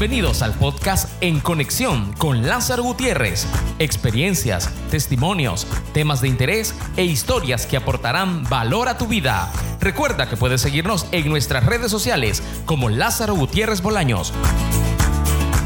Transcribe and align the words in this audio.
Bienvenidos 0.00 0.40
al 0.40 0.54
podcast 0.54 1.10
En 1.20 1.40
Conexión 1.40 2.14
con 2.14 2.46
Lázaro 2.46 2.82
Gutiérrez. 2.82 3.46
Experiencias, 3.78 4.70
testimonios, 4.90 5.66
temas 5.92 6.22
de 6.22 6.28
interés 6.28 6.74
e 6.96 7.04
historias 7.04 7.66
que 7.66 7.76
aportarán 7.76 8.44
valor 8.44 8.88
a 8.88 8.96
tu 8.96 9.06
vida. 9.06 9.52
Recuerda 9.78 10.26
que 10.26 10.38
puedes 10.38 10.62
seguirnos 10.62 11.06
en 11.12 11.28
nuestras 11.28 11.66
redes 11.66 11.90
sociales 11.90 12.42
como 12.64 12.88
Lázaro 12.88 13.34
Gutiérrez 13.34 13.82
Bolaños. 13.82 14.32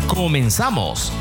Comenzamos. 0.08 1.12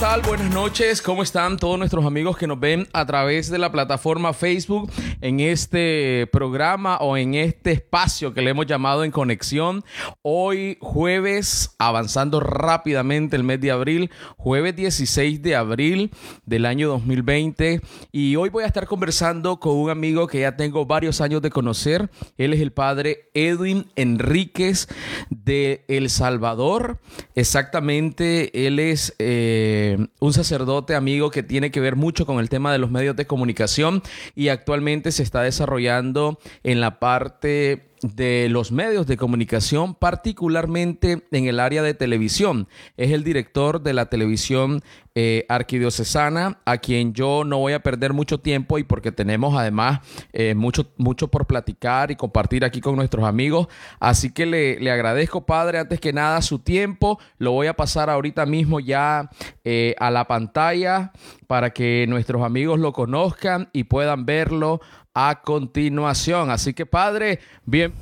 Buenas 0.00 0.54
noches. 0.54 1.02
¿Cómo 1.02 1.24
están 1.24 1.56
todos 1.56 1.76
nuestros 1.76 2.06
amigos 2.06 2.36
que 2.36 2.46
nos 2.46 2.60
ven 2.60 2.86
a 2.92 3.04
través 3.04 3.50
de 3.50 3.58
la 3.58 3.72
plataforma 3.72 4.32
Facebook 4.32 4.92
en 5.20 5.40
este 5.40 6.28
programa 6.30 6.98
o 6.98 7.16
en 7.16 7.34
este 7.34 7.72
espacio 7.72 8.32
que 8.32 8.40
le 8.40 8.50
hemos 8.50 8.66
llamado 8.66 9.02
En 9.02 9.10
Conexión? 9.10 9.84
Hoy 10.22 10.78
jueves, 10.80 11.74
avanzando 11.80 12.38
rápidamente 12.38 13.34
el 13.34 13.42
mes 13.42 13.60
de 13.60 13.72
abril, 13.72 14.10
jueves 14.36 14.76
16 14.76 15.42
de 15.42 15.56
abril 15.56 16.12
del 16.46 16.66
año 16.66 16.88
2020. 16.90 17.80
Y 18.12 18.36
hoy 18.36 18.50
voy 18.50 18.62
a 18.62 18.68
estar 18.68 18.86
conversando 18.86 19.58
con 19.58 19.74
un 19.74 19.90
amigo 19.90 20.28
que 20.28 20.40
ya 20.40 20.56
tengo 20.56 20.86
varios 20.86 21.20
años 21.20 21.42
de 21.42 21.50
conocer. 21.50 22.08
Él 22.36 22.54
es 22.54 22.60
el 22.60 22.70
padre 22.70 23.30
Edwin 23.34 23.90
Enríquez 23.96 24.86
de 25.28 25.84
El 25.88 26.08
Salvador. 26.08 27.00
Exactamente, 27.34 28.66
él 28.68 28.78
es... 28.78 29.16
Eh, 29.18 29.87
eh, 29.92 30.08
un 30.20 30.32
sacerdote 30.32 30.94
amigo 30.94 31.30
que 31.30 31.42
tiene 31.42 31.70
que 31.70 31.80
ver 31.80 31.96
mucho 31.96 32.26
con 32.26 32.38
el 32.38 32.48
tema 32.48 32.72
de 32.72 32.78
los 32.78 32.90
medios 32.90 33.16
de 33.16 33.26
comunicación 33.26 34.02
y 34.34 34.48
actualmente 34.48 35.12
se 35.12 35.22
está 35.22 35.42
desarrollando 35.42 36.38
en 36.62 36.80
la 36.80 36.98
parte 36.98 37.88
de 38.02 38.48
los 38.50 38.72
medios 38.72 39.06
de 39.06 39.16
comunicación, 39.16 39.94
particularmente 39.94 41.24
en 41.30 41.46
el 41.46 41.60
área 41.60 41.82
de 41.82 41.94
televisión. 41.94 42.68
Es 42.96 43.12
el 43.12 43.24
director 43.24 43.82
de 43.82 43.92
la 43.92 44.06
televisión 44.06 44.82
eh, 45.14 45.46
arquidiocesana, 45.48 46.60
a 46.64 46.78
quien 46.78 47.12
yo 47.12 47.42
no 47.44 47.58
voy 47.58 47.72
a 47.72 47.82
perder 47.82 48.12
mucho 48.12 48.38
tiempo 48.38 48.78
y 48.78 48.84
porque 48.84 49.10
tenemos 49.10 49.56
además 49.58 50.00
eh, 50.32 50.54
mucho, 50.54 50.92
mucho 50.96 51.26
por 51.26 51.46
platicar 51.46 52.12
y 52.12 52.16
compartir 52.16 52.64
aquí 52.64 52.80
con 52.80 52.94
nuestros 52.94 53.24
amigos. 53.24 53.66
Así 53.98 54.32
que 54.32 54.46
le, 54.46 54.78
le, 54.78 54.92
agradezco, 54.92 55.44
Padre, 55.44 55.80
antes 55.80 55.98
que 55.98 56.12
nada 56.12 56.40
su 56.40 56.60
tiempo. 56.60 57.18
Lo 57.38 57.50
voy 57.50 57.66
a 57.66 57.74
pasar 57.74 58.10
ahorita 58.10 58.46
mismo 58.46 58.78
ya 58.78 59.28
eh, 59.64 59.96
a 59.98 60.10
la 60.10 60.26
pantalla 60.26 61.10
para 61.48 61.70
que 61.70 62.06
nuestros 62.08 62.42
amigos 62.42 62.78
lo 62.78 62.92
conozcan 62.92 63.70
y 63.72 63.84
puedan 63.84 64.24
verlo 64.24 64.80
a 65.20 65.40
continuación. 65.42 66.48
Así 66.50 66.74
que 66.74 66.86
Padre, 66.86 67.40
bien. 67.64 67.92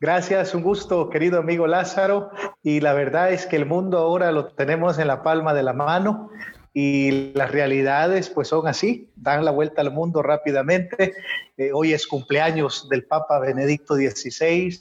Gracias, 0.00 0.52
un 0.52 0.62
gusto, 0.62 1.08
querido 1.08 1.38
amigo 1.38 1.68
Lázaro. 1.68 2.30
Y 2.64 2.80
la 2.80 2.94
verdad 2.94 3.32
es 3.32 3.46
que 3.46 3.54
el 3.54 3.64
mundo 3.64 3.98
ahora 3.98 4.32
lo 4.32 4.46
tenemos 4.46 4.98
en 4.98 5.06
la 5.06 5.22
palma 5.22 5.54
de 5.54 5.62
la 5.62 5.72
mano 5.72 6.30
y 6.72 7.32
las 7.34 7.52
realidades 7.52 8.28
pues 8.28 8.48
son 8.48 8.66
así, 8.66 9.08
dan 9.14 9.44
la 9.44 9.52
vuelta 9.52 9.82
al 9.82 9.92
mundo 9.92 10.20
rápidamente. 10.22 11.14
Eh, 11.56 11.70
hoy 11.72 11.92
es 11.92 12.08
cumpleaños 12.08 12.88
del 12.88 13.04
Papa 13.04 13.38
Benedicto 13.38 13.94
XVI, 13.94 14.76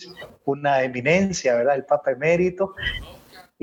una 0.45 0.81
eminencia, 0.81 1.53
¿verdad? 1.53 1.75
El 1.75 1.85
Papa 1.85 2.09
emérito. 2.09 2.73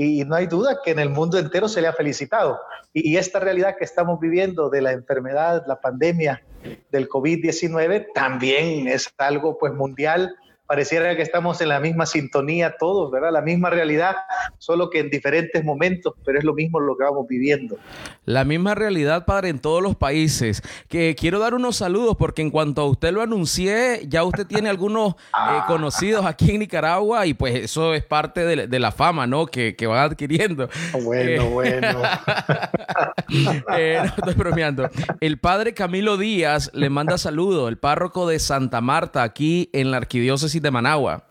Y 0.03 0.25
no 0.25 0.35
hay 0.35 0.47
duda 0.47 0.79
que 0.83 0.93
en 0.93 0.99
el 0.99 1.11
mundo 1.11 1.39
entero 1.39 1.69
se 1.69 1.83
le 1.83 1.87
ha 1.87 1.93
felicitado. 1.93 2.59
Y, 2.95 3.19
esta 3.19 3.39
realidad 3.39 3.77
que 3.77 3.85
estamos 3.85 4.19
viviendo 4.19 4.71
de 4.71 4.81
la 4.81 4.93
enfermedad, 4.93 5.63
la 5.67 5.79
pandemia, 5.79 6.43
del 6.91 7.07
COVID-19 7.07 8.07
también 8.15 8.89
es 8.89 9.13
algo 9.19 9.59
pues 9.59 9.75
mundial 9.75 10.35
pareciera 10.71 11.17
que 11.17 11.23
estamos 11.23 11.61
en 11.61 11.69
la 11.69 11.81
misma 11.81 12.07
sintonía 12.07 12.77
todos, 12.79 13.11
¿verdad? 13.11 13.33
La 13.33 13.41
misma 13.41 13.71
realidad, 13.71 14.15
solo 14.59 14.89
que 14.89 15.01
en 15.01 15.11
diferentes 15.11 15.65
momentos, 15.65 16.15
pero 16.25 16.39
es 16.39 16.45
lo 16.45 16.55
mismo 16.55 16.79
lo 16.79 16.97
que 16.97 17.03
vamos 17.03 17.27
viviendo. 17.27 17.77
La 18.25 18.45
misma 18.45 18.77
realidad, 18.77 19.25
padre, 19.25 19.49
en 19.49 19.59
todos 19.59 19.83
los 19.83 19.97
países. 19.97 20.63
Que 20.87 21.17
quiero 21.19 21.41
dar 21.41 21.55
unos 21.55 21.75
saludos 21.75 22.17
porque 22.17 22.43
en 22.43 22.51
cuanto 22.53 22.83
a 22.83 22.85
usted 22.85 23.11
lo 23.13 23.21
anuncié, 23.21 24.03
ya 24.07 24.23
usted 24.23 24.47
tiene 24.47 24.69
algunos 24.69 25.15
eh, 25.15 25.17
ah. 25.33 25.65
conocidos 25.67 26.25
aquí 26.25 26.53
en 26.53 26.61
Nicaragua 26.61 27.27
y 27.27 27.35
pues 27.35 27.57
eso 27.57 27.93
es 27.93 28.05
parte 28.05 28.47
de, 28.47 28.79
la 28.79 28.93
fama, 28.93 29.27
¿no? 29.27 29.47
Que, 29.47 29.75
que 29.75 29.89
van 29.89 30.13
adquiriendo. 30.13 30.69
Bueno, 31.03 31.43
eh, 31.43 31.51
bueno. 31.51 32.03
Eh, 33.77 33.99
no 34.01 34.05
estoy 34.07 34.35
bromeando. 34.35 34.91
El 35.21 35.39
padre 35.39 35.73
Camilo 35.73 36.17
Díaz 36.17 36.71
le 36.75 36.91
manda 36.91 37.17
saludos, 37.17 37.69
el 37.69 37.79
párroco 37.79 38.29
de 38.29 38.41
Santa 38.41 38.81
Marta 38.81 39.23
aquí 39.23 39.71
en 39.73 39.93
la 39.93 39.99
arquidiócesis 39.99 40.60
de 40.61 40.71
Managua. 40.71 41.25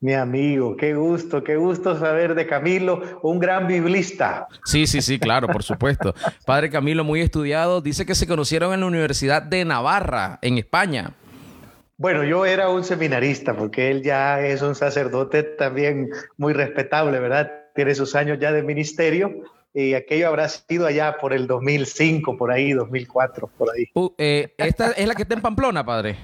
Mi 0.00 0.12
amigo, 0.12 0.76
qué 0.76 0.94
gusto, 0.94 1.42
qué 1.42 1.56
gusto 1.56 1.98
saber 1.98 2.34
de 2.34 2.46
Camilo, 2.46 3.20
un 3.22 3.38
gran 3.38 3.66
biblista. 3.66 4.48
Sí, 4.66 4.86
sí, 4.86 5.00
sí, 5.00 5.18
claro, 5.18 5.48
por 5.48 5.62
supuesto. 5.62 6.14
Padre 6.44 6.68
Camilo, 6.68 7.04
muy 7.04 7.22
estudiado, 7.22 7.80
dice 7.80 8.04
que 8.04 8.14
se 8.14 8.26
conocieron 8.26 8.74
en 8.74 8.80
la 8.80 8.86
Universidad 8.86 9.42
de 9.42 9.64
Navarra, 9.64 10.38
en 10.42 10.58
España. 10.58 11.14
Bueno, 11.96 12.22
yo 12.22 12.44
era 12.44 12.68
un 12.68 12.84
seminarista, 12.84 13.56
porque 13.56 13.90
él 13.90 14.02
ya 14.02 14.44
es 14.44 14.60
un 14.60 14.74
sacerdote 14.74 15.42
también 15.42 16.10
muy 16.36 16.52
respetable, 16.52 17.18
¿verdad? 17.18 17.50
Tiene 17.74 17.94
sus 17.94 18.14
años 18.14 18.38
ya 18.38 18.52
de 18.52 18.62
ministerio, 18.62 19.32
y 19.72 19.94
aquello 19.94 20.28
habrá 20.28 20.48
sido 20.50 20.86
allá 20.86 21.16
por 21.18 21.32
el 21.32 21.46
2005, 21.46 22.36
por 22.36 22.52
ahí, 22.52 22.72
2004, 22.72 23.50
por 23.56 23.70
ahí. 23.74 23.86
Uh, 23.94 24.10
eh, 24.18 24.54
¿Esta 24.58 24.90
es 24.90 25.08
la 25.08 25.14
que 25.14 25.22
está 25.22 25.34
en 25.34 25.40
Pamplona, 25.40 25.82
padre? 25.84 26.16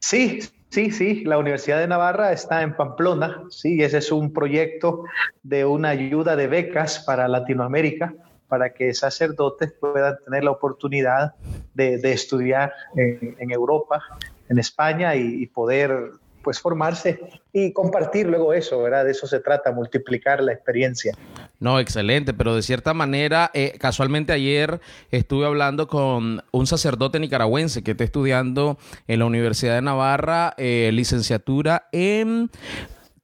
Sí, 0.00 0.40
Sí, 0.70 0.90
sí, 0.90 1.24
la 1.24 1.38
Universidad 1.38 1.78
de 1.78 1.88
Navarra 1.88 2.32
está 2.32 2.62
en 2.62 2.76
Pamplona, 2.76 3.44
sí, 3.48 3.82
ese 3.82 3.98
es 3.98 4.12
un 4.12 4.32
proyecto 4.32 5.04
de 5.42 5.64
una 5.64 5.88
ayuda 5.88 6.36
de 6.36 6.46
becas 6.46 6.98
para 7.00 7.26
Latinoamérica, 7.26 8.14
para 8.48 8.74
que 8.74 8.92
sacerdotes 8.92 9.72
puedan 9.72 10.16
tener 10.24 10.44
la 10.44 10.50
oportunidad 10.50 11.34
de, 11.74 12.00
estudiar 12.12 12.72
en, 12.96 13.50
Europa, 13.50 14.02
en 14.48 14.58
España 14.58 15.14
y 15.14 15.46
poder 15.46 16.12
pues 16.42 16.60
formarse 16.60 17.20
y 17.52 17.72
compartir 17.72 18.26
luego 18.26 18.52
eso, 18.54 18.82
¿verdad? 18.82 19.04
De 19.04 19.10
eso 19.10 19.26
se 19.26 19.40
trata, 19.40 19.72
multiplicar 19.72 20.42
la 20.42 20.52
experiencia. 20.52 21.14
No, 21.60 21.80
excelente, 21.80 22.34
pero 22.34 22.54
de 22.54 22.62
cierta 22.62 22.94
manera, 22.94 23.50
eh, 23.52 23.76
casualmente 23.80 24.32
ayer 24.32 24.80
estuve 25.10 25.44
hablando 25.44 25.88
con 25.88 26.44
un 26.52 26.66
sacerdote 26.68 27.18
nicaragüense 27.18 27.82
que 27.82 27.92
está 27.92 28.04
estudiando 28.04 28.78
en 29.08 29.18
la 29.18 29.26
Universidad 29.26 29.74
de 29.74 29.82
Navarra, 29.82 30.54
eh, 30.56 30.90
licenciatura 30.92 31.88
en 31.90 32.50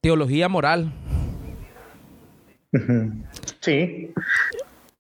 teología 0.01 0.49
moral. 0.49 0.93
Sí. 3.61 4.11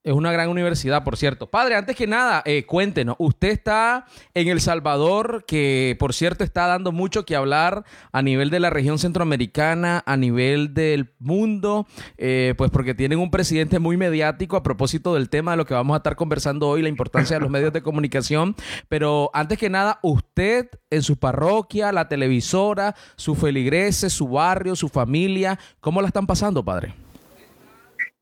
Es 0.05 0.13
una 0.13 0.31
gran 0.33 0.51
universidad, 0.51 1.03
por 1.03 1.17
cierto. 1.17 1.47
Padre, 1.47 1.77
antes 1.77 1.97
que 1.97 2.07
nada, 2.07 2.43
eh, 2.45 2.67
cuéntenos, 2.67 3.17
usted 3.19 3.49
está 3.49 4.05
en 4.35 4.49
El 4.49 4.61
Salvador, 4.61 5.47
que 5.47 5.97
por 5.99 6.13
cierto 6.13 6.45
está 6.45 6.67
dando 6.67 6.93
mucho 6.93 7.25
que 7.25 7.35
hablar 7.35 7.85
a 8.13 8.21
nivel 8.21 8.51
de 8.51 8.61
la 8.61 8.69
región 8.69 8.99
centroamericana, 8.99 10.03
a 10.05 10.19
nivel 10.19 10.75
del 10.75 11.15
mundo, 11.21 11.87
eh, 12.19 12.53
pues 12.59 12.71
porque 12.71 12.93
tienen 12.93 13.19
un 13.19 13.31
presidente 13.31 13.79
muy 13.79 13.97
mediático 13.97 14.57
a 14.59 14.63
propósito 14.63 15.15
del 15.15 15.31
tema 15.31 15.53
de 15.53 15.57
lo 15.57 15.65
que 15.65 15.73
vamos 15.73 15.95
a 15.95 15.99
estar 15.99 16.17
conversando 16.17 16.69
hoy, 16.69 16.83
la 16.83 16.91
importancia 16.91 17.37
de 17.37 17.41
los 17.41 17.51
medios 17.51 17.73
de 17.73 17.81
comunicación. 17.81 18.57
Pero 18.91 19.31
antes 19.33 19.57
que 19.57 19.71
nada, 19.71 20.01
usted 20.03 20.69
en 20.91 21.03
su 21.03 21.17
parroquia, 21.17 21.93
la 21.93 22.09
televisora, 22.09 22.95
su 23.17 23.35
feligreses, 23.35 24.13
su 24.13 24.29
barrio, 24.29 24.77
su 24.77 24.91
familia, 24.91 25.59
¿cómo 25.81 26.03
la 26.03 26.09
están 26.09 26.27
pasando, 26.27 26.63
padre? 26.63 26.93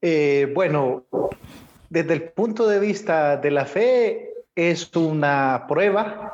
Eh, 0.00 0.50
bueno, 0.54 1.06
desde 1.92 2.14
el 2.14 2.22
punto 2.30 2.66
de 2.66 2.80
vista 2.80 3.36
de 3.36 3.50
la 3.50 3.66
fe, 3.66 4.30
es 4.54 4.96
una 4.96 5.66
prueba 5.68 6.32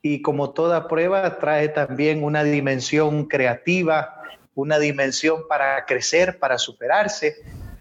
y 0.00 0.22
como 0.22 0.52
toda 0.54 0.88
prueba 0.88 1.38
trae 1.38 1.68
también 1.68 2.24
una 2.24 2.42
dimensión 2.42 3.26
creativa, 3.26 4.22
una 4.54 4.78
dimensión 4.78 5.46
para 5.46 5.84
crecer, 5.84 6.38
para 6.38 6.56
superarse 6.56 7.36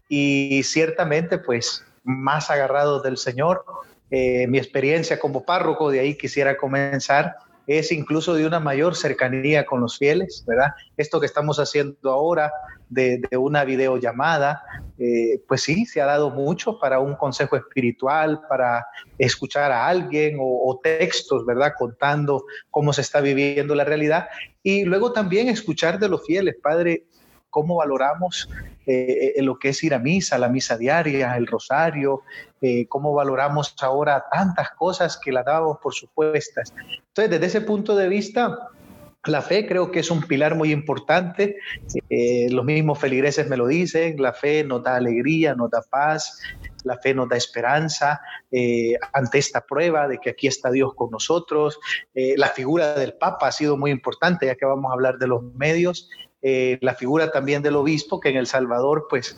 y 0.09 0.63
ciertamente 0.63 1.37
pues 1.37 1.85
más 2.03 2.51
agarrado 2.51 3.01
del 3.01 3.15
Señor. 3.15 3.63
Eh, 4.11 4.45
mi 4.47 4.57
experiencia 4.57 5.17
como 5.17 5.45
párroco, 5.45 5.91
de 5.91 6.01
ahí 6.01 6.17
quisiera 6.17 6.57
comenzar, 6.57 7.37
es 7.67 7.93
incluso 7.93 8.33
de 8.33 8.45
una 8.45 8.59
mayor 8.59 8.97
cercanía 8.97 9.65
con 9.65 9.79
los 9.79 9.97
fieles, 9.97 10.43
¿verdad? 10.45 10.73
Esto 10.97 11.21
que 11.21 11.25
estamos 11.25 11.57
haciendo 11.57 12.11
ahora 12.11 12.51
de, 12.93 13.21
una 13.37 13.63
videollamada, 13.63 14.63
eh, 14.97 15.41
pues 15.47 15.63
sí, 15.63 15.85
se 15.85 16.01
ha 16.01 16.05
dado 16.05 16.29
mucho 16.29 16.79
para 16.79 16.99
un 16.99 17.15
consejo 17.15 17.55
espiritual, 17.55 18.41
para 18.47 18.85
escuchar 19.17 19.71
a 19.71 19.87
alguien 19.87 20.37
o, 20.39 20.79
textos, 20.81 21.45
¿verdad? 21.45 21.73
Contando 21.77 22.45
cómo 22.69 22.93
se 22.93 23.01
está 23.01 23.21
viviendo 23.21 23.75
la 23.75 23.83
realidad. 23.83 24.27
Y 24.61 24.85
luego 24.85 25.11
también 25.11 25.49
escuchar 25.49 25.99
de 25.99 26.09
los 26.09 26.25
fieles, 26.25 26.55
Padre, 26.61 27.05
cómo 27.49 27.75
valoramos 27.75 28.49
eh, 28.85 29.35
lo 29.37 29.59
que 29.59 29.69
es 29.69 29.83
ir 29.83 29.93
a 29.93 29.99
misa, 29.99 30.37
la 30.37 30.49
misa 30.49 30.77
diaria, 30.77 31.37
el 31.37 31.47
rosario, 31.47 32.21
cómo 32.87 33.13
valoramos 33.13 33.75
ahora 33.81 34.25
tantas 34.31 34.71
cosas 34.71 35.17
que 35.17 35.31
la 35.31 35.43
dábamos 35.43 35.77
por 35.83 35.93
supuestas. 35.93 36.73
Entonces, 37.07 37.29
desde 37.29 37.45
ese 37.45 37.61
punto 37.61 37.95
de 37.95 38.07
vista, 38.07 38.69
la 39.25 39.41
fe 39.41 39.65
creo 39.65 39.91
que 39.91 39.99
es 39.99 40.11
un 40.11 40.21
pilar 40.21 40.55
muy 40.55 40.71
importante. 40.71 41.57
Eh, 42.09 42.47
los 42.49 42.65
mismos 42.65 42.99
feligreses 42.99 43.47
me 43.47 43.57
lo 43.57 43.67
dicen, 43.67 44.21
la 44.21 44.33
fe 44.33 44.63
nos 44.63 44.83
da 44.83 44.95
alegría, 44.95 45.55
nos 45.55 45.71
da 45.71 45.81
paz, 45.81 46.41
la 46.83 46.97
fe 46.97 47.13
nos 47.13 47.29
da 47.29 47.37
esperanza 47.37 48.19
eh, 48.51 48.95
ante 49.13 49.37
esta 49.37 49.61
prueba 49.65 50.07
de 50.07 50.17
que 50.17 50.31
aquí 50.31 50.47
está 50.47 50.71
Dios 50.71 50.93
con 50.95 51.09
nosotros. 51.09 51.79
Eh, 52.13 52.35
la 52.37 52.47
figura 52.47 52.95
del 52.95 53.13
Papa 53.13 53.47
ha 53.47 53.51
sido 53.51 53.77
muy 53.77 53.91
importante, 53.91 54.45
ya 54.45 54.55
que 54.55 54.65
vamos 54.65 54.91
a 54.91 54.93
hablar 54.93 55.17
de 55.17 55.27
los 55.27 55.43
medios. 55.55 56.09
la 56.81 56.93
figura 56.93 57.31
también 57.31 57.63
del 57.63 57.77
obispo 57.77 58.19
que 58.19 58.27
en 58.27 58.35
El 58.35 58.47
Salvador 58.47 59.07
pues 59.09 59.37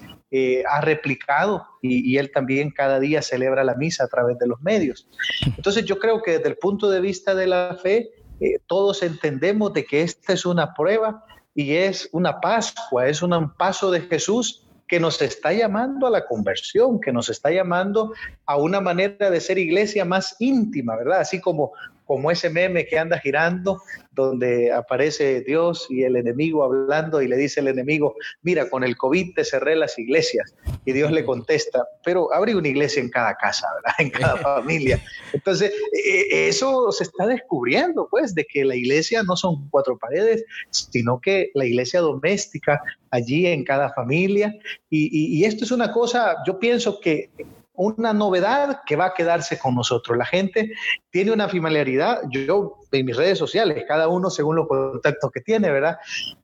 ha 0.67 0.81
replicado 0.81 1.63
y, 1.79 2.01
y, 2.11 2.17
él 2.17 2.31
también 2.31 2.71
cada 2.71 2.99
día 2.99 3.21
celebra 3.21 3.63
la 3.63 3.75
misa 3.75 4.05
a 4.05 4.07
través 4.07 4.39
de 4.39 4.47
los 4.47 4.59
medios. 4.63 5.07
Entonces 5.55 5.85
yo 5.85 5.99
creo 5.99 6.23
que 6.23 6.31
desde 6.31 6.49
el 6.49 6.57
punto 6.57 6.89
de 6.89 7.01
vista 7.01 7.35
de 7.35 7.45
la 7.45 7.77
fe, 7.79 8.09
eh, 8.39 8.59
todos 8.67 9.03
entendemos 9.03 9.73
de 9.73 9.85
que 9.85 10.01
esta 10.01 10.33
es 10.33 10.45
una 10.45 10.73
prueba 10.73 11.25
y 11.53 11.75
es 11.75 12.09
una 12.11 12.41
Pascua, 12.41 13.07
es 13.07 13.21
un 13.21 13.53
paso 13.55 13.91
de 13.91 14.01
Jesús 14.01 14.67
que 14.87 14.99
nos 14.99 15.21
está 15.21 15.51
llamando 15.51 16.05
a 16.05 16.09
la 16.09 16.25
conversión, 16.25 16.99
que 16.99 17.11
nos 17.11 17.29
está 17.29 17.49
llamando 17.49 18.13
a 18.45 18.57
una 18.57 18.81
manera 18.81 19.29
de 19.29 19.41
ser 19.41 19.57
iglesia 19.57 20.05
más 20.05 20.35
íntima, 20.39 20.95
¿verdad? 20.95 21.21
Así 21.21 21.41
como 21.41 21.71
como 22.05 22.31
ese 22.31 22.49
meme 22.49 22.85
que 22.85 22.99
anda 22.99 23.19
girando, 23.19 23.81
donde 24.11 24.71
aparece 24.71 25.41
Dios 25.41 25.87
y 25.89 26.03
el 26.03 26.15
enemigo 26.15 26.63
hablando 26.63 27.21
y 27.21 27.27
le 27.27 27.35
dice 27.35 27.59
el 27.59 27.67
enemigo, 27.67 28.15
mira, 28.43 28.69
con 28.69 28.83
el 28.83 28.95
COVID 28.95 29.33
te 29.35 29.43
cerré 29.43 29.75
las 29.75 29.97
iglesias. 29.99 30.55
Y 30.85 30.93
Dios 30.93 31.11
le 31.11 31.25
contesta, 31.25 31.85
pero 32.03 32.33
abre 32.33 32.55
una 32.55 32.67
iglesia 32.67 33.01
en 33.01 33.09
cada 33.09 33.35
casa, 33.35 33.67
¿verdad? 33.75 33.95
En 34.05 34.09
cada 34.11 34.37
familia. 34.55 35.01
Entonces, 35.33 35.71
e, 35.91 36.21
e, 36.31 36.47
eso 36.47 36.91
se 36.91 37.03
está 37.03 37.25
descubriendo, 37.27 38.07
pues, 38.09 38.35
de 38.35 38.45
que 38.45 38.63
la 38.63 38.75
iglesia 38.75 39.23
no 39.23 39.35
son 39.35 39.67
cuatro 39.69 39.97
paredes, 39.97 40.45
sino 40.69 41.19
que 41.19 41.49
la 41.55 41.65
iglesia 41.65 42.01
doméstica 42.01 42.81
allí 43.09 43.47
en 43.47 43.63
cada 43.63 43.91
familia. 43.93 44.55
Y, 44.89 45.39
y 45.39 45.45
esto 45.45 45.65
es 45.65 45.71
una 45.71 45.91
cosa, 45.91 46.35
yo 46.45 46.59
pienso 46.59 46.99
que 46.99 47.29
una 47.77 48.13
novedad 48.13 48.81
que 48.85 48.95
va 48.95 49.07
a 49.07 49.13
quedarse 49.13 49.57
con 49.59 49.75
nosotros. 49.75 50.17
La 50.17 50.25
gente 50.25 50.73
tiene 51.09 51.31
una 51.31 51.47
familiaridad, 51.47 52.21
yo 52.29 52.77
en 52.91 53.05
mis 53.05 53.15
redes 53.15 53.37
sociales, 53.37 53.83
cada 53.87 54.07
uno 54.07 54.29
según 54.29 54.55
los 54.55 54.67
contactos 54.67 55.31
que 55.31 55.41
tiene, 55.41 55.71
¿verdad? 55.71 55.97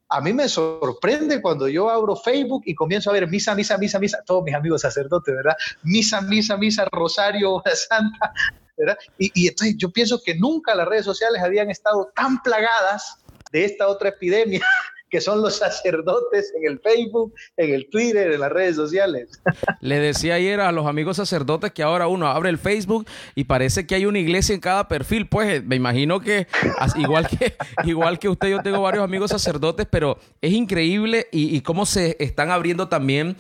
A 0.10 0.22
mí 0.22 0.34
me 0.34 0.50
sorprende 0.50 1.42
cuando 1.42 1.68
yo 1.68 1.90
abro 1.90 2.16
Facebook 2.16 2.64
y 2.66 2.76
comienzo 2.76 3.10
a 3.10 3.14
ver 3.14 3.28
misa, 3.28 3.56
misa, 3.56 3.78
misa, 3.78 4.00
misa, 4.00 4.22
todos 4.26 4.44
mis 4.44 4.56
amigos 4.56 4.82
sacerdotes, 4.82 5.34
¿verdad? 5.34 5.56
Misa, 5.84 6.22
misa, 6.22 6.58
misa, 6.58 6.86
rosario, 6.92 7.62
santa, 7.74 8.34
¿verdad? 8.78 8.98
Y, 9.18 9.32
y 9.34 9.48
entonces 9.48 9.78
yo 9.78 9.92
pienso 9.92 10.22
que 10.24 10.36
nunca 10.36 10.76
las 10.76 10.88
redes 10.88 11.06
sociales 11.06 11.42
habían 11.42 11.70
estado 11.70 12.12
tan 12.16 12.42
plagadas 12.42 13.24
de 13.52 13.66
esta 13.66 13.88
otra 13.88 14.10
epidemia 14.10 14.66
que 15.12 15.22
son 15.22 15.42
los 15.42 15.58
sacerdotes 15.58 16.54
en 16.56 16.72
el 16.72 16.80
Facebook, 16.80 17.34
en 17.58 17.74
el 17.74 17.90
Twitter, 17.90 18.32
en 18.32 18.40
las 18.40 18.52
redes 18.52 18.78
sociales. 18.78 19.30
Le 19.82 20.00
decía 20.00 20.36
ayer 20.36 20.62
a 20.62 20.72
los 20.72 20.88
amigos 20.88 21.18
sacerdotes 21.18 21.72
que 21.74 21.84
ahora 21.84 22.08
uno 22.08 22.28
abre 22.28 22.50
el 22.50 22.58
Facebook 22.58 23.06
y 23.36 23.44
parece 23.44 23.86
que 23.86 23.96
hay 23.96 24.06
una 24.06 24.20
iglesia 24.20 24.56
en 24.56 24.62
cada 24.62 24.88
perfil. 24.88 25.28
Pues 25.28 25.64
me 25.66 25.76
imagino 25.76 26.22
que 26.22 26.48
igual 26.96 27.28
que 27.28 27.54
igual 27.84 28.18
que 28.18 28.30
usted, 28.30 28.50
yo 28.50 28.64
tengo 28.64 28.82
varios 28.82 29.04
amigos 29.04 29.32
sacerdotes, 29.32 29.86
pero 29.90 30.18
es 30.42 30.54
increíble 30.54 31.28
y 31.32 31.60
cómo 31.62 31.86
se 31.86 32.16
están 32.20 32.50
abriendo 32.50 32.88
también 32.88 33.36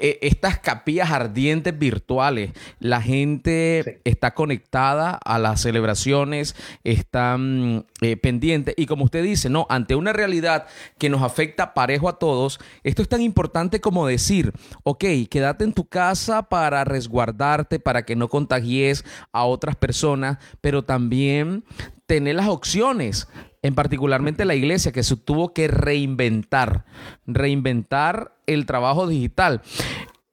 e, 0.00 0.18
estas 0.22 0.58
capillas 0.58 1.10
ardientes 1.10 1.78
virtuales. 1.78 2.52
La 2.78 3.00
gente 3.00 4.00
está 4.04 4.34
conectada 4.34 5.10
a 5.10 5.38
las 5.38 5.60
celebraciones, 5.60 6.56
están 6.84 7.86
eh, 8.00 8.16
pendientes. 8.16 8.74
Y 8.76 8.86
como 8.86 9.04
usted 9.04 9.22
dice, 9.22 9.48
no, 9.48 9.66
ante 9.68 9.94
una 9.94 10.12
realidad 10.12 10.66
que 10.98 11.08
nos 11.08 11.22
afecta 11.22 11.74
parejo 11.74 12.08
a 12.08 12.18
todos, 12.18 12.60
esto 12.82 13.02
es 13.02 13.08
tan 13.08 13.22
importante 13.22 13.80
como 13.80 14.06
decir, 14.06 14.52
ok, 14.82 15.04
quédate 15.30 15.64
en 15.64 15.72
tu 15.72 15.86
casa 15.86 16.48
para 16.48 16.84
resguardarte, 16.84 17.78
para 17.78 18.04
que 18.04 18.16
no 18.16 18.28
contagies 18.28 19.04
a 19.32 19.44
otras 19.44 19.76
personas, 19.76 20.38
pero 20.60 20.84
también 20.84 21.64
tener 22.06 22.34
las 22.34 22.48
opciones 22.48 23.28
en 23.64 23.74
particularmente 23.74 24.44
la 24.44 24.54
iglesia 24.54 24.92
que 24.92 25.02
se 25.02 25.16
tuvo 25.16 25.54
que 25.54 25.68
reinventar, 25.68 26.84
reinventar 27.26 28.32
el 28.46 28.66
trabajo 28.66 29.06
digital. 29.06 29.62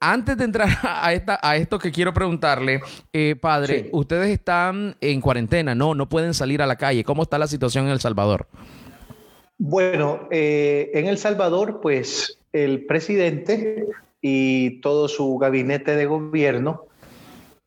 Antes 0.00 0.36
de 0.36 0.44
entrar 0.44 0.68
a, 0.82 1.14
esta, 1.14 1.40
a 1.42 1.56
esto 1.56 1.78
que 1.78 1.90
quiero 1.90 2.12
preguntarle, 2.12 2.82
eh, 3.10 3.34
padre, 3.40 3.88
ustedes 3.92 4.28
están 4.28 4.96
en 5.00 5.22
cuarentena, 5.22 5.74
¿no? 5.74 5.94
No 5.94 6.10
pueden 6.10 6.34
salir 6.34 6.60
a 6.60 6.66
la 6.66 6.76
calle. 6.76 7.04
¿Cómo 7.04 7.22
está 7.22 7.38
la 7.38 7.46
situación 7.46 7.86
en 7.86 7.92
El 7.92 8.00
Salvador? 8.00 8.48
Bueno, 9.56 10.28
eh, 10.30 10.90
en 10.92 11.06
El 11.06 11.16
Salvador, 11.16 11.80
pues 11.80 12.38
el 12.52 12.84
presidente 12.84 13.86
y 14.20 14.82
todo 14.82 15.08
su 15.08 15.38
gabinete 15.38 15.96
de 15.96 16.04
gobierno 16.04 16.84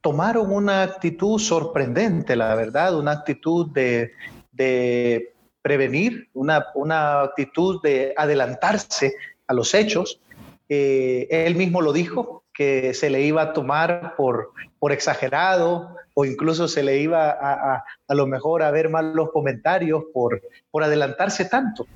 tomaron 0.01 0.51
una 0.51 0.83
actitud 0.83 1.39
sorprendente, 1.39 2.35
la 2.35 2.53
verdad, 2.53 2.99
una 2.99 3.13
actitud 3.13 3.71
de, 3.71 4.11
de 4.51 5.34
prevenir, 5.65 6.29
una, 6.35 6.67
una 6.75 7.21
actitud 7.21 7.81
de 7.81 8.13
adelantarse 8.15 9.15
a 9.47 9.53
los 9.55 9.73
hechos. 9.73 10.21
Eh, 10.69 11.27
él 11.31 11.55
mismo 11.55 11.81
lo 11.81 11.91
dijo, 11.91 12.43
que 12.53 12.93
se 12.93 13.09
le 13.09 13.21
iba 13.21 13.41
a 13.41 13.53
tomar 13.53 14.13
por, 14.15 14.51
por 14.77 14.91
exagerado 14.91 15.95
o 16.13 16.23
incluso 16.23 16.67
se 16.67 16.83
le 16.83 16.99
iba 16.99 17.31
a, 17.31 17.83
a, 18.07 18.13
lo 18.13 18.27
mejor 18.27 18.61
a 18.61 18.69
ver 18.69 18.89
mal 18.89 19.13
los 19.13 19.31
comentarios 19.31 20.03
por, 20.13 20.39
por 20.69 20.83
adelantarse 20.83 21.45
tanto. 21.45 21.87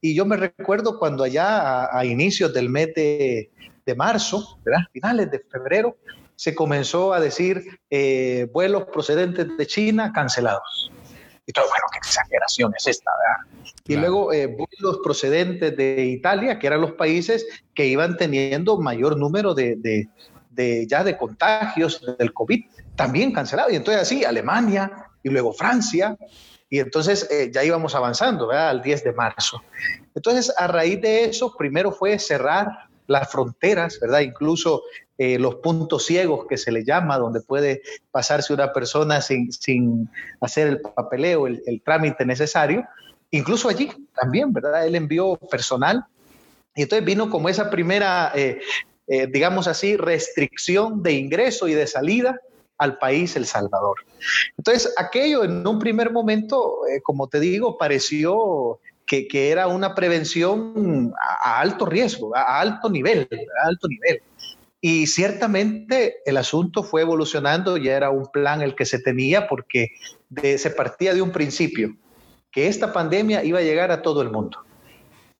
Y 0.00 0.14
yo 0.14 0.24
me 0.24 0.36
recuerdo 0.36 1.00
cuando 1.00 1.24
allá 1.24 1.94
a, 1.98 2.04
inicios 2.04 2.54
del 2.54 2.68
mes 2.68 2.94
de, 2.94 3.50
de 3.84 3.94
marzo, 3.96 4.60
¿verdad? 4.64 4.84
finales 4.92 5.32
de 5.32 5.40
febrero, 5.40 5.96
se 6.36 6.54
comenzó 6.54 7.12
a 7.12 7.18
decir 7.18 7.80
eh, 7.90 8.48
vuelos 8.52 8.84
procedentes 8.84 9.56
de 9.56 9.66
China 9.66 10.12
cancelados. 10.14 10.92
Y 11.46 11.52
todo, 11.52 11.66
bueno, 11.66 11.84
qué 11.92 11.98
exageración 11.98 12.72
es 12.76 12.86
esta, 12.88 13.10
¿verdad? 13.18 13.72
Y 13.86 13.96
luego 13.96 14.32
eh, 14.32 14.46
vuelos 14.46 15.00
procedentes 15.02 15.76
de 15.76 16.04
Italia, 16.04 16.58
que 16.58 16.66
eran 16.66 16.80
los 16.80 16.92
países 16.92 17.46
que 17.74 17.86
iban 17.86 18.16
teniendo 18.16 18.78
mayor 18.78 19.16
número 19.16 19.54
de, 19.54 19.76
de, 19.76 20.08
de 20.50 20.86
ya 20.88 21.04
de 21.04 21.16
contagios 21.16 22.02
del 22.18 22.32
COVID, 22.32 22.64
también 22.96 23.32
cancelados. 23.32 23.72
Y 23.72 23.76
entonces 23.76 24.02
así, 24.02 24.24
Alemania 24.24 25.08
y 25.22 25.28
luego 25.28 25.52
Francia, 25.52 26.16
y 26.68 26.80
entonces 26.80 27.28
eh, 27.30 27.50
ya 27.52 27.62
íbamos 27.62 27.94
avanzando, 27.94 28.48
¿verdad? 28.48 28.70
Al 28.70 28.82
10 28.82 29.04
de 29.04 29.12
marzo. 29.12 29.62
Entonces, 30.14 30.52
a 30.56 30.66
raíz 30.66 31.00
de 31.00 31.26
eso, 31.26 31.54
primero 31.56 31.92
fue 31.92 32.18
cerrar 32.18 32.88
las 33.06 33.30
fronteras, 33.30 33.98
¿verdad? 34.00 34.20
Incluso 34.20 34.82
eh, 35.18 35.38
los 35.38 35.56
puntos 35.56 36.04
ciegos 36.04 36.46
que 36.48 36.56
se 36.56 36.72
le 36.72 36.84
llama, 36.84 37.18
donde 37.18 37.40
puede 37.40 37.82
pasarse 38.10 38.52
una 38.52 38.72
persona 38.72 39.20
sin, 39.20 39.52
sin 39.52 40.10
hacer 40.40 40.68
el 40.68 40.80
papeleo, 40.80 41.46
el, 41.46 41.62
el, 41.66 41.82
trámite 41.82 42.24
necesario. 42.24 42.84
Incluso 43.30 43.68
allí 43.68 43.90
también, 44.14 44.52
¿verdad? 44.52 44.86
Él 44.86 44.94
envió 44.94 45.36
personal 45.50 46.04
y 46.76 46.82
entonces 46.82 47.04
vino 47.04 47.30
como 47.30 47.48
esa 47.48 47.70
primera, 47.70 48.30
eh, 48.34 48.60
eh, 49.08 49.26
digamos 49.32 49.66
así, 49.66 49.96
restricción 49.96 51.02
de 51.02 51.12
ingreso 51.12 51.66
y 51.66 51.74
de 51.74 51.86
salida 51.86 52.38
al 52.76 52.98
país 52.98 53.34
El 53.34 53.46
Salvador. 53.46 53.96
Entonces, 54.58 54.92
aquello 54.98 55.42
en 55.42 55.66
un 55.66 55.78
primer 55.78 56.12
momento, 56.12 56.86
eh, 56.86 57.00
como 57.02 57.28
te 57.28 57.40
digo, 57.40 57.78
pareció 57.78 58.78
que, 59.06 59.50
era 59.50 59.68
una 59.68 59.94
prevención 59.94 61.14
a, 61.44 61.60
alto 61.60 61.86
riesgo, 61.86 62.36
a, 62.36 62.60
alto 62.60 62.90
nivel, 62.90 63.28
a 63.62 63.68
alto 63.68 63.88
nivel. 63.88 64.20
Y 64.80 65.06
ciertamente 65.06 66.16
el 66.26 66.36
asunto 66.36 66.82
fue 66.82 67.02
evolucionando, 67.02 67.76
ya 67.76 67.96
era 67.96 68.10
un 68.10 68.26
plan 68.26 68.62
el 68.62 68.74
que 68.74 68.84
se 68.84 68.98
tenía 68.98 69.48
porque 69.48 69.92
se 70.58 70.70
partía 70.70 71.14
de 71.14 71.22
un 71.22 71.32
principio, 71.32 71.96
que 72.50 72.68
esta 72.68 72.92
pandemia 72.92 73.42
iba 73.44 73.60
a 73.60 73.62
llegar 73.62 73.90
a 73.90 74.02
todo 74.02 74.22
el 74.22 74.30
mundo. 74.30 74.58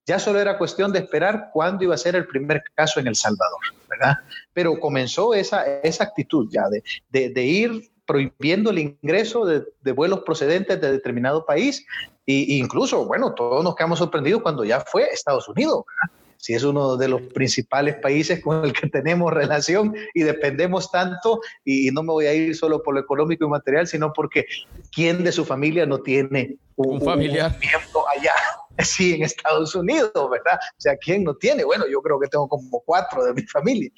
Ya 0.07 0.21
solo 0.21 0.41
era 0.41 0.57
cuestión 0.57 0.93
de 0.93 1.01
esperar 1.01 1.51
cuándo 1.53 1.83
iba 1.83 1.95
a 1.95 1.99
ser 1.99 2.15
el 2.15 2.29
primer 2.29 2.63
caso 2.75 3.01
en 3.01 3.09
El 3.09 3.17
Salvador, 3.17 3.59
¿verdad? 3.89 4.15
Pero 4.53 4.79
comenzó 4.79 5.35
esa, 5.35 5.65
esa 5.81 6.05
actitud 6.05 6.49
ya 6.51 6.65
de, 6.69 7.31
de 7.31 7.45
ir 7.45 7.91
prohibiendo 8.07 8.71
el 8.71 8.79
ingreso 8.79 9.45
de, 9.45 9.65
de, 9.83 9.93
vuelos 9.93 10.21
procedentes 10.21 10.81
de 10.81 10.93
determinado 10.93 11.45
país 11.45 11.85
e 12.27 12.57
incluso, 12.57 13.05
bueno, 13.05 13.35
todos 13.35 13.63
nos 13.63 13.75
quedamos 13.77 13.99
sorprendidos 13.99 14.43
cuando 14.43 14.65
ya 14.65 14.81
fue 14.81 15.05
Estados 15.05 15.49
Unidos, 15.49 15.85
¿verdad? 15.87 16.17
si 16.39 16.55
es 16.55 16.63
uno 16.63 16.97
de 16.97 17.09
los 17.09 17.23
principales 17.23 17.97
países 17.97 18.43
con 18.43 18.65
el 18.65 18.73
que 18.73 18.89
tenemos 18.89 19.33
relación 19.33 19.95
y 20.15 20.23
dependemos 20.23 20.91
tanto, 20.91 21.41
y, 21.65 21.91
no 21.91 22.03
me 22.03 22.13
voy 22.13 22.27
a 22.27 22.35
ir 22.35 22.55
solo 22.55 22.83
por 22.83 22.95
lo 22.95 23.01
económico 23.01 23.45
y 23.45 23.49
material, 23.49 23.87
sino 23.87 24.13
porque 24.13 24.47
quién 24.93 25.25
de 25.25 25.33
su 25.33 25.45
familia 25.45 25.87
no 25.87 25.99
tiene 25.99 26.57
un, 26.77 26.97
un 26.97 27.03
familiar 27.03 27.53
un 27.53 27.59
miembro 27.59 28.09
allá. 28.09 28.33
Sí, 28.85 29.15
en 29.15 29.23
Estados 29.23 29.75
Unidos, 29.75 30.13
¿verdad? 30.15 30.59
O 30.63 30.81
sea, 30.81 30.97
¿quién 30.97 31.25
no 31.25 31.35
tiene? 31.35 31.65
Bueno, 31.65 31.87
yo 31.89 32.01
creo 32.03 32.21
que 32.21 32.29
tengo 32.29 32.49
como 32.49 32.81
cuatro 32.81 33.25
de 33.25 33.35
mi 33.35 33.43
familia. 33.47 33.91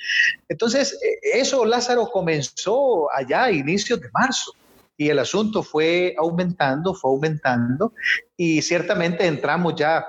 Entonces, 0.49 0.99
eh, 1.03 1.41
eso 1.41 1.65
Lázaro 1.65 2.09
comenzó 2.11 3.13
allá 3.13 3.45
a 3.45 3.53
inicios 3.53 4.01
de 4.01 4.09
marzo 4.13 4.53
y 4.97 5.11
el 5.11 5.19
asunto 5.19 5.63
fue 5.63 6.15
aumentando, 6.19 6.95
fue 6.95 7.11
aumentando 7.11 7.93
y 8.37 8.63
ciertamente 8.63 9.27
entramos 9.27 9.75
ya 9.77 10.07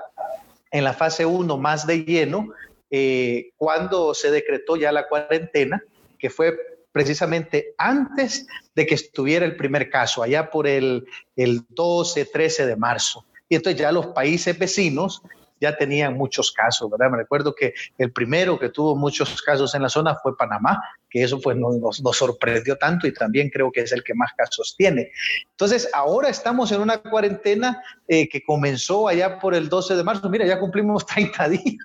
en 0.72 0.84
la 0.84 0.92
fase 0.92 1.24
1 1.26 1.56
más 1.58 1.86
de 1.86 2.04
lleno 2.04 2.48
eh, 2.90 3.52
cuando 3.56 4.14
se 4.14 4.30
decretó 4.32 4.76
ya 4.76 4.90
la 4.90 5.08
cuarentena, 5.08 5.82
que 6.18 6.28
fue 6.28 6.58
precisamente 6.92 7.74
antes 7.78 8.48
de 8.74 8.84
que 8.84 8.96
estuviera 8.96 9.46
el 9.46 9.56
primer 9.56 9.88
caso, 9.90 10.24
allá 10.24 10.50
por 10.50 10.66
el, 10.66 11.06
el 11.36 11.64
12, 11.68 12.24
13 12.24 12.66
de 12.66 12.76
marzo. 12.76 13.24
Y 13.50 13.56
entonces 13.56 13.78
ya 13.78 13.92
los 13.92 14.06
países 14.06 14.56
vecinos 14.58 15.22
ya 15.60 15.76
tenían 15.76 16.16
muchos 16.16 16.52
casos, 16.52 16.90
¿verdad? 16.90 17.10
Me 17.10 17.18
recuerdo 17.18 17.54
que 17.54 17.74
el 17.98 18.12
primero 18.12 18.58
que 18.58 18.70
tuvo 18.70 18.96
muchos 18.96 19.42
casos 19.42 19.74
en 19.74 19.82
la 19.82 19.90
zona 19.90 20.16
fue 20.22 20.36
Panamá, 20.36 20.80
que 21.10 21.22
eso 21.22 21.38
pues 21.40 21.56
nos, 21.56 22.00
nos, 22.00 22.16
sorprendió 22.16 22.76
tanto 22.76 23.06
y 23.06 23.12
también 23.12 23.50
creo 23.50 23.70
que 23.70 23.80
es 23.80 23.92
el 23.92 24.02
que 24.02 24.14
más 24.14 24.32
casos 24.36 24.74
tiene. 24.78 25.10
Entonces, 25.50 25.90
ahora 25.92 26.30
estamos 26.30 26.72
en 26.72 26.80
una 26.80 26.98
cuarentena 26.98 27.82
eh, 28.08 28.28
que 28.28 28.42
comenzó 28.42 29.08
allá 29.08 29.38
por 29.38 29.54
el 29.54 29.68
12 29.68 29.96
de 29.96 30.04
marzo. 30.04 30.30
Mira, 30.30 30.46
ya 30.46 30.58
cumplimos 30.58 31.04
30 31.14 31.48
días. 31.50 31.76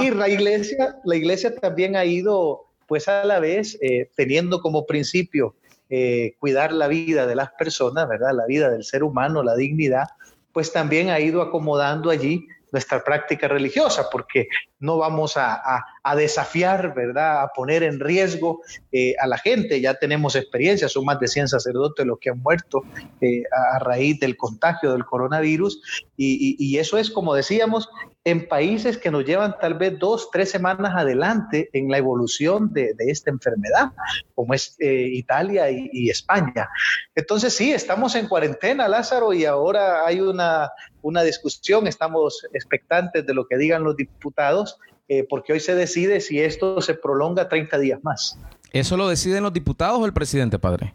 y 0.00 0.10
la 0.10 0.28
iglesia, 0.28 0.96
la 1.04 1.16
iglesia 1.16 1.54
también 1.54 1.96
ha 1.96 2.04
ido, 2.04 2.62
pues 2.88 3.06
a 3.08 3.24
la 3.24 3.38
vez, 3.38 3.78
eh, 3.80 4.10
teniendo 4.16 4.60
como 4.60 4.86
principio 4.86 5.54
eh, 5.94 6.36
cuidar 6.38 6.72
la 6.72 6.88
vida 6.88 7.26
de 7.26 7.34
las 7.34 7.50
personas, 7.52 8.08
¿verdad? 8.08 8.32
La 8.34 8.46
vida 8.46 8.70
del 8.70 8.82
ser 8.82 9.04
humano, 9.04 9.42
la 9.42 9.54
dignidad, 9.54 10.06
pues 10.52 10.72
también 10.72 11.10
ha 11.10 11.20
ido 11.20 11.42
acomodando 11.42 12.10
allí 12.10 12.46
nuestra 12.70 13.02
práctica 13.04 13.48
religiosa, 13.48 14.08
porque 14.10 14.48
no 14.82 14.98
vamos 14.98 15.34
a, 15.36 15.84
desafiar, 16.16 16.94
¿verdad? 16.94 17.42
A 17.42 17.48
poner 17.54 17.84
en 17.84 18.00
riesgo 18.00 18.60
eh, 18.90 19.14
a 19.20 19.26
la 19.28 19.38
gente. 19.38 19.80
Ya 19.80 19.94
tenemos 19.94 20.34
experiencia, 20.34 20.88
son 20.88 21.04
más 21.04 21.20
de 21.20 21.28
100 21.28 21.48
sacerdotes 21.48 22.04
los 22.04 22.18
que 22.18 22.30
han 22.30 22.40
muerto 22.40 22.82
eh, 23.20 23.44
a 23.74 23.78
raíz 23.78 24.18
del 24.18 24.36
contagio 24.36 24.92
del 24.92 25.04
coronavirus. 25.04 25.80
Y, 26.16 26.76
eso 26.78 26.98
es, 26.98 27.10
como 27.10 27.34
decíamos, 27.34 27.88
en 28.24 28.48
países 28.48 28.98
que 28.98 29.10
nos 29.10 29.24
llevan 29.24 29.56
tal 29.60 29.74
vez 29.74 29.98
dos, 29.98 30.30
tres 30.30 30.50
semanas 30.50 30.92
adelante 30.96 31.68
en 31.72 31.88
la 31.88 31.98
evolución 31.98 32.72
de, 32.72 32.94
esta 32.98 33.30
enfermedad, 33.30 33.90
como 34.34 34.54
es 34.54 34.76
eh, 34.78 35.08
Italia 35.12 35.70
y, 35.70 35.90
y 35.92 36.10
España. 36.10 36.68
Entonces 37.14 37.54
sí, 37.54 37.72
estamos 37.72 38.14
en 38.14 38.28
cuarentena, 38.28 38.88
Lázaro, 38.88 39.32
y 39.32 39.44
ahora 39.44 40.06
hay 40.06 40.20
una, 40.20 40.70
una 41.02 41.22
discusión, 41.22 41.86
estamos 41.86 42.46
expectantes 42.52 43.26
de 43.26 43.34
lo 43.34 43.46
que 43.46 43.58
digan 43.58 43.82
los 43.84 43.96
diputados 43.96 44.71
eh, 45.08 45.26
porque 45.28 45.52
hoy 45.52 45.60
se 45.60 45.74
decide 45.74 46.20
si 46.20 46.40
esto 46.40 46.80
se 46.80 46.94
prolonga 46.94 47.48
30 47.48 47.78
días 47.78 48.00
más. 48.02 48.38
¿Eso 48.72 48.96
lo 48.96 49.08
deciden 49.08 49.42
los 49.42 49.52
diputados 49.52 49.98
o 49.98 50.06
el 50.06 50.12
presidente, 50.12 50.58
padre? 50.58 50.94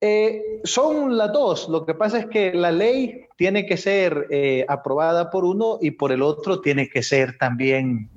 Eh, 0.00 0.60
son 0.64 1.16
las 1.16 1.32
dos. 1.32 1.68
Lo 1.68 1.86
que 1.86 1.94
pasa 1.94 2.18
es 2.18 2.26
que 2.26 2.52
la 2.52 2.72
ley 2.72 3.26
tiene 3.36 3.66
que 3.66 3.76
ser 3.76 4.26
eh, 4.30 4.64
aprobada 4.68 5.30
por 5.30 5.44
uno 5.44 5.78
y 5.80 5.92
por 5.92 6.10
el 6.10 6.22
otro 6.22 6.60
tiene 6.60 6.88
que 6.88 7.04
ser 7.04 7.38
también 7.38 8.10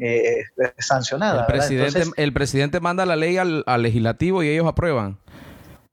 sancionada. 0.80 1.42
El 1.42 1.46
presidente, 1.46 2.04
el 2.18 2.34
presidente, 2.34 2.80
manda 2.80 3.06
la 3.06 3.16
ley 3.16 3.38
al, 3.38 3.64
legislativo 3.78 4.42
y 4.42 4.50
ellos 4.50 4.66
aprueban. 4.66 5.20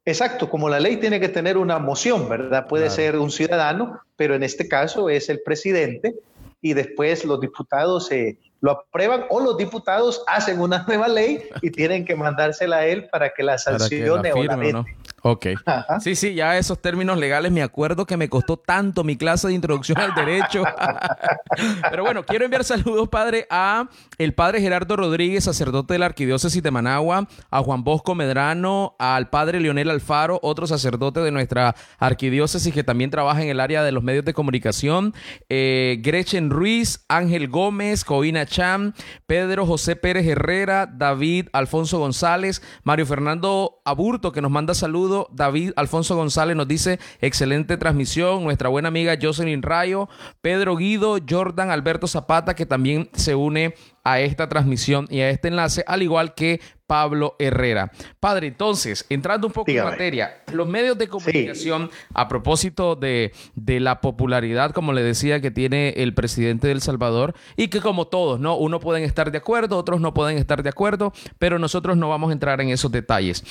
Exacto, 0.05 0.49
como 0.49 0.69
la 0.69 0.81
ley 0.81 0.97
tiene 0.97 1.21
que 1.21 1.29
tener 1.29 1.59
una 1.59 1.79
moción, 1.79 2.29
¿verdad? 2.29 2.67
Puede 2.67 2.91
ser 2.91 3.19
un 3.19 3.31
ciudadano, 3.31 4.01
pero 4.17 4.35
en 4.35 4.43
este 4.43 4.67
caso 4.67 5.11
es 5.11 5.29
el 5.29 5.41
presidente 5.43 6.15
y 6.63 6.73
después 6.75 7.25
los 7.25 7.41
diputados 7.41 8.07
se 8.07 8.39
lo 8.63 8.71
aprueban 8.71 9.27
o 9.29 9.41
los 9.41 9.57
diputados 9.59 10.23
hacen 10.29 10.61
una 10.61 10.85
nueva 10.87 11.09
ley 11.09 11.43
y 11.61 11.71
tienen 11.73 12.05
que 12.05 12.15
mandársela 12.15 12.79
a 12.79 12.87
él 12.87 13.09
para 13.11 13.35
que 13.35 13.43
la 13.43 13.59
sancione 13.59 14.33
o 14.33 14.43
la 14.45 14.57
¿no? 14.57 14.87
Ok. 15.25 15.47
Sí, 16.01 16.17
sí, 16.17 16.35
ya 16.35 16.59
esos 16.59 16.83
términos 16.83 17.17
legales 17.17 17.53
me 17.53 17.63
acuerdo 17.63 18.07
que 18.07 18.17
me 18.17 18.29
costó 18.29 18.57
tanto 18.57 19.05
mi 19.05 19.17
clase 19.17 19.47
de 19.47 19.55
introducción 19.55 19.99
al 19.99 20.15
derecho. 20.15 20.65
Pero 21.91 22.03
bueno, 22.03 22.25
quiero 22.25 22.45
enviar 22.45 22.65
saludos, 22.65 23.09
padre, 23.09 23.47
a 23.49 23.89
el 24.19 24.35
padre 24.35 24.61
Gerardo 24.61 24.97
Rodríguez, 24.97 25.45
sacerdote 25.45 25.95
de 25.95 26.01
la 26.01 26.07
Arquidiócesis 26.07 26.61
de 26.61 26.71
Managua, 26.73 27.29
a 27.51 27.63
Juan 27.63 27.85
Bosco 27.85 28.17
Medrano, 28.17 28.97
al 28.99 29.31
padre 29.31 29.61
Leonel 29.61 29.91
Alfaro, 29.91 30.41
otro 30.43 30.67
sacerdote 30.67 31.21
de 31.21 31.31
nuestra 31.31 31.77
arquidiócesis 31.99 32.75
que 32.75 32.83
también 32.83 33.11
trabaja 33.11 33.43
en 33.43 33.49
el 33.49 33.61
área 33.61 33.85
de 33.85 33.93
los 33.93 34.03
medios 34.03 34.25
de 34.25 34.35
comunicación, 34.35 35.15
eh, 35.49 36.01
Gretchen 36.03 36.51
Ruiz, 36.51 37.05
Ángel 37.09 37.47
Gómez, 37.49 38.05
Coina 38.05 38.45
Cham, 38.45 38.93
Pedro 39.27 39.67
José 39.67 39.95
Pérez 39.95 40.27
Herrera, 40.27 40.87
David 40.87 41.47
Alfonso 41.53 42.01
González, 42.01 42.61
Mario 42.83 43.07
Fernando 43.07 43.81
Aburto, 43.85 44.33
que 44.33 44.43
nos 44.43 44.51
manda 44.51 44.75
saludos 44.75 45.12
David 45.33 45.73
Alfonso 45.77 46.17
González 46.17 46.57
nos 46.57 46.69
dice, 46.69 46.99
excelente 47.21 47.77
transmisión. 47.77 48.43
Nuestra 48.45 48.69
buena 48.69 48.89
amiga 48.89 49.17
Jocelyn 49.21 49.63
Rayo, 49.63 50.09
Pedro 50.41 50.77
Guido, 50.77 51.19
Jordan 51.29 51.71
Alberto 51.71 52.07
Zapata, 52.07 52.55
que 52.55 52.67
también 52.67 53.09
se 53.15 53.35
une 53.35 53.75
a 54.05 54.21
esta 54.21 54.49
transmisión 54.49 55.07
y 55.11 55.21
a 55.21 55.31
este 55.31 55.49
enlace, 55.49 55.85
al 55.87 56.03
igual 56.03 56.35
que 56.35 56.61
Pablo 56.87 57.37
Herrera. 57.39 57.93
Padre, 58.21 58.49
entonces, 58.49 59.07
entrando 59.09 59.47
un 59.47 59.53
poco 59.53 59.71
en 59.71 59.85
materia, 59.85 60.43
los 60.53 60.69
medios 60.69 60.99
de 60.99 61.09
comunicación, 61.09 61.91
a 62.13 62.29
propósito 62.29 62.97
de, 62.97 63.33
de, 63.55 63.81
la 63.81 64.01
popularidad, 64.01 64.73
como 64.73 64.93
le 64.93 65.03
decía, 65.03 65.41
que 65.41 65.51
tiene 65.51 65.91
el 65.97 66.15
presidente 66.15 66.67
de 66.67 66.75
El 66.75 66.83
Salvador, 66.83 67.35
y 67.57 67.69
que 67.69 67.81
como 67.81 68.09
todos, 68.09 68.41
¿no? 68.41 68.57
Uno 68.57 68.81
pueden 68.81 69.05
estar 69.05 69.31
de 69.31 69.39
acuerdo, 69.39 69.79
otros 69.79 70.01
no 70.01 70.13
pueden 70.13 70.37
estar 70.37 70.63
de 70.63 70.69
acuerdo, 70.69 71.13
pero 71.39 71.59
nosotros 71.59 71.97
no 71.97 72.09
vamos 72.09 72.31
a 72.31 72.33
entrar 72.33 72.61
en 72.61 72.71
esos 72.71 72.91
detalles. 72.91 73.45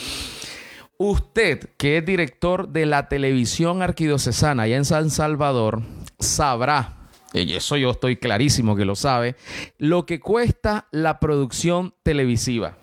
Usted, 1.03 1.67
que 1.77 1.97
es 1.97 2.05
director 2.05 2.69
de 2.69 2.85
la 2.85 3.09
televisión 3.09 3.81
arquidiocesana 3.81 4.61
allá 4.61 4.77
en 4.77 4.85
San 4.85 5.09
Salvador, 5.09 5.81
sabrá, 6.19 7.09
y 7.33 7.55
eso 7.55 7.75
yo 7.75 7.89
estoy 7.89 8.17
clarísimo 8.17 8.75
que 8.75 8.85
lo 8.85 8.95
sabe, 8.95 9.35
lo 9.79 10.05
que 10.05 10.19
cuesta 10.19 10.85
la 10.91 11.19
producción 11.19 11.95
televisiva. 12.03 12.77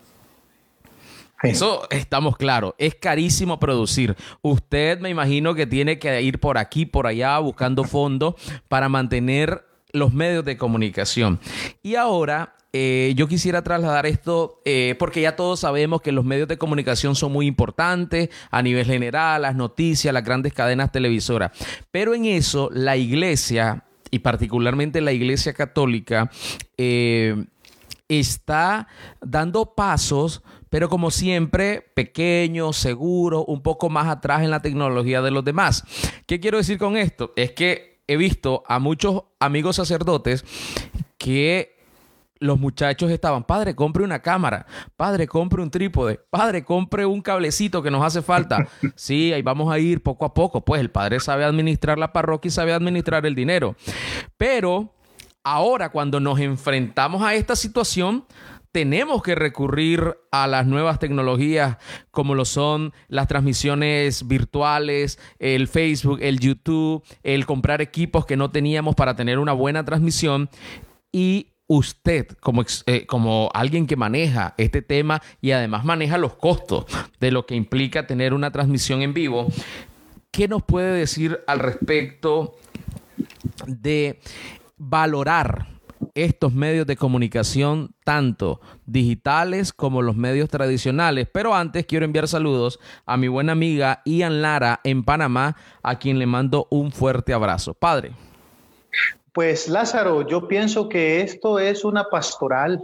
Eso 1.44 1.86
estamos 1.90 2.36
claros, 2.36 2.74
es 2.78 2.96
carísimo 2.96 3.60
producir. 3.60 4.16
Usted 4.42 4.98
me 4.98 5.10
imagino 5.10 5.54
que 5.54 5.68
tiene 5.68 6.00
que 6.00 6.20
ir 6.20 6.40
por 6.40 6.58
aquí, 6.58 6.86
por 6.86 7.06
allá, 7.06 7.38
buscando 7.38 7.84
fondos 7.84 8.34
para 8.66 8.88
mantener 8.88 9.64
los 9.92 10.12
medios 10.12 10.44
de 10.44 10.56
comunicación. 10.56 11.38
Y 11.84 11.94
ahora 11.94 12.56
eh, 12.72 13.14
yo 13.16 13.28
quisiera 13.28 13.62
trasladar 13.62 14.04
esto 14.04 14.60
eh, 14.66 14.94
porque 14.98 15.22
ya 15.22 15.36
todos 15.36 15.60
sabemos 15.60 16.02
que 16.02 16.12
los 16.12 16.24
medios 16.24 16.48
de 16.48 16.58
comunicación 16.58 17.14
son 17.14 17.32
muy 17.32 17.46
importantes 17.46 18.28
a 18.50 18.62
nivel 18.62 18.84
general, 18.84 19.42
las 19.42 19.56
noticias, 19.56 20.12
las 20.12 20.24
grandes 20.24 20.52
cadenas 20.52 20.92
televisoras. 20.92 21.52
Pero 21.90 22.14
en 22.14 22.26
eso 22.26 22.68
la 22.72 22.96
iglesia, 22.96 23.84
y 24.10 24.18
particularmente 24.18 25.00
la 25.00 25.12
iglesia 25.12 25.54
católica, 25.54 26.30
eh, 26.76 27.46
está 28.06 28.88
dando 29.22 29.74
pasos, 29.74 30.42
pero 30.68 30.90
como 30.90 31.10
siempre, 31.10 31.90
pequeño, 31.94 32.74
seguro, 32.74 33.46
un 33.46 33.62
poco 33.62 33.88
más 33.88 34.08
atrás 34.08 34.42
en 34.42 34.50
la 34.50 34.60
tecnología 34.60 35.22
de 35.22 35.30
los 35.30 35.44
demás. 35.44 35.84
¿Qué 36.26 36.38
quiero 36.38 36.58
decir 36.58 36.76
con 36.76 36.98
esto? 36.98 37.32
Es 37.34 37.52
que 37.52 38.02
he 38.06 38.18
visto 38.18 38.62
a 38.66 38.78
muchos 38.78 39.24
amigos 39.40 39.76
sacerdotes 39.76 40.44
que 41.16 41.77
los 42.40 42.58
muchachos 42.58 43.10
estaban, 43.10 43.44
padre, 43.44 43.74
compre 43.74 44.04
una 44.04 44.20
cámara, 44.20 44.66
padre, 44.96 45.26
compre 45.26 45.62
un 45.62 45.70
trípode, 45.70 46.20
padre, 46.30 46.64
compre 46.64 47.04
un 47.06 47.20
cablecito 47.20 47.82
que 47.82 47.90
nos 47.90 48.04
hace 48.04 48.22
falta. 48.22 48.66
Sí, 48.94 49.32
ahí 49.32 49.42
vamos 49.42 49.72
a 49.72 49.78
ir 49.78 50.02
poco 50.02 50.24
a 50.24 50.34
poco. 50.34 50.64
Pues 50.64 50.80
el 50.80 50.90
padre 50.90 51.20
sabe 51.20 51.44
administrar 51.44 51.98
la 51.98 52.12
parroquia 52.12 52.48
y 52.48 52.52
sabe 52.52 52.72
administrar 52.72 53.24
el 53.26 53.34
dinero. 53.34 53.76
Pero 54.36 54.94
ahora 55.44 55.90
cuando 55.90 56.20
nos 56.20 56.40
enfrentamos 56.40 57.22
a 57.22 57.34
esta 57.34 57.54
situación, 57.54 58.24
tenemos 58.72 59.22
que 59.22 59.34
recurrir 59.34 60.16
a 60.30 60.46
las 60.46 60.66
nuevas 60.66 60.98
tecnologías 60.98 61.78
como 62.10 62.34
lo 62.34 62.44
son 62.44 62.92
las 63.08 63.26
transmisiones 63.26 64.28
virtuales, 64.28 65.18
el 65.38 65.68
Facebook, 65.68 66.18
el 66.20 66.38
YouTube, 66.38 67.02
el 67.22 67.46
comprar 67.46 67.80
equipos 67.80 68.26
que 68.26 68.36
no 68.36 68.50
teníamos 68.50 68.94
para 68.94 69.16
tener 69.16 69.38
una 69.38 69.52
buena 69.52 69.84
transmisión 69.84 70.50
y 71.12 71.52
usted 71.68 72.26
como, 72.40 72.64
eh, 72.86 73.06
como 73.06 73.50
alguien 73.54 73.86
que 73.86 73.94
maneja 73.94 74.54
este 74.56 74.82
tema 74.82 75.22
y 75.40 75.52
además 75.52 75.84
maneja 75.84 76.18
los 76.18 76.34
costos 76.34 76.86
de 77.20 77.30
lo 77.30 77.46
que 77.46 77.54
implica 77.54 78.06
tener 78.06 78.34
una 78.34 78.50
transmisión 78.50 79.02
en 79.02 79.14
vivo, 79.14 79.46
¿qué 80.32 80.48
nos 80.48 80.64
puede 80.64 80.92
decir 80.92 81.38
al 81.46 81.60
respecto 81.60 82.56
de 83.66 84.18
valorar 84.76 85.78
estos 86.14 86.52
medios 86.52 86.86
de 86.86 86.96
comunicación, 86.96 87.94
tanto 88.04 88.60
digitales 88.86 89.72
como 89.72 90.02
los 90.02 90.16
medios 90.16 90.48
tradicionales. 90.48 91.28
Pero 91.32 91.54
antes 91.54 91.86
quiero 91.86 92.04
enviar 92.04 92.28
saludos 92.28 92.78
a 93.06 93.16
mi 93.16 93.28
buena 93.28 93.52
amiga 93.52 94.02
Ian 94.04 94.42
Lara 94.42 94.80
en 94.84 95.04
Panamá, 95.04 95.56
a 95.82 95.98
quien 95.98 96.18
le 96.18 96.26
mando 96.26 96.66
un 96.70 96.92
fuerte 96.92 97.32
abrazo. 97.32 97.74
Padre. 97.74 98.12
Pues 99.38 99.68
Lázaro, 99.68 100.26
yo 100.26 100.48
pienso 100.48 100.88
que 100.88 101.20
esto 101.20 101.60
es 101.60 101.84
una 101.84 102.10
pastoral, 102.10 102.82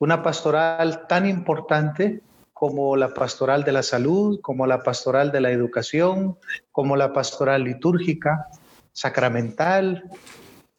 una 0.00 0.24
pastoral 0.24 1.06
tan 1.06 1.24
importante 1.28 2.20
como 2.52 2.96
la 2.96 3.14
pastoral 3.14 3.62
de 3.62 3.70
la 3.70 3.84
salud, 3.84 4.40
como 4.40 4.66
la 4.66 4.82
pastoral 4.82 5.30
de 5.30 5.40
la 5.40 5.52
educación, 5.52 6.36
como 6.72 6.96
la 6.96 7.12
pastoral 7.12 7.62
litúrgica, 7.62 8.48
sacramental. 8.92 10.02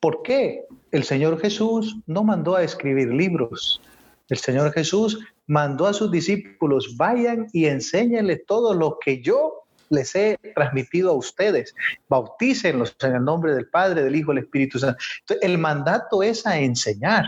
¿Por 0.02 0.22
qué? 0.22 0.66
El 0.92 1.06
Señor 1.06 1.40
Jesús 1.40 1.96
no 2.06 2.26
mandó 2.26 2.58
a 2.58 2.64
escribir 2.64 3.08
libros. 3.08 3.82
El 4.28 4.40
Señor 4.40 4.74
Jesús 4.74 5.18
mandó 5.48 5.88
a 5.88 5.94
sus 5.94 6.12
discípulos, 6.12 6.98
vayan 6.98 7.48
y 7.54 7.68
enséñenle 7.68 8.36
todo 8.36 8.74
lo 8.74 9.00
que 9.00 9.22
yo 9.22 9.59
les 9.90 10.16
he 10.16 10.38
transmitido 10.56 11.12
a 11.12 11.14
ustedes. 11.14 11.76
Bautícenlos 12.08 12.96
en 13.02 13.16
el 13.16 13.24
nombre 13.24 13.54
del 13.54 13.68
Padre, 13.68 14.04
del 14.04 14.16
Hijo, 14.16 14.32
del 14.34 14.44
Espíritu 14.44 14.80
Santo. 14.80 14.98
el 15.42 15.58
mandato 15.58 16.24
es 16.24 16.46
a 16.46 16.60
enseñar. 16.60 17.26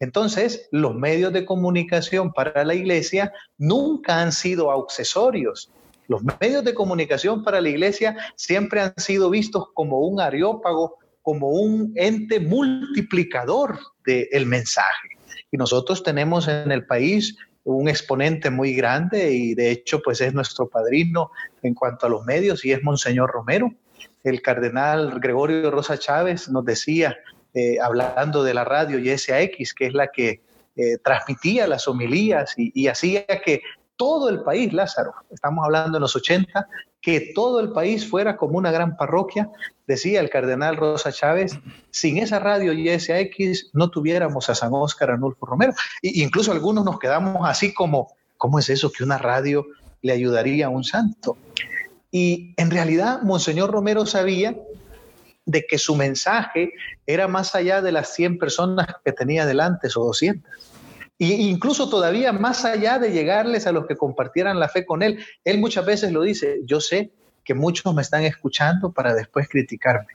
Entonces, 0.00 0.68
los 0.70 0.94
medios 0.94 1.32
de 1.32 1.44
comunicación 1.44 2.32
para 2.32 2.64
la 2.64 2.74
iglesia 2.74 3.32
nunca 3.56 4.20
han 4.20 4.32
sido 4.32 4.70
accesorios. 4.70 5.72
Los 6.06 6.22
medios 6.40 6.64
de 6.64 6.74
comunicación 6.74 7.42
para 7.42 7.60
la 7.60 7.68
iglesia 7.68 8.16
siempre 8.36 8.80
han 8.80 8.94
sido 8.96 9.28
vistos 9.28 9.66
como 9.74 10.00
un 10.00 10.20
areópago, 10.20 10.96
como 11.22 11.48
un 11.50 11.92
ente 11.96 12.40
multiplicador 12.40 13.78
del 14.06 14.46
mensaje. 14.46 15.18
Y 15.50 15.56
nosotros 15.56 16.02
tenemos 16.02 16.48
en 16.48 16.72
el 16.72 16.86
país 16.86 17.36
un 17.64 17.88
exponente 17.88 18.50
muy 18.50 18.74
grande 18.74 19.32
y 19.32 19.54
de 19.54 19.70
hecho 19.70 20.00
pues 20.00 20.20
es 20.20 20.32
nuestro 20.32 20.68
padrino 20.68 21.30
en 21.62 21.74
cuanto 21.74 22.06
a 22.06 22.08
los 22.08 22.24
medios 22.24 22.64
y 22.64 22.72
es 22.72 22.82
Monseñor 22.82 23.30
Romero. 23.30 23.72
El 24.24 24.42
cardenal 24.42 25.20
Gregorio 25.20 25.70
Rosa 25.70 25.98
Chávez 25.98 26.48
nos 26.48 26.64
decía, 26.64 27.16
eh, 27.54 27.78
hablando 27.80 28.42
de 28.42 28.54
la 28.54 28.64
radio 28.64 28.98
YSAX, 28.98 29.74
que 29.74 29.86
es 29.86 29.94
la 29.94 30.08
que 30.08 30.40
eh, 30.76 30.98
transmitía 31.02 31.66
las 31.66 31.88
homilías 31.88 32.54
y, 32.56 32.72
y 32.74 32.88
hacía 32.88 33.26
que 33.44 33.62
todo 33.96 34.28
el 34.28 34.42
país, 34.42 34.72
Lázaro, 34.72 35.12
estamos 35.30 35.64
hablando 35.64 35.98
en 35.98 36.02
los 36.02 36.14
80, 36.14 36.68
que 37.00 37.32
todo 37.34 37.60
el 37.60 37.72
país 37.72 38.08
fuera 38.08 38.36
como 38.36 38.58
una 38.58 38.70
gran 38.70 38.96
parroquia, 38.96 39.50
decía 39.86 40.20
el 40.20 40.30
cardenal 40.30 40.76
Rosa 40.76 41.12
Chávez, 41.12 41.58
sin 41.90 42.18
esa 42.18 42.38
radio 42.38 42.72
YSAX 42.72 43.70
no 43.72 43.90
tuviéramos 43.90 44.50
a 44.50 44.54
San 44.54 44.72
Óscar 44.72 45.10
Arnulfo 45.10 45.46
Romero. 45.46 45.72
E 46.02 46.22
incluso 46.22 46.52
algunos 46.52 46.84
nos 46.84 46.98
quedamos 46.98 47.48
así 47.48 47.72
como, 47.72 48.14
¿cómo 48.36 48.58
es 48.58 48.68
eso 48.68 48.90
que 48.90 49.04
una 49.04 49.18
radio 49.18 49.66
le 50.02 50.12
ayudaría 50.12 50.66
a 50.66 50.70
un 50.70 50.84
santo? 50.84 51.36
Y 52.10 52.54
en 52.56 52.70
realidad, 52.70 53.22
Monseñor 53.22 53.70
Romero 53.70 54.06
sabía 54.06 54.56
de 55.44 55.66
que 55.66 55.78
su 55.78 55.94
mensaje 55.94 56.72
era 57.06 57.28
más 57.28 57.54
allá 57.54 57.80
de 57.80 57.92
las 57.92 58.12
100 58.14 58.38
personas 58.38 58.86
que 59.04 59.12
tenía 59.12 59.46
delante 59.46 59.88
o 59.94 60.04
200 60.04 60.42
y 61.18 61.48
incluso 61.48 61.90
todavía 61.90 62.32
más 62.32 62.64
allá 62.64 62.98
de 62.98 63.10
llegarles 63.10 63.66
a 63.66 63.72
los 63.72 63.86
que 63.86 63.96
compartieran 63.96 64.60
la 64.60 64.68
fe 64.68 64.86
con 64.86 65.02
él, 65.02 65.24
él 65.44 65.58
muchas 65.58 65.84
veces 65.84 66.12
lo 66.12 66.22
dice, 66.22 66.60
yo 66.64 66.80
sé 66.80 67.10
que 67.48 67.54
muchos 67.54 67.94
me 67.94 68.02
están 68.02 68.24
escuchando 68.24 68.92
para 68.92 69.14
después 69.14 69.48
criticarme. 69.48 70.08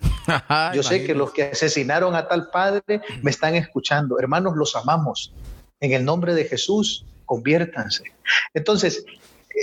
yo 0.76 0.84
sé 0.84 1.04
que 1.04 1.16
los 1.16 1.32
que 1.34 1.46
asesinaron 1.46 2.16
a 2.16 2.28
tal 2.28 2.52
padre 2.52 3.02
me 3.24 3.32
están 3.32 3.56
escuchando. 3.56 4.20
Hermanos, 4.20 4.54
los 4.56 4.76
amamos. 4.76 5.34
En 5.80 5.94
el 5.94 6.06
nombre 6.06 6.36
de 6.36 6.46
Jesús, 6.46 7.08
conviértanse. 7.26 8.04
Entonces, 8.54 9.04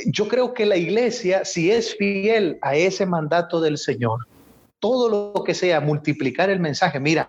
yo 0.07 0.27
creo 0.27 0.53
que 0.53 0.67
la 0.67 0.77
iglesia, 0.77 1.45
si 1.45 1.71
es 1.71 1.97
fiel 1.97 2.59
a 2.61 2.75
ese 2.75 3.07
mandato 3.07 3.61
del 3.61 3.79
Señor, 3.79 4.27
todo 4.81 5.35
lo 5.35 5.45
que 5.45 5.55
sea, 5.55 5.81
multiplicar 5.81 6.51
el 6.51 6.59
mensaje. 6.59 6.99
Mira, 6.99 7.29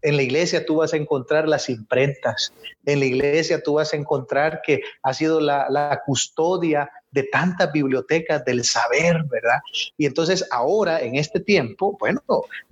en 0.00 0.16
la 0.16 0.22
iglesia 0.22 0.64
tú 0.64 0.76
vas 0.76 0.94
a 0.94 0.96
encontrar 0.96 1.48
las 1.48 1.68
imprentas, 1.68 2.52
en 2.86 3.00
la 3.00 3.06
iglesia 3.06 3.62
tú 3.62 3.74
vas 3.74 3.92
a 3.92 3.96
encontrar 3.96 4.62
que 4.64 4.80
ha 5.02 5.12
sido 5.12 5.40
la, 5.40 6.00
custodia 6.06 6.90
de 7.10 7.24
tantas 7.24 7.70
bibliotecas 7.72 8.44
del 8.44 8.64
saber, 8.64 9.24
¿verdad? 9.24 9.58
Y 9.98 10.06
entonces 10.06 10.46
ahora, 10.50 11.02
en 11.02 11.16
este 11.16 11.40
tiempo, 11.40 11.96
bueno, 12.00 12.22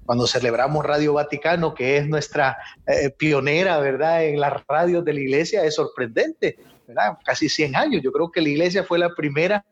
cuando 0.07 0.27
celebramos 0.27 0.87
Radio 0.87 1.13
Vaticano, 1.13 1.75
que 1.75 1.99
es 1.99 2.09
nuestra 2.09 2.57
eh, 2.87 3.11
pionera, 3.11 3.79
¿verdad? 3.79 4.25
En 4.25 4.41
las 4.41 4.65
radios 4.67 5.05
de 5.05 5.13
la 5.13 5.21
iglesia, 5.21 5.65
es 5.65 5.75
sorprendente. 5.75 6.57
Casi 7.25 7.49
100 7.49 7.77
años. 7.77 8.03
Yo 8.03 8.13
creo 8.13 8.31
que 8.31 8.41
la 8.41 8.49
iglesia 8.49 8.85
fue 8.85 8.99
la 8.99 9.15
primera 9.15 9.65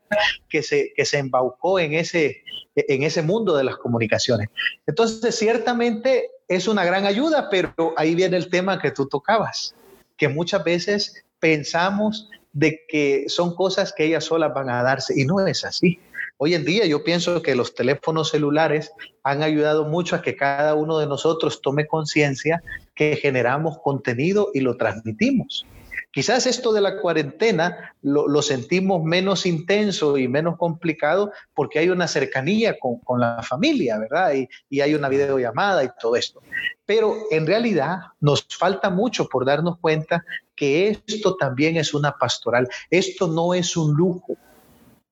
que 0.49 0.63
se, 0.63 0.93
que 0.95 1.05
se 1.05 1.17
embaucó 1.17 1.79
en 1.79 1.93
ese, 1.93 2.43
en 2.75 3.03
ese 3.03 3.21
mundo 3.21 3.55
de 3.55 3.63
las 3.63 3.77
comunicaciones. 3.77 4.49
Entonces, 4.87 5.35
ciertamente 5.35 6.31
es 6.47 6.67
una 6.67 6.83
gran 6.85 7.05
ayuda, 7.05 7.49
pero 7.49 7.93
ahí 7.97 8.15
viene 8.15 8.37
el 8.37 8.49
tema 8.49 8.81
que 8.81 8.91
tú 8.91 9.07
tocabas, 9.07 9.75
que 10.17 10.27
muchas 10.27 10.63
veces 10.63 11.23
pensamos 11.39 12.29
de 12.53 12.81
que 12.87 13.25
son 13.27 13.55
cosas 13.55 13.93
que 13.93 14.05
ellas 14.05 14.25
solas 14.25 14.53
van 14.53 14.69
a 14.69 14.83
darse 14.83 15.13
y 15.19 15.25
no 15.25 15.45
es 15.45 15.63
así. 15.63 15.99
Hoy 16.37 16.53
en 16.53 16.63
día 16.63 16.85
yo 16.85 17.03
pienso 17.03 17.41
que 17.41 17.53
los 17.53 17.75
teléfonos 17.75 18.31
celulares 18.31 18.93
han 19.23 19.43
ayudado 19.43 19.85
mucho 19.85 20.15
a 20.15 20.21
que 20.21 20.37
cada 20.37 20.73
uno 20.73 20.97
de 20.97 21.05
nosotros 21.05 21.61
tome 21.61 21.85
conciencia 21.85 22.63
que 22.95 23.17
generamos 23.17 23.79
contenido 23.79 24.49
y 24.53 24.61
lo 24.61 24.77
transmitimos. 24.77 25.65
Quizás 26.11 26.47
esto 26.47 26.73
de 26.73 26.81
la 26.81 26.97
cuarentena 26.97 27.93
lo, 28.01 28.41
sentimos 28.41 29.03
menos 29.03 29.45
intenso 29.45 30.17
y 30.17 30.27
menos 30.27 30.57
complicado 30.57 31.31
porque 31.53 31.77
hay 31.77 31.89
una 31.89 32.07
cercanía 32.07 32.77
con, 32.79 33.19
la 33.19 33.43
familia, 33.43 33.99
¿verdad? 33.99 34.33
Y, 34.33 34.49
y, 34.69 34.81
hay 34.81 34.95
una 34.95 35.07
videollamada 35.07 35.83
y 35.83 35.89
todo 36.01 36.15
esto. 36.15 36.41
Pero 36.87 37.15
en 37.29 37.45
realidad 37.45 37.99
nos 38.19 38.47
falta 38.49 38.89
mucho 38.89 39.29
por 39.29 39.45
darnos 39.45 39.77
cuenta 39.77 40.25
que 40.55 40.89
esto 40.89 41.35
también 41.35 41.77
es 41.77 41.93
una 41.93 42.11
pastoral. 42.17 42.67
Esto 42.89 43.27
no 43.27 43.53
es 43.53 43.77
un 43.77 43.93
lujo. 43.93 44.35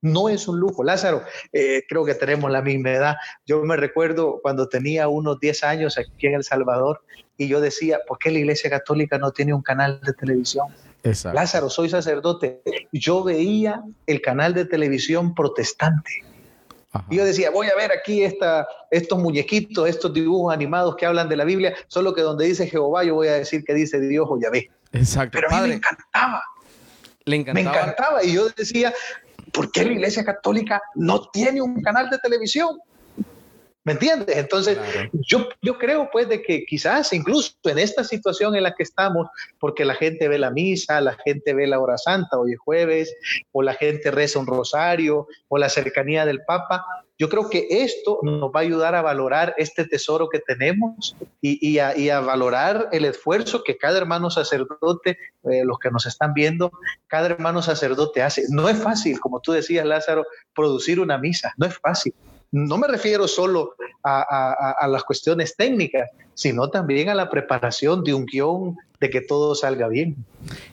No 0.01 0.29
es 0.29 0.47
un 0.47 0.59
lujo. 0.59 0.83
Lázaro, 0.83 1.23
eh, 1.53 1.83
creo 1.87 2.05
que 2.05 2.15
tenemos 2.15 2.49
la 2.51 2.61
misma 2.61 2.91
edad. 2.91 3.15
Yo 3.45 3.61
me 3.63 3.77
recuerdo 3.77 4.39
cuando 4.41 4.67
tenía 4.67 5.07
unos 5.07 5.39
10 5.39 5.63
años 5.63 5.97
aquí 5.97 6.27
en 6.27 6.35
El 6.35 6.43
Salvador 6.43 7.01
y 7.37 7.47
yo 7.47 7.61
decía, 7.61 7.99
¿por 8.07 8.17
qué 8.17 8.31
la 8.31 8.39
Iglesia 8.39 8.69
Católica 8.69 9.17
no 9.17 9.31
tiene 9.31 9.53
un 9.53 9.61
canal 9.61 10.01
de 10.01 10.13
televisión? 10.13 10.67
Lázaro, 11.03 11.69
soy 11.69 11.89
sacerdote. 11.89 12.61
Yo 12.91 13.23
veía 13.23 13.81
el 14.05 14.21
canal 14.21 14.53
de 14.53 14.65
televisión 14.65 15.33
protestante. 15.33 16.23
Y 17.09 17.17
yo 17.17 17.25
decía, 17.25 17.51
voy 17.51 17.67
a 17.67 17.75
ver 17.75 17.91
aquí 17.91 18.23
esta, 18.23 18.67
estos 18.89 19.19
muñequitos, 19.19 19.87
estos 19.87 20.13
dibujos 20.13 20.53
animados 20.53 20.95
que 20.95 21.05
hablan 21.05 21.29
de 21.29 21.35
la 21.35 21.43
Biblia, 21.43 21.75
solo 21.87 22.13
que 22.13 22.21
donde 22.21 22.45
dice 22.45 22.67
Jehová 22.67 23.03
yo 23.03 23.13
voy 23.13 23.27
a 23.27 23.33
decir 23.33 23.63
que 23.63 23.73
dice 23.73 23.99
Dios 23.99 24.25
o 24.29 24.39
Yahvé. 24.39 24.71
Exacto. 24.93 25.37
Pero 25.37 25.55
a 25.55 25.61
mí 25.61 25.69
me 25.69 25.75
encantaba. 25.75 26.43
Le 27.25 27.35
encantaba. 27.35 27.63
Me 27.63 27.69
encantaba. 27.69 28.23
Y 28.23 28.33
yo 28.33 28.49
decía, 28.49 28.93
¿por 29.53 29.71
qué 29.71 29.85
la 29.85 29.91
Iglesia 29.91 30.25
Católica 30.25 30.81
no 30.95 31.29
tiene 31.29 31.61
un 31.61 31.81
canal 31.81 32.09
de 32.09 32.17
televisión? 32.19 32.79
¿Me 33.87 33.93
entiendes? 33.93 34.35
Entonces, 34.35 34.77
yo, 35.13 35.47
yo 35.61 35.77
creo 35.77 36.09
pues 36.11 36.27
de 36.27 36.41
que 36.41 36.65
quizás 36.65 37.13
incluso 37.13 37.53
en 37.63 37.79
esta 37.79 38.03
situación 38.03 38.53
en 38.53 38.63
la 38.63 38.75
que 38.75 38.83
estamos, 38.83 39.29
porque 39.61 39.85
la 39.85 39.95
gente 39.95 40.27
ve 40.27 40.37
la 40.37 40.51
misa, 40.51 40.99
la 40.99 41.15
gente 41.23 41.53
ve 41.53 41.67
la 41.67 41.79
hora 41.79 41.97
santa 41.97 42.37
hoy 42.37 42.51
es 42.51 42.59
jueves, 42.59 43.15
o 43.53 43.61
la 43.63 43.75
gente 43.75 44.11
reza 44.11 44.39
un 44.39 44.45
rosario, 44.45 45.29
o 45.47 45.57
la 45.57 45.69
cercanía 45.69 46.25
del 46.25 46.43
Papa, 46.43 46.85
yo 47.17 47.29
creo 47.29 47.49
que 47.49 47.65
esto 47.69 48.19
nos 48.23 48.51
va 48.51 48.59
a 48.59 48.63
ayudar 48.63 48.93
a 48.93 49.01
valorar 49.01 49.55
este 49.57 49.85
tesoro 49.85 50.27
que 50.27 50.39
tenemos 50.39 51.15
y, 51.39 51.79
a, 51.79 52.19
valorar 52.19 52.89
el 52.91 53.05
esfuerzo 53.05 53.63
que 53.63 53.77
cada 53.77 53.97
hermano 53.97 54.29
sacerdote, 54.29 55.11
eh, 55.49 55.63
los 55.63 55.79
que 55.79 55.91
nos 55.91 56.05
están 56.05 56.33
viendo, 56.33 56.73
cada 57.07 57.27
hermano 57.27 57.61
sacerdote 57.61 58.21
hace. 58.21 58.43
No 58.49 58.67
es 58.67 58.77
fácil, 58.77 59.21
como 59.21 59.39
tú 59.39 59.53
decías, 59.53 59.85
Lázaro, 59.85 60.25
producir 60.53 60.99
una 60.99 61.17
misa, 61.17 61.53
no 61.55 61.65
es 61.65 61.77
fácil 61.77 62.13
no 62.51 62.77
me 62.77 62.87
refiero 62.87 63.27
solo 63.27 63.75
a, 64.03 64.87
las 64.87 65.03
cuestiones 65.03 65.55
técnicas, 65.55 66.09
sino 66.33 66.69
también 66.69 67.09
a 67.09 67.15
la 67.15 67.29
preparación 67.29 68.03
de 68.03 68.13
un 68.13 68.25
guion, 68.25 68.77
de 68.99 69.09
que 69.09 69.21
todo 69.21 69.53
salga 69.53 69.87
bien. 69.87 70.15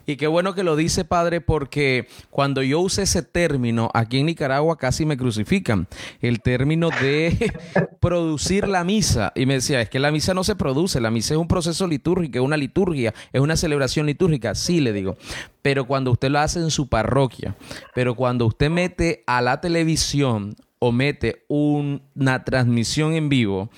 Y 0.07 0.17
qué 0.17 0.27
bueno 0.27 0.55
que 0.55 0.63
lo 0.63 0.77
dice, 0.77 1.05
padre, 1.05 1.41
porque 1.41 2.07
cuando 2.31 2.63
yo 2.63 2.81
usé 2.81 3.03
ese 3.03 3.23
término, 3.23 3.91
aquí 3.93 4.21
en 4.21 4.27
Nicaragua 4.27 4.79
casi 4.79 5.05
me 5.05 5.17
crucifican, 5.17 5.89
el 6.23 6.41
término 6.41 6.89
de 7.03 7.53
producir 8.01 8.67
la 8.69 8.85
misa. 8.85 9.33
Y 9.35 9.47
me 9.47 9.55
decía, 9.55 9.81
es 9.81 9.91
que 9.91 9.99
la 9.99 10.11
misa 10.11 10.33
no 10.33 10.45
se 10.45 10.57
produce, 10.57 11.01
la 11.01 11.11
misa 11.11 11.35
es 11.35 11.39
un 11.39 11.49
proceso 11.49 11.87
litúrgico, 11.87 12.39
es 12.39 12.45
una 12.45 12.57
liturgia, 12.57 13.13
es 13.33 13.41
una 13.41 13.57
celebración 13.57 14.07
litúrgica, 14.07 14.55
sí 14.55 14.81
le 14.81 14.93
digo. 14.93 15.17
Pero 15.61 15.87
cuando 15.87 16.11
usted 16.13 16.31
lo 16.31 16.39
hace 16.39 16.61
en 16.61 16.71
su 16.71 16.89
parroquia, 16.89 17.57
pero 17.95 18.15
cuando 18.15 18.47
usted 18.47 18.71
mete 18.71 19.23
a 19.27 19.43
la 19.43 19.61
televisión 19.61 20.57
o 20.85 20.93
mete 20.93 21.47
una 21.49 22.45
transmisión 22.45 23.15
en 23.15 23.31
vivo, 23.31 23.71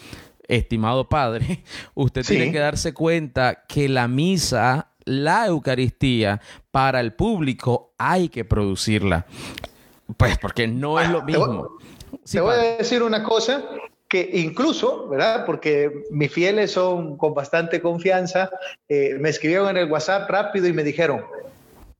estimado 0.48 1.08
padre, 1.08 1.62
usted 1.94 2.24
tiene 2.26 2.50
que 2.50 2.58
darse 2.58 2.92
cuenta 2.92 3.64
que 3.68 3.88
la 3.88 4.08
misa, 4.08 4.90
la 5.04 5.46
Eucaristía, 5.46 6.40
para 6.72 6.98
el 6.98 7.12
público 7.12 7.94
hay 7.96 8.28
que 8.28 8.44
producirla. 8.44 9.24
Pues 10.16 10.36
porque 10.38 10.66
no 10.66 10.98
es 10.98 11.08
lo 11.08 11.22
mismo. 11.22 11.78
Te 12.28 12.40
voy, 12.40 12.54
a 12.54 12.76
decir 12.76 13.04
una 13.04 13.22
cosa 13.22 13.64
que 14.08 14.28
incluso, 14.34 15.08
¿verdad? 15.08 15.46
Porque 15.46 16.02
mis 16.10 16.32
fieles 16.32 16.72
son 16.72 17.16
con 17.16 17.34
bastante 17.34 17.80
confianza, 17.80 18.50
eh, 18.88 19.16
me 19.20 19.28
escribieron 19.28 19.68
en 19.68 19.76
el 19.76 19.90
WhatsApp 19.90 20.28
rápido 20.28 20.66
y 20.66 20.72
me 20.72 20.82
dijeron, 20.82 21.24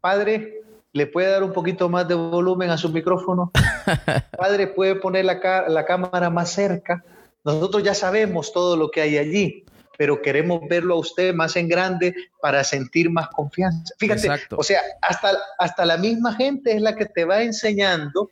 padre, 0.01 0.56
¿le 0.97 1.07
puede 1.07 1.29
dar 1.29 1.43
un 1.43 1.53
poquito 1.53 1.89
más 1.89 2.09
de 2.09 2.15
volumen 2.15 2.71
a 2.71 2.79
su 2.79 2.89
micrófono? 2.89 3.53
padre, 4.39 4.67
¿puede 4.67 4.97
poner 4.97 5.27
la, 5.27 5.65
la 5.69 5.85
cámara 5.85 6.31
más 6.31 6.51
cerca? 6.51 7.05
Nosotros 7.45 7.83
ya 7.83 7.95
sabemos 7.95 8.53
todo 8.53 8.77
lo 8.77 8.91
que 8.91 9.03
hay 9.03 9.19
allí 9.19 9.65
pero 9.99 10.21
queremos 10.21 10.61
verlo 10.69 10.95
a 10.95 10.99
usted 10.99 11.35
más 11.35 11.57
en 11.57 11.69
grande 11.69 12.15
para 12.41 12.63
sentir 12.65 13.11
más 13.11 13.29
confianza. 13.29 13.95
Fíjate, 13.99 14.29
o 14.55 14.63
sea, 14.63 14.81
hasta, 15.01 15.39
hasta 15.59 15.87
la 15.87 15.97
misma 15.97 16.35
gente 16.35 16.73
es 16.73 16.83
la 16.83 16.95
que 16.95 17.07
te 17.07 17.25
va 17.25 17.43
enseñando 17.43 18.31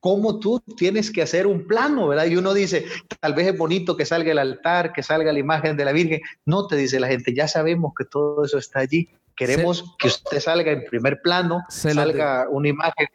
cómo 0.00 0.38
tú 0.38 0.60
tienes 0.78 1.10
que 1.10 1.22
hacer 1.22 1.46
un 1.46 1.66
plano, 1.66 2.08
¿verdad? 2.08 2.24
Y 2.24 2.36
uno 2.36 2.54
dice, 2.54 2.86
tal 3.20 3.34
vez 3.34 3.48
es 3.48 3.58
bonito 3.58 3.96
que 3.96 4.06
salga 4.06 4.32
el 4.32 4.38
altar, 4.38 4.92
que 4.92 5.02
salga 5.02 5.32
la 5.32 5.38
imagen 5.38 5.76
de 5.76 5.84
la 5.84 5.92
Virgen. 5.92 6.20
No 6.46 6.66
te 6.66 6.76
dice 6.76 6.98
la 6.98 7.08
gente, 7.08 7.34
ya 7.34 7.46
sabemos 7.46 7.92
que 7.96 8.06
todo 8.06 8.44
eso 8.44 8.56
está 8.56 8.80
allí. 8.80 9.10
Queremos 9.40 9.96
que 9.98 10.08
usted 10.08 10.38
salga 10.38 10.70
en 10.70 10.84
primer 10.84 11.22
plano, 11.22 11.64
salga 11.70 12.46
una 12.50 12.68
imagen. 12.68 13.06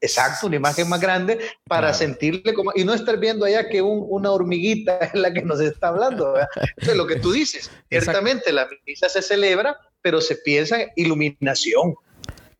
Exacto, 0.00 0.46
una 0.46 0.54
imagen 0.54 0.88
más 0.88 1.00
grande 1.00 1.40
para 1.66 1.92
sentirle 1.92 2.54
como, 2.54 2.70
y 2.76 2.84
no 2.84 2.94
estar 2.94 3.18
viendo 3.18 3.44
allá 3.44 3.68
que 3.68 3.82
una 3.82 4.30
hormiguita 4.30 4.96
es 5.12 5.14
la 5.14 5.32
que 5.32 5.42
nos 5.42 5.60
está 5.60 5.88
hablando. 5.88 6.34
¿verdad? 6.34 6.48
Lo 6.94 7.04
que 7.04 7.16
tú 7.16 7.32
dices. 7.32 7.68
Ciertamente 7.90 8.52
la 8.52 8.68
misa 8.86 9.08
se 9.08 9.22
celebra, 9.22 9.76
pero 10.00 10.20
se 10.20 10.36
piensa 10.36 10.80
en 10.80 10.90
iluminación. 10.94 11.96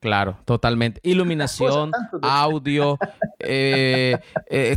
Claro, 0.01 0.37
totalmente. 0.45 1.01
Iluminación, 1.05 1.93
audio, 2.23 2.99
eh, 3.39 4.19
eh, 4.51 4.77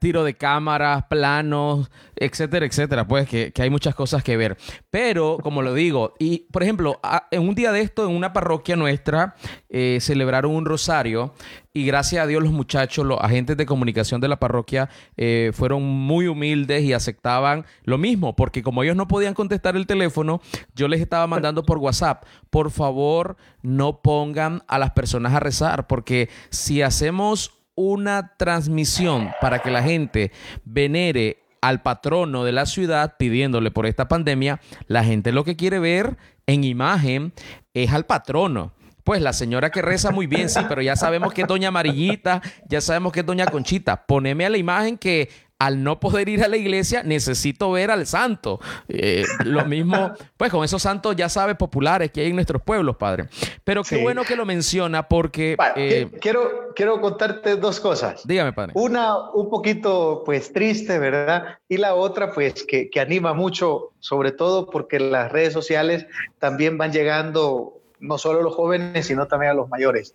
tiro 0.00 0.24
de 0.24 0.32
cámaras, 0.32 1.04
planos, 1.04 1.90
etcétera, 2.16 2.66
etcétera. 2.66 3.06
Pues 3.06 3.28
que, 3.28 3.52
hay 3.58 3.70
muchas 3.70 3.94
cosas 3.94 4.22
que 4.22 4.36
ver. 4.36 4.56
Pero, 4.90 5.38
como 5.42 5.62
lo 5.62 5.74
digo, 5.74 6.14
y 6.18 6.46
por 6.50 6.62
ejemplo, 6.62 7.00
en 7.30 7.48
un 7.48 7.54
día 7.54 7.72
de 7.72 7.80
esto, 7.80 8.08
en 8.08 8.14
una 8.14 8.32
parroquia 8.32 8.76
nuestra, 8.76 9.36
eh, 9.68 9.98
celebraron 10.00 10.52
un 10.52 10.64
rosario 10.64 11.34
y 11.76 11.84
gracias 11.84 12.22
a 12.22 12.26
Dios 12.28 12.40
los 12.40 12.52
muchachos, 12.52 13.04
los 13.04 13.18
agentes 13.20 13.56
de 13.56 13.66
comunicación 13.66 14.20
de 14.20 14.28
la 14.28 14.38
parroquia 14.38 14.88
eh, 15.16 15.50
fueron 15.52 15.82
muy 15.82 16.28
humildes 16.28 16.84
y 16.84 16.92
aceptaban 16.92 17.66
lo 17.82 17.98
mismo, 17.98 18.36
porque 18.36 18.62
como 18.62 18.84
ellos 18.84 18.94
no 18.94 19.08
podían 19.08 19.34
contestar 19.34 19.74
el 19.74 19.86
teléfono, 19.86 20.40
yo 20.76 20.86
les 20.86 21.00
estaba 21.00 21.26
mandando 21.26 21.64
por 21.64 21.78
WhatsApp, 21.78 22.24
por 22.50 22.70
favor 22.70 23.36
no 23.62 24.02
pongan 24.02 24.62
a 24.68 24.78
las 24.78 24.92
personas 24.92 25.34
a 25.34 25.40
rezar, 25.40 25.88
porque 25.88 26.28
si 26.50 26.80
hacemos 26.80 27.58
una 27.74 28.36
transmisión 28.36 29.32
para 29.40 29.58
que 29.58 29.72
la 29.72 29.82
gente 29.82 30.30
venere 30.64 31.43
al 31.68 31.80
patrono 31.82 32.44
de 32.44 32.52
la 32.52 32.66
ciudad 32.66 33.16
pidiéndole 33.18 33.70
por 33.70 33.86
esta 33.86 34.06
pandemia, 34.06 34.60
la 34.86 35.02
gente 35.02 35.32
lo 35.32 35.44
que 35.44 35.56
quiere 35.56 35.78
ver 35.78 36.16
en 36.46 36.62
imagen 36.64 37.32
es 37.72 37.92
al 37.92 38.04
patrono. 38.04 38.72
Pues 39.02 39.20
la 39.20 39.32
señora 39.34 39.70
que 39.70 39.82
reza 39.82 40.10
muy 40.10 40.26
bien, 40.26 40.48
sí, 40.48 40.60
pero 40.66 40.80
ya 40.80 40.96
sabemos 40.96 41.34
que 41.34 41.42
es 41.42 41.48
doña 41.48 41.68
Amarillita, 41.68 42.40
ya 42.66 42.80
sabemos 42.80 43.12
que 43.12 43.20
es 43.20 43.26
doña 43.26 43.46
Conchita. 43.46 44.06
Poneme 44.06 44.46
a 44.46 44.50
la 44.50 44.56
imagen 44.56 44.96
que 44.96 45.28
al 45.58 45.82
no 45.82 46.00
poder 46.00 46.28
ir 46.28 46.42
a 46.42 46.48
la 46.48 46.56
iglesia, 46.56 47.02
necesito 47.02 47.70
ver 47.70 47.90
al 47.90 48.06
santo. 48.06 48.60
Eh, 48.88 49.24
lo 49.44 49.64
mismo, 49.64 50.12
pues 50.36 50.50
con 50.50 50.64
esos 50.64 50.82
santos, 50.82 51.14
ya 51.16 51.28
sabes, 51.28 51.56
populares 51.56 52.10
que 52.10 52.22
hay 52.22 52.28
en 52.28 52.34
nuestros 52.34 52.62
pueblos, 52.62 52.96
padre. 52.96 53.28
Pero 53.62 53.82
qué 53.82 54.02
bueno 54.02 54.24
que 54.24 54.36
lo 54.36 54.44
menciona 54.44 55.08
porque... 55.08 55.56
Eh, 55.76 56.10
quiero, 56.20 56.72
quiero 56.74 57.00
contarte 57.00 57.56
dos 57.56 57.80
cosas. 57.80 58.26
Dígame, 58.26 58.52
padre. 58.52 58.72
Una 58.74 59.30
un 59.30 59.48
poquito, 59.48 60.22
pues, 60.26 60.52
triste, 60.52 60.98
¿verdad? 60.98 61.58
Y 61.68 61.76
la 61.76 61.94
otra, 61.94 62.32
pues, 62.32 62.64
que, 62.64 62.90
que 62.90 63.00
anima 63.00 63.32
mucho, 63.32 63.92
sobre 64.00 64.32
todo 64.32 64.68
porque 64.68 64.98
las 64.98 65.30
redes 65.30 65.52
sociales 65.52 66.06
también 66.38 66.76
van 66.78 66.92
llegando 66.92 67.80
no 68.00 68.18
solo 68.18 68.40
a 68.40 68.42
los 68.42 68.54
jóvenes, 68.54 69.06
sino 69.06 69.26
también 69.26 69.52
a 69.52 69.54
los 69.54 69.68
mayores. 69.68 70.14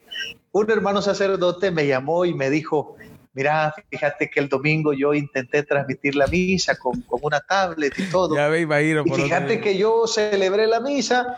Un 0.51 0.69
hermano 0.69 1.01
sacerdote 1.01 1.71
me 1.71 1.87
llamó 1.87 2.25
y 2.25 2.33
me 2.33 2.49
dijo, 2.49 2.95
mira, 3.33 3.73
fíjate 3.89 4.29
que 4.29 4.39
el 4.39 4.49
domingo 4.49 4.93
yo 4.93 5.13
intenté 5.13 5.63
transmitir 5.63 6.15
la 6.15 6.27
misa 6.27 6.77
con, 6.77 7.03
una 7.21 7.39
tablet 7.41 7.97
y 7.97 8.09
todo. 8.09 8.35
Ya 8.35 8.47
ve, 8.47 8.61
y 8.61 9.11
fíjate 9.11 9.61
que 9.61 9.77
yo 9.77 10.07
celebré 10.07 10.67
la 10.67 10.79
misa 10.79 11.37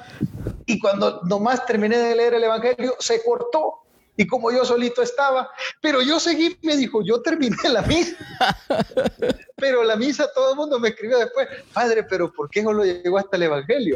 y 0.65 0.79
cuando 0.79 1.21
nomás 1.23 1.65
terminé 1.65 1.97
de 1.97 2.15
leer 2.15 2.35
el 2.35 2.43
Evangelio, 2.43 2.95
se 2.99 3.23
cortó 3.23 3.81
y 4.17 4.27
como 4.27 4.51
yo 4.51 4.65
solito 4.65 5.01
estaba, 5.01 5.49
pero 5.81 6.01
yo 6.01 6.19
seguí, 6.19 6.57
me 6.61 6.75
dijo, 6.75 7.01
yo 7.03 7.21
terminé 7.21 7.57
la 7.71 7.81
misa. 7.81 8.15
pero 9.55 9.83
la 9.83 9.95
misa 9.95 10.27
todo 10.33 10.51
el 10.51 10.57
mundo 10.57 10.79
me 10.79 10.89
escribió 10.89 11.19
después, 11.19 11.47
padre, 11.71 12.03
pero 12.03 12.33
¿por 12.33 12.49
qué 12.49 12.63
no 12.63 12.73
lo 12.73 12.83
llegó 12.83 13.19
hasta 13.19 13.37
el 13.37 13.43
Evangelio? 13.43 13.95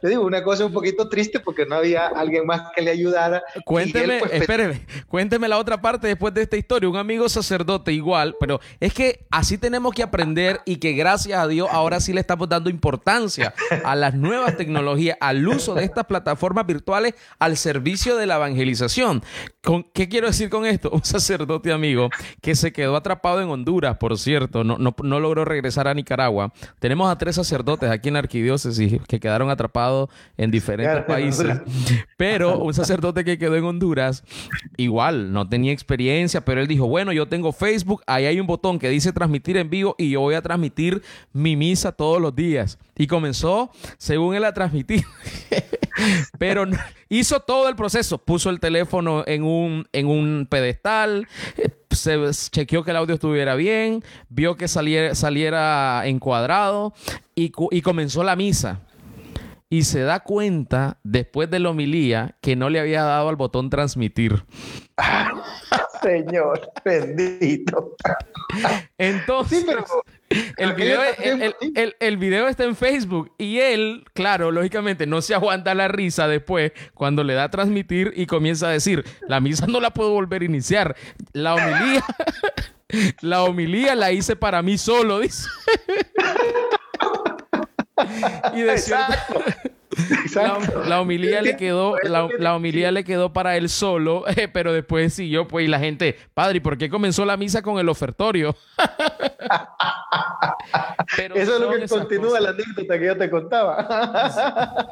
Te 0.00 0.08
digo, 0.08 0.24
una 0.24 0.42
cosa 0.42 0.64
un 0.64 0.72
poquito 0.72 1.08
triste 1.08 1.38
porque 1.38 1.66
no 1.66 1.76
había 1.76 2.06
alguien 2.08 2.46
más 2.46 2.72
que 2.74 2.80
le 2.80 2.90
ayudara. 2.90 3.42
Cuénteme, 3.64 4.20
pues, 4.20 4.32
espéreme, 4.32 4.86
cuénteme 5.06 5.48
la 5.48 5.58
otra 5.58 5.80
parte 5.80 6.08
después 6.08 6.32
de 6.32 6.42
esta 6.42 6.56
historia. 6.56 6.88
Un 6.88 6.96
amigo 6.96 7.28
sacerdote 7.28 7.92
igual, 7.92 8.36
pero 8.40 8.60
es 8.80 8.94
que 8.94 9.26
así 9.30 9.58
tenemos 9.58 9.94
que 9.94 10.02
aprender 10.02 10.60
y 10.64 10.76
que 10.76 10.92
gracias 10.92 11.38
a 11.38 11.46
Dios 11.46 11.68
ahora 11.70 12.00
sí 12.00 12.12
le 12.14 12.20
estamos 12.20 12.48
dando 12.48 12.70
importancia 12.70 13.54
a 13.84 13.94
las 13.94 14.14
nuevas 14.14 14.56
tecnologías, 14.56 15.18
al 15.20 15.46
uso 15.46 15.74
de 15.74 15.84
estas 15.84 16.06
plataformas 16.06 16.66
virtuales 16.66 17.14
al 17.38 17.58
servicio 17.58 18.16
de 18.16 18.26
la 18.26 18.36
evangelización. 18.36 19.19
¿Qué 19.92 20.08
quiero 20.08 20.26
decir 20.26 20.50
con 20.50 20.66
esto? 20.66 20.90
Un 20.92 21.04
sacerdote 21.04 21.72
amigo 21.72 22.08
que 22.40 22.54
se 22.54 22.72
quedó 22.72 22.96
atrapado 22.96 23.40
en 23.40 23.48
Honduras, 23.48 23.96
por 23.98 24.18
cierto, 24.18 24.64
no, 24.64 24.78
no, 24.78 25.20
logró 25.20 25.44
regresar 25.44 25.88
a 25.88 25.94
Nicaragua. 25.94 26.52
Tenemos 26.78 27.10
a 27.10 27.18
tres 27.18 27.36
sacerdotes 27.36 27.90
aquí 27.90 28.08
en 28.08 28.14
la 28.14 28.20
arquidiócesis 28.20 29.00
que 29.06 29.20
quedaron 29.20 29.50
atrapados 29.50 30.08
en 30.36 30.50
diferentes 30.50 31.04
países. 31.04 31.60
Pero 32.16 32.58
un 32.58 32.74
sacerdote 32.74 33.24
que 33.24 33.38
quedó 33.38 33.56
en 33.56 33.64
Honduras, 33.64 34.24
igual, 34.76 35.32
no 35.32 35.48
tenía 35.48 35.72
experiencia, 35.72 36.44
pero 36.44 36.60
él 36.60 36.66
dijo, 36.66 36.86
bueno, 36.86 37.12
yo 37.12 37.28
tengo 37.28 37.52
Facebook, 37.52 38.02
ahí 38.06 38.26
hay 38.26 38.40
un 38.40 38.46
botón 38.46 38.78
que 38.78 38.88
dice 38.88 39.12
transmitir 39.12 39.56
en 39.56 39.70
vivo 39.70 39.94
y 39.98 40.10
yo 40.10 40.20
voy 40.20 40.34
a 40.34 40.42
transmitir 40.42 41.02
mi 41.32 41.56
misa 41.56 41.92
todos 41.92 42.20
los 42.20 42.34
días. 42.34 42.78
Y 42.96 43.06
comenzó, 43.06 43.70
según 43.96 44.34
él, 44.34 44.44
a 44.44 44.52
transmitir. 44.52 45.04
pero 46.38 46.64
hizo 47.08 47.40
todo 47.40 47.68
el 47.68 47.76
proceso, 47.76 48.18
puso 48.18 48.50
el 48.50 48.60
teléfono 48.60 49.09
en 49.26 49.44
un, 49.44 49.86
en 49.92 50.06
un 50.06 50.46
pedestal, 50.50 51.28
se 51.90 52.18
chequeó 52.50 52.84
que 52.84 52.90
el 52.90 52.96
audio 52.96 53.14
estuviera 53.14 53.54
bien, 53.54 54.02
vio 54.28 54.56
que 54.56 54.68
saliera, 54.68 55.14
saliera 55.14 56.02
encuadrado 56.06 56.92
y, 57.34 57.52
y 57.70 57.82
comenzó 57.82 58.22
la 58.24 58.36
misa. 58.36 58.80
Y 59.72 59.84
se 59.84 60.00
da 60.00 60.20
cuenta, 60.20 60.98
después 61.04 61.48
de 61.48 61.60
la 61.60 61.70
homilía, 61.70 62.36
que 62.40 62.56
no 62.56 62.70
le 62.70 62.80
había 62.80 63.04
dado 63.04 63.28
al 63.28 63.36
botón 63.36 63.70
transmitir. 63.70 64.44
Señor, 66.02 66.72
bendito. 66.84 67.94
Entonces, 68.98 69.64
el, 70.56 70.74
video, 70.74 71.00
el, 71.98 72.16
video, 72.16 72.46
está 72.46 72.64
en 72.64 72.76
Facebook 72.76 73.32
y 73.36 73.58
él, 73.58 74.04
claro, 74.14 74.52
lógicamente 74.52 75.06
no 75.06 75.22
se 75.22 75.34
aguanta 75.34 75.74
la 75.74 75.88
risa 75.88 76.28
después 76.28 76.72
cuando 76.94 77.24
le 77.24 77.34
da 77.34 77.44
a 77.44 77.50
transmitir 77.50 78.12
y 78.14 78.26
comienza 78.26 78.68
a 78.68 78.70
decir, 78.70 79.04
la 79.26 79.40
misa 79.40 79.66
no 79.66 79.80
la 79.80 79.90
puedo 79.90 80.12
volver 80.12 80.42
a 80.42 80.44
iniciar. 80.44 80.96
La 81.32 81.54
homilía, 81.54 82.04
la 83.20 83.42
homilía 83.42 83.94
la 83.96 84.12
hice 84.12 84.36
para 84.36 84.62
mí 84.62 84.78
solo, 84.78 85.18
dice. 85.18 85.48
y 88.54 88.60
de 88.62 88.78
la, 90.86 91.00
homilía 91.00 91.42
le 91.42 91.56
quedó, 91.56 91.96
la, 92.02 92.54
homilía 92.54 92.92
le 92.92 93.04
quedó 93.04 93.32
para 93.32 93.56
él 93.56 93.68
solo, 93.68 94.24
pero 94.52 94.72
después 94.72 95.14
siguió, 95.14 95.48
pues, 95.48 95.66
y 95.66 95.68
la 95.68 95.78
gente, 95.78 96.16
padre, 96.34 96.58
¿y 96.58 96.60
por 96.60 96.78
qué 96.78 96.88
comenzó 96.88 97.24
la 97.24 97.36
misa 97.36 97.62
con 97.62 97.78
el 97.78 97.88
ofertorio? 97.88 98.56
Eso 101.34 101.54
es 101.54 101.60
lo 101.60 101.70
que 101.70 101.88
continúa 101.88 102.40
la 102.40 102.50
anécdota 102.50 102.98
que 102.98 103.06
yo 103.06 103.16
te 103.16 103.30
contaba. 103.30 104.86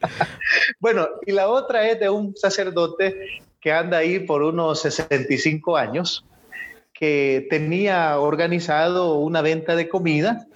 bueno, 0.80 1.08
y 1.26 1.32
la 1.32 1.48
otra 1.48 1.88
es 1.88 2.00
de 2.00 2.08
un 2.08 2.36
sacerdote 2.36 3.40
que 3.60 3.72
anda 3.72 3.98
ahí 3.98 4.20
por 4.20 4.42
unos 4.42 4.80
65 4.80 5.76
años, 5.76 6.24
que 6.94 7.46
tenía 7.50 8.18
organizado 8.18 9.14
una 9.14 9.42
venta 9.42 9.76
de 9.76 9.88
comida 9.88 10.46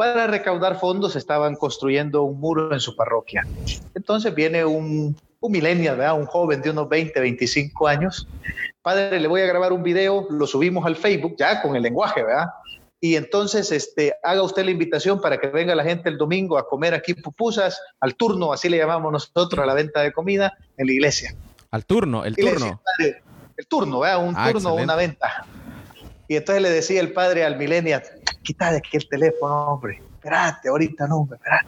para 0.00 0.26
recaudar 0.26 0.80
fondos 0.80 1.14
estaban 1.14 1.56
construyendo 1.56 2.22
un 2.22 2.40
muro 2.40 2.72
en 2.72 2.80
su 2.80 2.96
parroquia. 2.96 3.46
Entonces 3.94 4.34
viene 4.34 4.64
un, 4.64 5.14
un 5.40 5.52
millennial, 5.52 6.00
un 6.18 6.24
joven 6.24 6.62
de 6.62 6.70
unos 6.70 6.88
20, 6.88 7.20
25 7.20 7.86
años. 7.86 8.26
Padre, 8.80 9.20
le 9.20 9.28
voy 9.28 9.42
a 9.42 9.46
grabar 9.46 9.74
un 9.74 9.82
video, 9.82 10.26
lo 10.30 10.46
subimos 10.46 10.86
al 10.86 10.96
Facebook 10.96 11.34
ya 11.38 11.60
con 11.60 11.76
el 11.76 11.82
lenguaje, 11.82 12.22
¿verdad? 12.22 12.46
Y 12.98 13.16
entonces 13.16 13.70
este, 13.72 14.14
haga 14.22 14.42
usted 14.42 14.64
la 14.64 14.70
invitación 14.70 15.20
para 15.20 15.38
que 15.38 15.48
venga 15.48 15.74
la 15.74 15.84
gente 15.84 16.08
el 16.08 16.16
domingo 16.16 16.56
a 16.56 16.66
comer 16.66 16.94
aquí 16.94 17.12
pupusas, 17.12 17.78
al 18.00 18.14
turno, 18.14 18.54
así 18.54 18.70
le 18.70 18.78
llamamos 18.78 19.12
nosotros 19.12 19.62
a 19.62 19.66
la 19.66 19.74
venta 19.74 20.00
de 20.00 20.14
comida 20.14 20.54
en 20.78 20.86
la 20.86 20.92
iglesia. 20.94 21.34
Al 21.72 21.84
turno, 21.84 22.24
el 22.24 22.36
turno. 22.36 22.80
el 23.54 23.66
turno, 23.66 24.00
¿verdad? 24.00 24.26
Un 24.26 24.34
ah, 24.34 24.50
turno, 24.50 24.76
una 24.76 24.96
venta. 24.96 25.44
Y 26.30 26.36
entonces 26.36 26.62
le 26.62 26.70
decía 26.70 27.00
el 27.00 27.12
padre 27.12 27.44
al 27.44 27.56
millennial, 27.56 28.04
quita 28.44 28.70
de 28.70 28.76
aquí 28.76 28.96
el 28.96 29.08
teléfono, 29.08 29.72
hombre, 29.72 30.00
espérate, 30.14 30.68
ahorita 30.68 31.08
no, 31.08 31.16
hombre, 31.16 31.38
espérate. 31.38 31.66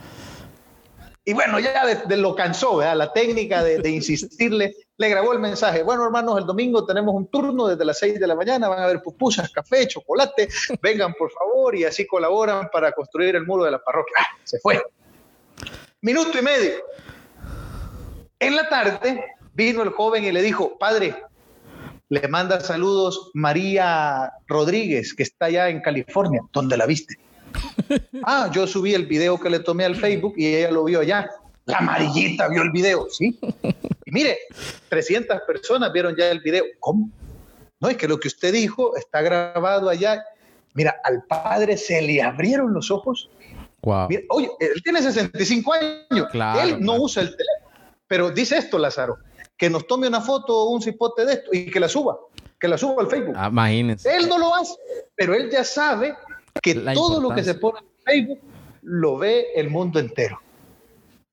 Y 1.25 1.33
bueno, 1.33 1.59
ya 1.59 1.85
de, 1.85 2.16
lo 2.16 2.37
cansó, 2.37 2.77
¿verdad? 2.77 2.94
La 2.94 3.12
técnica 3.12 3.64
de, 3.64 3.81
de, 3.81 3.90
insistirle, 3.90 4.72
le 4.98 5.09
grabó 5.09 5.33
el 5.33 5.40
mensaje. 5.40 5.83
Bueno, 5.83 6.05
hermanos, 6.05 6.38
el 6.38 6.46
domingo 6.46 6.87
tenemos 6.87 7.12
un 7.12 7.27
turno 7.27 7.66
desde 7.66 7.85
las 7.85 7.98
6 7.98 8.20
de 8.20 8.27
la 8.29 8.37
mañana, 8.37 8.68
van 8.68 8.79
a 8.79 8.85
haber 8.85 9.03
pupusas, 9.03 9.51
café, 9.51 9.88
chocolate, 9.88 10.48
vengan 10.81 11.12
por 11.14 11.33
favor 11.33 11.75
y 11.75 11.83
así 11.83 12.07
colaboran 12.07 12.70
para 12.72 12.92
construir 12.92 13.35
el 13.35 13.44
muro 13.44 13.64
de 13.64 13.72
la 13.72 13.83
parroquia. 13.83 14.14
¡Ah! 14.20 14.27
Se 14.44 14.61
fue. 14.61 14.81
Minuto 16.03 16.38
y 16.38 16.42
medio. 16.42 16.75
En 18.38 18.55
la 18.55 18.68
tarde 18.68 19.25
vino 19.55 19.83
el 19.83 19.88
joven 19.88 20.22
y 20.22 20.31
le 20.31 20.40
dijo, 20.40 20.79
padre, 20.79 21.16
le 22.12 22.29
manda 22.29 22.61
saludos 22.61 23.31
María 23.33 24.31
Rodríguez, 24.46 25.14
que 25.14 25.22
está 25.22 25.46
allá 25.46 25.70
en 25.70 25.81
California. 25.81 26.42
¿Dónde 26.53 26.77
la 26.77 26.85
viste? 26.85 27.14
ah, 28.25 28.51
yo 28.53 28.66
subí 28.66 28.92
el 28.92 29.07
video 29.07 29.40
que 29.40 29.48
le 29.48 29.61
tomé 29.61 29.87
al 29.87 29.96
Facebook 29.96 30.35
y 30.37 30.55
ella 30.55 30.72
lo 30.72 30.85
vio 30.85 31.01
allá. 31.01 31.31
La 31.64 31.79
amarillita 31.79 32.48
vio 32.48 32.61
el 32.61 32.70
video, 32.70 33.07
¿sí? 33.09 33.38
Y 34.05 34.12
mire, 34.12 34.37
300 34.90 35.40
personas 35.46 35.90
vieron 35.90 36.14
ya 36.14 36.31
el 36.31 36.40
video. 36.40 36.64
¿Cómo? 36.81 37.09
No, 37.81 37.88
es 37.88 37.96
que 37.96 38.07
lo 38.07 38.20
que 38.20 38.29
usted 38.29 38.53
dijo 38.53 38.94
está 38.94 39.22
grabado 39.22 39.88
allá. 39.88 40.22
Mira, 40.75 40.94
al 41.05 41.22
padre 41.22 41.79
se 41.79 42.03
le 42.03 42.20
abrieron 42.20 42.75
los 42.75 42.90
ojos. 42.90 43.31
Wow. 43.81 44.09
oye, 44.29 44.51
él 44.61 44.83
tiene 44.85 45.01
65 45.01 45.72
años. 45.72 46.29
él 46.62 46.77
no 46.79 46.96
usa 46.96 47.22
el 47.22 47.31
teléfono. 47.31 47.72
Pero 48.07 48.31
dice 48.31 48.59
esto, 48.59 48.79
Lázaro, 48.79 49.16
que 49.62 49.70
nos 49.70 49.87
tome 49.87 50.09
una 50.09 50.20
foto 50.20 50.57
o 50.57 50.70
un 50.70 50.83
cipote 50.83 51.25
de 51.25 51.35
esto 51.35 51.51
y 51.53 51.70
que 51.70 51.79
la 51.79 51.88
suba, 51.88 52.18
que 52.59 52.66
la 52.66 52.77
suba 52.77 53.01
al 53.01 53.09
Facebook. 53.09 53.37
Ah, 53.38 53.46
imagínense. 53.48 54.12
Él 54.12 54.29
no 54.29 54.37
lo 54.37 54.53
hace, 54.57 54.75
pero 55.14 55.35
él 55.35 55.48
ya 55.53 55.62
sabe 55.62 56.16
que 56.61 56.75
todo 56.75 57.20
lo 57.20 57.33
que 57.33 57.44
se 57.44 57.55
pone 57.55 57.79
en 57.79 58.05
Facebook 58.05 58.40
lo 58.83 59.18
ve 59.18 59.53
el 59.55 59.70
mundo 59.70 60.01
entero. 60.01 60.40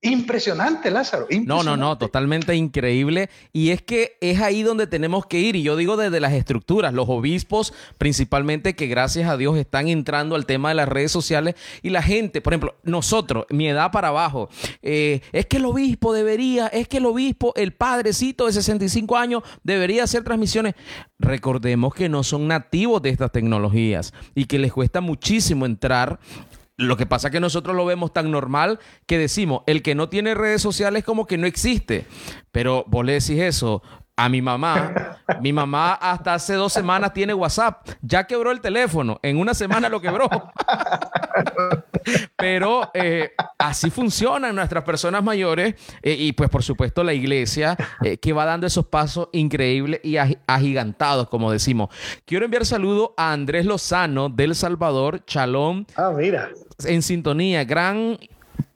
Impresionante, 0.02 0.92
Lázaro. 0.92 1.28
No, 1.44 1.62
no, 1.62 1.76
no, 1.76 1.98
totalmente 1.98 2.56
increíble. 2.56 3.30
Y 3.52 3.72
es 3.72 3.82
que 3.82 4.18
es 4.22 4.40
ahí 4.40 4.64
donde 4.64 4.88
tenemos 4.88 5.26
que 5.26 5.40
ir. 5.40 5.58
Y 5.58 5.64
yo 5.64 5.76
digo 5.76 5.98
desde 5.98 6.22
las 6.22 6.32
estructuras, 6.32 6.94
los 6.94 7.10
obispos 7.10 7.74
principalmente, 7.98 8.76
que 8.76 8.88
gracias 8.88 9.30
a 9.30 9.36
Dios 9.36 9.58
están 9.58 9.90
entrando 9.90 10.36
al 10.36 10.46
tema 10.46 10.70
de 10.70 10.76
las 10.76 10.88
redes 10.88 11.12
sociales. 11.12 11.56
Y 11.82 11.90
la 11.90 12.02
gente, 12.02 12.40
por 12.40 12.54
ejemplo, 12.54 12.76
nosotros, 12.84 13.46
mi 13.50 13.68
edad 13.68 13.92
para 13.92 14.08
abajo, 14.08 14.48
eh, 14.82 15.20
es 15.34 15.48
que 15.48 15.58
el 15.58 15.66
obispo 15.66 16.14
debería, 16.14 16.68
es 16.68 16.88
que 16.88 16.98
el 16.98 17.06
obispo, 17.06 17.52
el 17.58 17.74
padrecito 17.74 18.46
de 18.46 18.54
65 18.54 19.18
años, 19.18 19.44
debería 19.64 20.06
hacer 20.06 20.24
transmisiones. 20.24 20.76
Recordemos 21.20 21.94
que 21.94 22.08
no 22.08 22.24
son 22.24 22.48
nativos 22.48 23.02
de 23.02 23.10
estas 23.10 23.34
tecnologías 23.34 24.14
y 24.34 24.46
que 24.46 24.60
les 24.60 24.72
cuesta 24.72 25.02
muchísimo 25.02 25.66
entrar 25.66 26.22
lo 26.80 26.96
que 26.96 27.06
pasa 27.06 27.28
es 27.28 27.34
que 27.34 27.40
nosotros 27.42 27.76
lo 27.76 27.86
vemos 27.86 28.14
tan 28.14 28.32
normal 28.32 28.80
que 29.06 29.18
decimos, 29.18 29.64
el 29.68 29.84
que 29.84 29.96
no 29.96 30.08
tiene 30.08 30.34
redes 30.34 30.62
sociales 30.62 31.04
como 31.04 31.28
que 31.28 31.38
no 31.38 31.46
existe. 31.46 32.06
Pero 32.54 32.86
vos 32.88 33.06
le 33.06 33.14
decís 33.14 33.40
eso 33.42 33.84
a 34.20 34.28
mi 34.28 34.42
mamá. 34.42 35.18
Mi 35.40 35.54
mamá 35.54 35.94
hasta 35.94 36.34
hace 36.34 36.56
dos 36.56 36.74
semanas 36.74 37.14
tiene 37.14 37.34
WhatsApp. 37.34 37.88
Ya 38.02 38.26
quebró 38.26 38.52
el 38.52 38.60
teléfono. 38.60 39.18
En 39.24 39.38
una 39.38 39.54
semana 39.54 39.88
lo 39.88 40.02
quebró. 40.02 40.30
Pero 42.36 42.92
eh, 42.94 43.32
así 43.58 43.90
funcionan 43.90 44.56
nuestras 44.56 44.84
personas 44.84 45.24
mayores 45.24 45.76
eh, 46.02 46.16
y 46.20 46.34
pues 46.34 46.50
por 46.50 46.64
supuesto 46.64 47.02
la 47.04 47.14
iglesia 47.14 47.78
eh, 48.04 48.18
que 48.18 48.34
va 48.34 48.44
dando 48.44 48.68
esos 48.68 48.88
pasos 48.88 49.30
increíbles 49.32 50.02
y 50.04 50.18
agigantados, 50.18 51.30
como 51.30 51.50
decimos. 51.52 51.90
Quiero 52.26 52.44
enviar 52.44 52.66
saludo 52.66 53.14
a 53.16 53.32
Andrés 53.32 53.66
Lozano 53.66 54.28
del 54.28 54.54
Salvador, 54.54 55.24
Chalón. 55.26 55.88
Ah, 55.96 56.12
mira. 56.16 56.50
En 56.84 57.02
sintonía, 57.02 57.64
gran 57.64 58.18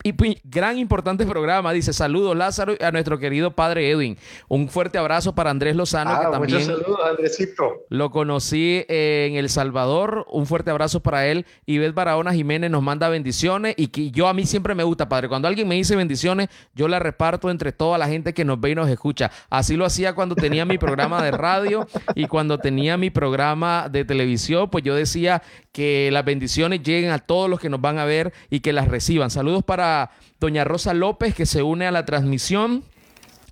y 0.03 0.13
gran 0.43 0.77
importante 0.77 1.25
programa. 1.25 1.71
Dice 1.71 1.93
saludos 1.93 2.35
Lázaro 2.35 2.73
y 2.77 2.83
a 2.83 2.91
nuestro 2.91 3.17
querido 3.19 3.51
padre 3.51 3.89
Edwin. 3.89 4.17
Un 4.49 4.67
fuerte 4.67 4.97
abrazo 4.97 5.33
para 5.33 5.49
Andrés 5.49 5.77
Lozano, 5.77 6.11
ah, 6.11 6.25
que 6.25 6.31
también 6.31 6.65
saludos, 6.65 6.99
Andresito. 7.09 7.85
lo 7.89 8.11
conocí 8.11 8.85
en 8.89 9.35
El 9.35 9.49
Salvador. 9.49 10.25
Un 10.29 10.45
fuerte 10.45 10.71
abrazo 10.71 10.99
para 11.01 11.27
él. 11.27 11.45
Beth 11.65 11.93
Barahona 11.93 12.33
Jiménez 12.33 12.69
nos 12.69 12.83
manda 12.83 13.07
bendiciones. 13.07 13.75
Y 13.77 13.87
que 13.87 14.11
yo 14.11 14.27
a 14.27 14.33
mí 14.33 14.45
siempre 14.45 14.75
me 14.75 14.83
gusta, 14.83 15.07
padre. 15.07 15.29
Cuando 15.29 15.47
alguien 15.47 15.67
me 15.67 15.75
dice 15.75 15.95
bendiciones, 15.95 16.49
yo 16.75 16.87
la 16.87 16.99
reparto 16.99 17.49
entre 17.49 17.71
toda 17.71 17.97
la 17.97 18.07
gente 18.07 18.33
que 18.33 18.43
nos 18.43 18.59
ve 18.59 18.71
y 18.71 18.75
nos 18.75 18.89
escucha. 18.89 19.31
Así 19.49 19.77
lo 19.77 19.85
hacía 19.85 20.13
cuando 20.15 20.35
tenía 20.35 20.65
mi 20.65 20.77
programa 20.77 21.23
de 21.23 21.31
radio 21.31 21.87
y 22.15 22.27
cuando 22.27 22.57
tenía 22.57 22.97
mi 22.97 23.09
programa 23.09 23.87
de 23.89 24.03
televisión. 24.03 24.69
Pues 24.69 24.83
yo 24.83 24.95
decía 24.95 25.41
que 25.71 26.09
las 26.11 26.25
bendiciones 26.25 26.83
lleguen 26.83 27.11
a 27.11 27.19
todos 27.19 27.49
los 27.49 27.59
que 27.59 27.69
nos 27.69 27.79
van 27.79 27.99
a 27.99 28.05
ver 28.05 28.33
y 28.49 28.59
que 28.59 28.73
las 28.73 28.87
reciban. 28.87 29.29
Saludos 29.29 29.63
para 29.63 29.92
doña 30.39 30.63
Rosa 30.63 30.93
López, 30.93 31.35
que 31.35 31.45
se 31.45 31.63
une 31.63 31.87
a 31.87 31.91
la 31.91 32.05
transmisión 32.05 32.83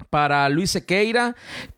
para 0.10 0.50
Luis 0.50 0.72
Sequeira 0.72 1.36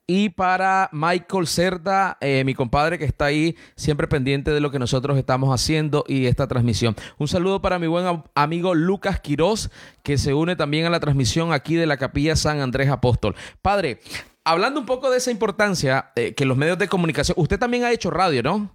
y 0.07 0.29
para 0.29 0.89
Michael 0.91 1.47
Cerda, 1.47 2.17
eh, 2.19 2.43
mi 2.45 2.53
compadre 2.53 2.97
que 2.97 3.05
está 3.05 3.25
ahí 3.25 3.55
siempre 3.75 4.07
pendiente 4.07 4.51
de 4.51 4.59
lo 4.59 4.71
que 4.71 4.79
nosotros 4.79 5.17
estamos 5.17 5.53
haciendo 5.53 6.03
y 6.07 6.25
esta 6.25 6.47
transmisión. 6.47 6.95
Un 7.17 7.27
saludo 7.27 7.61
para 7.61 7.79
mi 7.79 7.87
buen 7.87 8.23
amigo 8.35 8.75
Lucas 8.75 9.19
Quiroz, 9.19 9.69
que 10.03 10.17
se 10.17 10.33
une 10.33 10.55
también 10.55 10.85
a 10.85 10.89
la 10.89 10.99
transmisión 10.99 11.53
aquí 11.53 11.75
de 11.75 11.85
la 11.85 11.97
Capilla 11.97 12.35
San 12.35 12.59
Andrés 12.59 12.89
Apóstol. 12.89 13.35
Padre, 13.61 13.99
hablando 14.43 14.79
un 14.79 14.85
poco 14.85 15.09
de 15.09 15.17
esa 15.17 15.31
importancia 15.31 16.11
eh, 16.15 16.33
que 16.33 16.45
los 16.45 16.57
medios 16.57 16.77
de 16.77 16.87
comunicación, 16.87 17.35
usted 17.39 17.59
también 17.59 17.83
ha 17.83 17.91
hecho 17.91 18.11
radio, 18.11 18.43
¿no? 18.43 18.71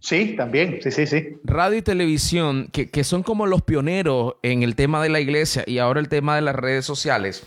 Sí, 0.00 0.34
también, 0.36 0.80
sí, 0.82 0.90
sí, 0.90 1.06
sí. 1.06 1.36
Radio 1.44 1.78
y 1.78 1.82
televisión, 1.82 2.68
que, 2.72 3.04
son 3.04 3.22
como 3.22 3.46
los 3.46 3.62
pioneros 3.62 4.34
en 4.42 4.62
el 4.62 4.74
tema 4.74 5.02
de 5.02 5.08
la 5.08 5.20
iglesia 5.20 5.64
y 5.66 5.78
ahora 5.78 6.00
el 6.00 6.08
tema 6.08 6.34
de 6.34 6.42
las 6.42 6.54
redes 6.54 6.84
sociales 6.84 7.44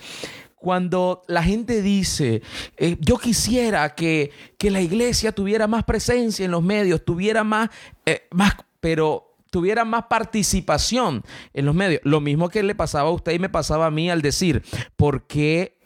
cuando 0.56 1.24
la 1.26 1.42
gente 1.42 1.82
dice, 1.82 2.40
eh, 2.76 2.96
yo 3.00 3.18
quisiera 3.18 3.96
que, 3.96 4.30
la 4.60 4.80
iglesia 4.80 5.32
tuviera 5.32 5.66
más 5.66 5.82
presencia 5.82 6.44
en 6.44 6.52
los 6.52 6.62
medios, 6.62 7.04
tuviera 7.04 7.42
más, 7.42 7.68
eh, 8.06 8.28
más, 8.30 8.54
pero 8.78 9.32
tuviera 9.50 9.84
más 9.84 10.04
participación 10.04 11.24
en 11.52 11.66
los 11.66 11.74
medios. 11.74 12.00
Lo 12.04 12.20
mismo 12.20 12.48
que 12.48 12.62
le 12.62 12.76
pasaba 12.76 13.10
a 13.10 13.12
usted 13.12 13.32
y 13.32 13.38
me 13.40 13.48
pasaba 13.48 13.86
a 13.86 13.90
mí 13.90 14.08
al 14.08 14.22
decir, 14.22 14.62
¿por 14.94 15.26
qué, 15.26 15.76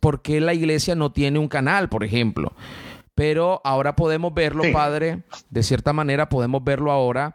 por 0.00 0.22
qué 0.22 0.40
la 0.40 0.54
iglesia 0.54 0.94
no 0.94 1.12
tiene 1.12 1.38
un 1.38 1.48
canal, 1.48 1.90
por 1.90 2.02
ejemplo? 2.02 2.54
Pero 3.16 3.62
ahora 3.64 3.96
podemos 3.96 4.32
verlo, 4.32 4.62
Padre, 4.72 5.22
de 5.48 5.62
cierta 5.62 5.92
manera 5.94 6.28
podemos 6.28 6.62
verlo 6.62 6.92
ahora, 6.92 7.34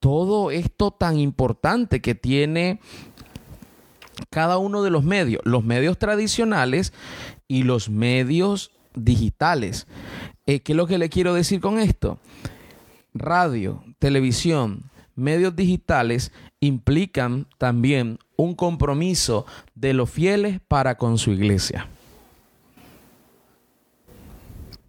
todo 0.00 0.50
esto 0.50 0.90
tan 0.90 1.18
importante 1.18 2.00
que 2.00 2.14
tiene 2.14 2.80
cada 4.30 4.56
uno 4.56 4.82
de 4.82 4.90
los 4.90 5.04
medios, 5.04 5.42
los 5.44 5.62
medios 5.62 5.98
tradicionales 5.98 6.94
y 7.46 7.64
los 7.64 7.90
medios 7.90 8.72
digitales. 8.94 9.86
Eh, 10.46 10.60
¿Qué 10.60 10.72
es 10.72 10.76
lo 10.76 10.86
que 10.86 10.96
le 10.96 11.10
quiero 11.10 11.34
decir 11.34 11.60
con 11.60 11.78
esto? 11.78 12.18
Radio, 13.12 13.84
televisión, 13.98 14.90
medios 15.14 15.54
digitales 15.54 16.32
implican 16.60 17.46
también 17.58 18.18
un 18.36 18.54
compromiso 18.54 19.44
de 19.74 19.92
los 19.92 20.08
fieles 20.08 20.60
para 20.66 20.96
con 20.96 21.18
su 21.18 21.32
iglesia. 21.32 21.86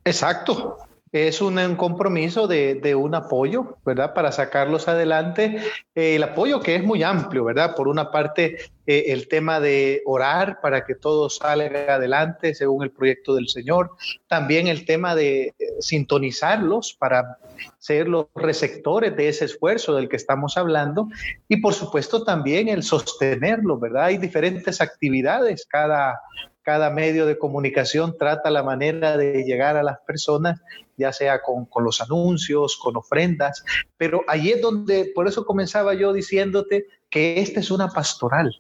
Exacto. 0.10 0.78
Es 1.12 1.42
un, 1.42 1.76
compromiso 1.76 2.48
de, 2.48 2.96
un 2.96 3.16
apoyo, 3.16 3.78
¿verdad? 3.84 4.14
Para 4.14 4.32
sacarlos 4.32 4.88
adelante. 4.88 5.58
Eh, 5.96 6.16
el 6.16 6.24
apoyo 6.24 6.60
que 6.60 6.76
es 6.76 6.84
muy 6.84 7.02
amplio, 7.02 7.46
¿verdad? 7.46 7.76
Por 7.76 7.88
una 7.88 8.12
parte, 8.12 8.58
eh, 8.86 9.06
el 9.08 9.28
tema 9.28 9.60
de 9.60 10.04
orar 10.06 10.60
para 10.62 10.86
que 10.86 10.94
todo 10.94 11.30
salga 11.32 11.96
adelante 11.96 12.54
según 12.54 12.84
el 12.84 12.92
proyecto 12.92 13.34
del 13.34 13.50
Señor. 13.50 13.92
También 14.28 14.68
el 14.68 14.86
tema 14.86 15.16
de 15.16 15.48
eh, 15.48 15.54
sintonizarlos 15.80 16.94
para 16.94 17.40
ser 17.80 18.08
los 18.08 18.28
receptores 18.36 19.16
de 19.16 19.30
ese 19.30 19.46
esfuerzo 19.46 19.96
del 19.96 20.10
que 20.10 20.18
estamos 20.18 20.58
hablando. 20.58 21.08
Y 21.48 21.58
por 21.58 21.74
supuesto 21.74 22.24
también 22.24 22.68
el 22.68 22.84
sostenerlo, 22.84 23.80
¿verdad? 23.80 24.06
Hay 24.06 24.18
diferentes 24.18 24.80
actividades 24.80 25.66
cada 25.66 26.20
cada 26.62 26.90
medio 26.90 27.26
de 27.26 27.38
comunicación 27.38 28.16
trata 28.18 28.50
la 28.50 28.64
manera 28.64 29.18
de 29.18 29.44
llegar 29.44 29.78
a 29.78 29.84
las 29.84 30.00
personas, 30.00 30.62
ya 30.98 31.14
sea 31.14 31.42
con, 31.42 31.68
los 31.84 32.02
anuncios, 32.02 32.78
con 32.78 32.98
ofrendas, 32.98 33.64
pero 33.98 34.24
ahí 34.28 34.50
es 34.50 34.62
donde, 34.62 35.12
por 35.16 35.28
eso 35.28 35.46
comenzaba 35.46 35.94
yo 35.94 36.14
diciéndote 36.14 36.86
que 37.10 37.40
esta 37.40 37.60
es 37.60 37.72
una 37.72 37.90
pastoral. 37.90 38.56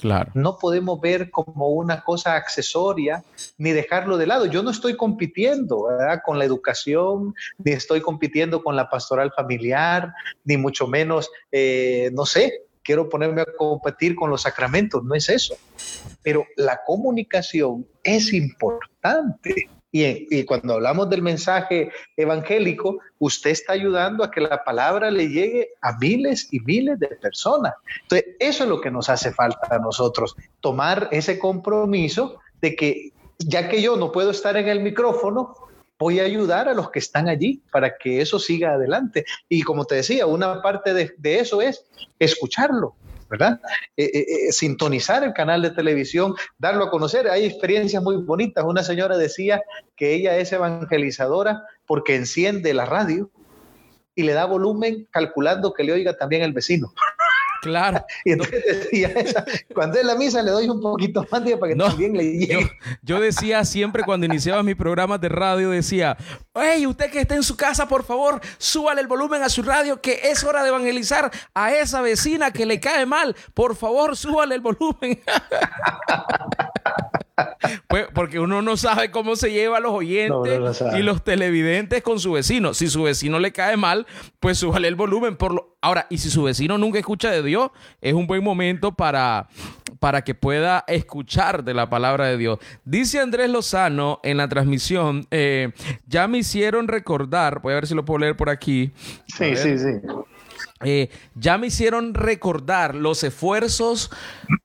Claro. 0.00 0.30
No 0.34 0.58
podemos 0.58 1.00
ver 1.00 1.30
como 1.30 1.68
una 1.68 2.02
cosa 2.02 2.34
accesoria 2.34 3.24
ni 3.56 3.70
dejarlo 3.70 4.18
de 4.18 4.26
lado. 4.26 4.44
Yo 4.44 4.62
no 4.62 4.70
estoy 4.70 4.96
compitiendo 4.96 5.86
con 6.26 6.38
la 6.38 6.44
educación, 6.44 7.34
ni 7.58 7.72
estoy 7.72 8.02
compitiendo 8.02 8.62
con 8.62 8.76
la 8.76 8.90
pastoral 8.90 9.32
familiar, 9.34 10.12
ni 10.44 10.58
mucho 10.58 10.86
menos, 10.86 11.30
eh, 11.50 12.10
no 12.12 12.26
sé, 12.26 12.64
quiero 12.84 13.08
ponerme 13.08 13.40
a 13.40 13.46
competir 13.56 14.14
con 14.14 14.30
los 14.30 14.42
sacramentos, 14.42 15.02
no 15.02 15.14
es 15.14 15.28
eso. 15.28 15.56
Pero 16.22 16.46
la 16.56 16.80
comunicación 16.84 17.86
es 18.02 18.32
importante 18.32 19.68
Y, 19.96 20.44
cuando 20.44 20.74
hablamos 20.74 21.08
del 21.08 21.22
mensaje 21.22 21.92
evangélico, 22.16 22.98
usted 23.20 23.50
está 23.50 23.74
ayudando 23.74 24.24
a 24.24 24.30
que 24.30 24.40
la 24.40 24.64
palabra 24.64 25.08
le 25.08 25.28
llegue 25.28 25.68
a 25.80 25.96
miles 25.98 26.48
y 26.50 26.58
miles 26.58 26.98
de 26.98 27.06
personas. 27.06 27.74
Entonces, 28.02 28.34
eso 28.40 28.64
es 28.64 28.70
lo 28.70 28.80
que 28.80 28.90
nos 28.90 29.08
hace 29.08 29.32
falta 29.32 29.68
a 29.70 29.78
nosotros, 29.78 30.34
tomar 30.60 31.08
ese 31.12 31.38
compromiso 31.38 32.40
de 32.60 32.74
que 32.74 33.12
ya 33.38 33.68
que 33.68 33.80
yo 33.82 33.96
no 33.96 34.10
puedo 34.10 34.32
estar 34.32 34.56
en 34.56 34.66
el 34.66 34.80
micrófono, 34.80 35.54
voy 35.98 36.20
a 36.20 36.24
ayudar 36.24 36.68
a 36.68 36.74
los 36.74 36.90
que 36.90 36.98
están 36.98 37.28
allí 37.28 37.62
para 37.70 37.96
que 37.96 38.20
eso 38.20 38.38
siga 38.38 38.72
adelante. 38.72 39.24
Y 39.48 39.62
como 39.62 39.84
te 39.84 39.96
decía, 39.96 40.26
una 40.26 40.62
parte 40.62 40.92
de, 40.94 41.14
eso 41.38 41.62
es 41.62 41.84
escucharlo, 42.18 42.96
¿verdad? 43.28 43.60
Eh, 43.96 44.10
eh, 44.12 44.26
eh, 44.48 44.52
sintonizar 44.52 45.24
el 45.24 45.32
canal 45.32 45.62
de 45.62 45.70
televisión, 45.70 46.34
darlo 46.58 46.84
a 46.84 46.90
conocer. 46.90 47.28
Hay 47.28 47.44
experiencias 47.44 48.02
muy 48.02 48.16
bonitas. 48.16 48.64
Una 48.64 48.82
señora 48.82 49.16
decía 49.16 49.62
que 49.96 50.14
ella 50.14 50.36
es 50.36 50.52
evangelizadora 50.52 51.64
porque 51.86 52.16
enciende 52.16 52.74
la 52.74 52.86
radio 52.86 53.30
y 54.14 54.22
le 54.22 54.32
da 54.32 54.44
volumen 54.44 55.08
calculando 55.10 55.72
que 55.72 55.84
le 55.84 55.92
oiga 55.92 56.16
también 56.16 56.42
el 56.42 56.52
vecino. 56.52 56.92
Claro. 57.64 58.04
y 58.24 58.32
entonces 58.32 58.62
decía 58.66 59.10
cuando 59.74 59.98
es 59.98 60.04
la 60.04 60.14
misa 60.14 60.42
le 60.42 60.50
doy 60.50 60.68
un 60.68 60.80
poquito 60.80 61.26
más 61.30 61.40
para 61.40 61.68
que 61.68 61.76
también 61.76 62.16
le 62.16 62.24
llegue. 62.24 62.70
Yo, 63.02 63.20
decía 63.20 63.64
siempre 63.64 64.02
cuando 64.04 64.26
iniciaba 64.26 64.62
mis 64.62 64.76
programas 64.76 65.20
de 65.20 65.30
radio, 65.30 65.70
decía, 65.70 66.16
hey, 66.54 66.86
usted 66.86 67.10
que 67.10 67.20
está 67.20 67.34
en 67.34 67.42
su 67.42 67.56
casa, 67.56 67.88
por 67.88 68.04
favor, 68.04 68.40
súbale 68.58 69.00
el 69.00 69.06
volumen 69.06 69.42
a 69.42 69.48
su 69.48 69.62
radio, 69.62 70.00
que 70.00 70.20
es 70.24 70.44
hora 70.44 70.62
de 70.62 70.68
evangelizar 70.68 71.30
a 71.54 71.72
esa 71.72 72.02
vecina 72.02 72.50
que 72.50 72.66
le 72.66 72.78
cae 72.80 73.06
mal. 73.06 73.34
Por 73.54 73.74
favor, 73.76 74.16
súbale 74.16 74.54
el 74.54 74.60
volumen. 74.60 75.20
Pues 77.88 78.06
porque 78.14 78.38
uno 78.38 78.62
no 78.62 78.76
sabe 78.76 79.10
cómo 79.10 79.34
se 79.36 79.50
lleva 79.50 79.78
a 79.78 79.80
los 79.80 79.92
oyentes 79.92 80.82
y 80.96 81.02
los 81.02 81.24
televidentes 81.24 82.02
con 82.02 82.20
su 82.20 82.32
vecino. 82.32 82.74
Si 82.74 82.88
su 82.88 83.02
vecino 83.02 83.38
le 83.38 83.52
cae 83.52 83.76
mal, 83.76 84.06
pues 84.40 84.58
súbale 84.58 84.88
el 84.88 84.94
volumen. 84.94 85.36
Por 85.36 85.54
lo... 85.54 85.76
Ahora, 85.80 86.06
y 86.10 86.18
si 86.18 86.30
su 86.30 86.44
vecino 86.44 86.78
nunca 86.78 86.98
escucha 86.98 87.30
de 87.30 87.42
Dios, 87.42 87.70
es 88.00 88.14
un 88.14 88.26
buen 88.26 88.42
momento 88.42 88.92
para, 88.92 89.48
para 89.98 90.22
que 90.22 90.34
pueda 90.34 90.84
escuchar 90.86 91.64
de 91.64 91.74
la 91.74 91.90
palabra 91.90 92.26
de 92.26 92.36
Dios. 92.36 92.58
Dice 92.84 93.20
Andrés 93.20 93.50
Lozano 93.50 94.20
en 94.22 94.36
la 94.36 94.48
transmisión, 94.48 95.26
eh, 95.30 95.72
ya 96.06 96.28
me 96.28 96.38
hicieron 96.38 96.88
recordar, 96.88 97.60
voy 97.60 97.72
a 97.72 97.76
ver 97.76 97.86
si 97.86 97.94
lo 97.94 98.04
puedo 98.04 98.18
leer 98.18 98.36
por 98.36 98.48
aquí. 98.48 98.92
Sí, 99.26 99.56
sí, 99.56 99.78
sí. 99.78 100.00
Eh, 100.84 101.08
ya 101.34 101.56
me 101.58 101.68
hicieron 101.68 102.14
recordar 102.14 102.94
los 102.94 103.24
esfuerzos 103.24 104.10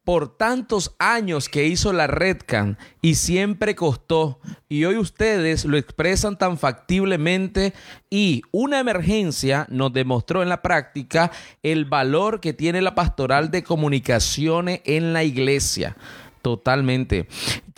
por 0.04 0.38
tantos 0.38 0.96
años 1.00 1.50
que 1.50 1.68
hizo 1.68 1.94
la 1.94 2.08
Redcan 2.08 2.78
y 3.02 3.16
siempre 3.16 3.76
costó. 3.76 4.40
Y 4.68 4.86
hoy 4.86 4.98
ustedes 4.98 5.66
lo 5.66 5.78
expresan 5.78 6.38
tan 6.38 6.58
factiblemente 6.58 7.74
y 8.10 8.42
una 8.52 8.80
emergencia 8.80 9.66
nos 9.70 9.94
demostró 9.94 10.44
en 10.44 10.50
la 10.50 10.62
práctica 10.62 11.32
el 11.64 11.86
valor 11.86 12.40
que 12.40 12.54
tiene 12.54 12.82
la 12.82 12.96
pastoral 12.96 13.52
de 13.52 13.64
comunicaciones 13.64 14.82
en 14.86 15.14
la 15.14 15.24
iglesia. 15.24 15.96
Totalmente. 16.42 17.28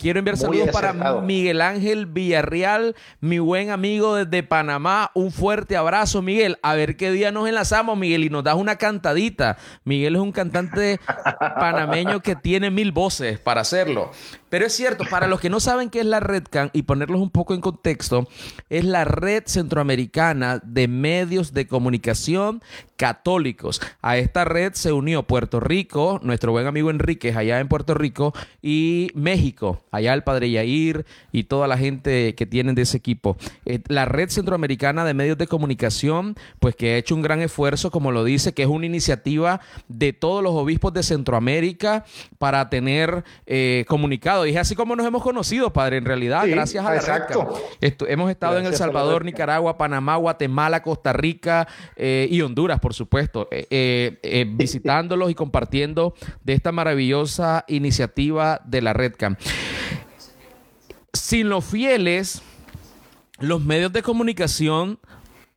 Quiero 0.02 0.18
enviar 0.18 0.36
saludos 0.36 0.70
para 0.72 0.92
Miguel 1.20 1.60
Ángel 1.60 2.06
Villarreal, 2.06 2.96
mi 3.20 3.38
buen 3.38 3.70
amigo 3.70 4.16
desde 4.16 4.42
Panamá. 4.42 5.12
Un 5.14 5.30
fuerte 5.30 5.76
abrazo, 5.76 6.22
Miguel. 6.22 6.58
A 6.60 6.74
ver 6.74 6.96
qué 6.96 7.12
día 7.12 7.30
nos 7.30 7.48
enlazamos, 7.48 7.96
Miguel, 7.96 8.24
y 8.24 8.28
nos 8.28 8.42
das 8.42 8.56
una 8.56 8.74
cantadita. 8.74 9.58
Miguel 9.84 10.16
es 10.16 10.20
un 10.20 10.32
cantante 10.32 10.98
panameño 11.38 12.20
que 12.20 12.34
tiene 12.34 12.72
mil 12.72 12.90
voces 12.90 13.38
para 13.38 13.60
hacerlo. 13.60 14.10
Pero 14.48 14.66
es 14.66 14.72
cierto, 14.72 15.04
para 15.08 15.28
los 15.28 15.40
que 15.40 15.48
no 15.48 15.60
saben 15.60 15.88
qué 15.88 16.00
es 16.00 16.06
la 16.06 16.18
RedCan 16.18 16.70
y 16.72 16.82
ponerlos 16.82 17.20
un 17.20 17.30
poco 17.30 17.54
en 17.54 17.60
contexto, 17.60 18.28
es 18.70 18.84
la 18.84 19.04
red 19.04 19.44
centroamericana 19.46 20.60
de 20.64 20.88
medios 20.88 21.54
de 21.54 21.68
comunicación 21.68 22.60
católicos. 23.02 23.80
A 24.00 24.16
esta 24.18 24.44
red 24.44 24.74
se 24.74 24.92
unió 24.92 25.24
Puerto 25.24 25.58
Rico, 25.58 26.20
nuestro 26.22 26.52
buen 26.52 26.68
amigo 26.68 26.88
Enríquez 26.88 27.34
allá 27.34 27.58
en 27.58 27.66
Puerto 27.66 27.94
Rico, 27.94 28.32
y 28.62 29.10
México, 29.14 29.82
allá 29.92 30.14
el 30.14 30.24
padre 30.24 30.50
Yair 30.50 31.06
y 31.30 31.44
toda 31.44 31.68
la 31.68 31.78
gente 31.78 32.34
que 32.34 32.46
tienen 32.46 32.74
de 32.74 32.82
ese 32.82 32.96
equipo. 32.96 33.36
Eh, 33.64 33.80
la 33.86 34.06
red 34.06 34.30
centroamericana 34.30 35.04
de 35.04 35.14
medios 35.14 35.38
de 35.38 35.46
comunicación, 35.46 36.34
pues 36.58 36.74
que 36.74 36.94
ha 36.94 36.96
hecho 36.96 37.14
un 37.14 37.22
gran 37.22 37.40
esfuerzo, 37.40 37.90
como 37.90 38.10
lo 38.10 38.24
dice, 38.24 38.54
que 38.54 38.62
es 38.62 38.68
una 38.68 38.86
iniciativa 38.86 39.60
de 39.88 40.12
todos 40.12 40.42
los 40.42 40.52
obispos 40.54 40.92
de 40.94 41.02
Centroamérica 41.02 42.04
para 42.38 42.68
tener 42.70 43.22
eh, 43.46 43.84
comunicados 43.86 44.48
y 44.48 44.50
es 44.50 44.56
así 44.56 44.74
como 44.74 44.96
nos 44.96 45.06
hemos 45.06 45.22
conocido, 45.22 45.72
padre, 45.72 45.98
en 45.98 46.06
realidad, 46.06 46.44
gracias 46.48 46.84
a 46.84 46.90
la 46.90 46.96
exacto. 46.96 47.54
hemos 47.80 48.30
estado 48.30 48.58
en 48.58 48.66
El 48.66 48.74
Salvador, 48.74 49.24
Nicaragua, 49.24 49.76
Panamá, 49.76 50.16
Guatemala, 50.16 50.82
Costa 50.82 51.12
Rica 51.12 51.68
eh, 51.96 52.26
y 52.30 52.40
Honduras, 52.40 52.80
por 52.80 52.94
supuesto, 52.94 53.48
eh, 53.50 54.46
visitándolos 54.56 55.30
y 55.30 55.34
compartiendo 55.34 56.14
de 56.42 56.54
esta 56.54 56.72
maravillosa 56.72 57.66
iniciativa 57.68 58.62
de 58.64 58.80
la 58.80 58.94
RedCam. 58.94 59.36
Sin 61.12 61.48
los 61.48 61.64
fieles, 61.64 62.42
los 63.38 63.62
medios 63.62 63.92
de 63.92 64.02
comunicación 64.02 64.98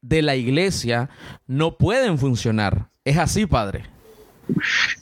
de 0.02 0.22
la 0.22 0.36
iglesia 0.36 1.10
no 1.48 1.78
pueden 1.78 2.18
funcionar. 2.18 2.89
Es 3.04 3.18
así, 3.18 3.46
padre. 3.46 3.86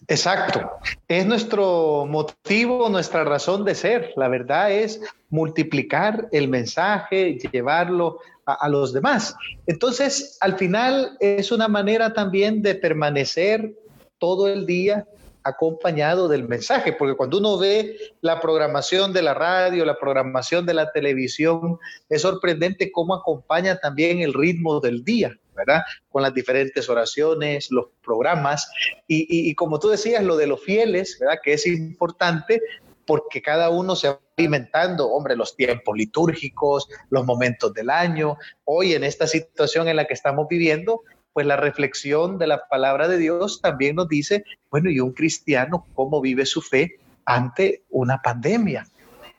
Exacto. 0.08 0.70
Es 1.08 1.26
nuestro 1.26 2.06
motivo, 2.06 2.90
nuestra 2.90 3.24
razón 3.24 3.66
de 3.66 3.76
ser. 3.76 4.14
La 4.16 4.28
verdad 4.28 4.72
es 4.72 5.02
multiplicar 5.30 6.28
el 6.32 6.48
mensaje, 6.48 7.38
llevarlo 7.52 8.20
a, 8.46 8.68
los 8.70 8.94
demás. 8.94 9.36
Entonces, 9.68 10.38
al 10.42 10.58
final 10.58 11.18
es 11.20 11.52
una 11.52 11.68
manera 11.68 12.14
también 12.14 12.62
de 12.62 12.76
permanecer 12.76 13.74
todo 14.20 14.48
el 14.48 14.66
día 14.66 15.06
acompañado 15.44 16.28
del 16.28 16.48
mensaje, 16.48 16.94
porque 16.94 17.16
cuando 17.16 17.38
uno 17.38 17.58
ve 17.58 17.98
la 18.22 18.40
programación 18.40 19.14
de 19.14 19.22
la 19.22 19.34
radio, 19.34 19.86
la 19.86 20.00
programación 20.00 20.66
de 20.66 20.74
la 20.74 20.92
televisión, 20.92 21.80
es 22.10 22.22
sorprendente 22.22 22.92
cómo 22.92 23.14
acompaña 23.14 23.80
también 23.80 24.22
el 24.22 24.34
ritmo 24.34 24.80
del 24.80 25.04
día. 25.04 25.38
¿verdad? 25.56 25.84
Con 26.10 26.24
las 26.24 26.34
diferentes 26.34 26.90
oraciones, 26.90 27.70
los 27.70 27.86
programas 28.04 28.68
y, 29.08 29.54
como 29.54 29.80
tú 29.80 29.90
decías, 29.90 30.24
lo 30.24 30.36
de 30.36 30.48
los 30.48 30.64
fieles, 30.64 31.18
¿verdad? 31.20 31.38
Que 31.44 31.54
es 31.54 31.68
importante 31.68 32.60
porque 33.06 33.42
cada 33.42 33.70
uno 33.70 33.96
se 33.96 34.10
va 34.10 34.20
alimentando, 34.38 35.10
hombre, 35.10 35.36
los 35.36 35.56
tiempos 35.56 35.96
litúrgicos, 35.96 36.88
los 37.10 37.26
momentos 37.26 37.74
del 37.74 37.90
año. 37.90 38.38
Hoy 38.64 38.94
en 38.94 39.04
esta 39.04 39.28
situación 39.28 39.88
en 39.88 39.98
la 39.98 40.06
que 40.06 40.14
estamos 40.14 40.48
viviendo, 40.48 41.04
pues 41.34 41.46
la 41.46 41.58
reflexión 41.58 42.38
de 42.38 42.48
la 42.48 42.68
palabra 42.68 43.08
de 43.08 43.18
Dios 43.18 43.62
también 43.62 43.96
nos 43.96 44.08
dice, 44.08 44.46
bueno, 44.70 44.90
¿y 44.90 45.00
un 45.00 45.14
cristiano 45.14 45.88
cómo 45.94 46.22
vive 46.22 46.46
su 46.46 46.62
fe 46.62 47.00
ante 47.26 47.84
una 47.90 48.22
pandemia? 48.22 48.88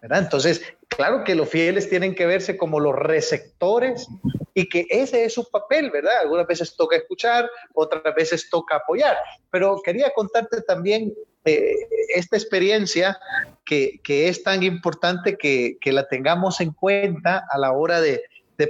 ¿verdad? 0.03 0.19
Entonces, 0.19 0.63
claro 0.89 1.25
que 1.25 1.35
los 1.35 1.49
fieles 1.49 1.89
tienen 1.89 2.15
que 2.15 2.27
verse 2.27 2.59
como 2.59 2.79
los 2.79 2.95
receptores 2.95 4.07
y 4.53 4.69
que 4.69 4.87
ese 4.91 5.25
es 5.25 5.35
su 5.35 5.49
papel, 5.51 5.91
¿verdad? 5.91 6.13
Algunas 6.23 6.47
veces 6.47 6.77
toca 6.77 6.97
escuchar, 6.97 7.49
otras 7.73 8.15
veces 8.15 8.49
toca 8.51 8.77
apoyar. 8.77 9.17
Pero 9.51 9.81
quería 9.83 10.13
contarte 10.15 10.61
también 10.63 11.15
eh, 11.45 11.75
esta 12.15 12.37
experiencia 12.37 13.19
que, 13.65 14.01
es 14.07 14.43
tan 14.43 14.63
importante 14.63 15.37
que, 15.37 15.79
la 15.85 16.07
tengamos 16.07 16.61
en 16.61 16.73
cuenta 16.73 17.47
a 17.51 17.59
la 17.59 17.73
hora 17.73 18.01
de, 18.01 18.23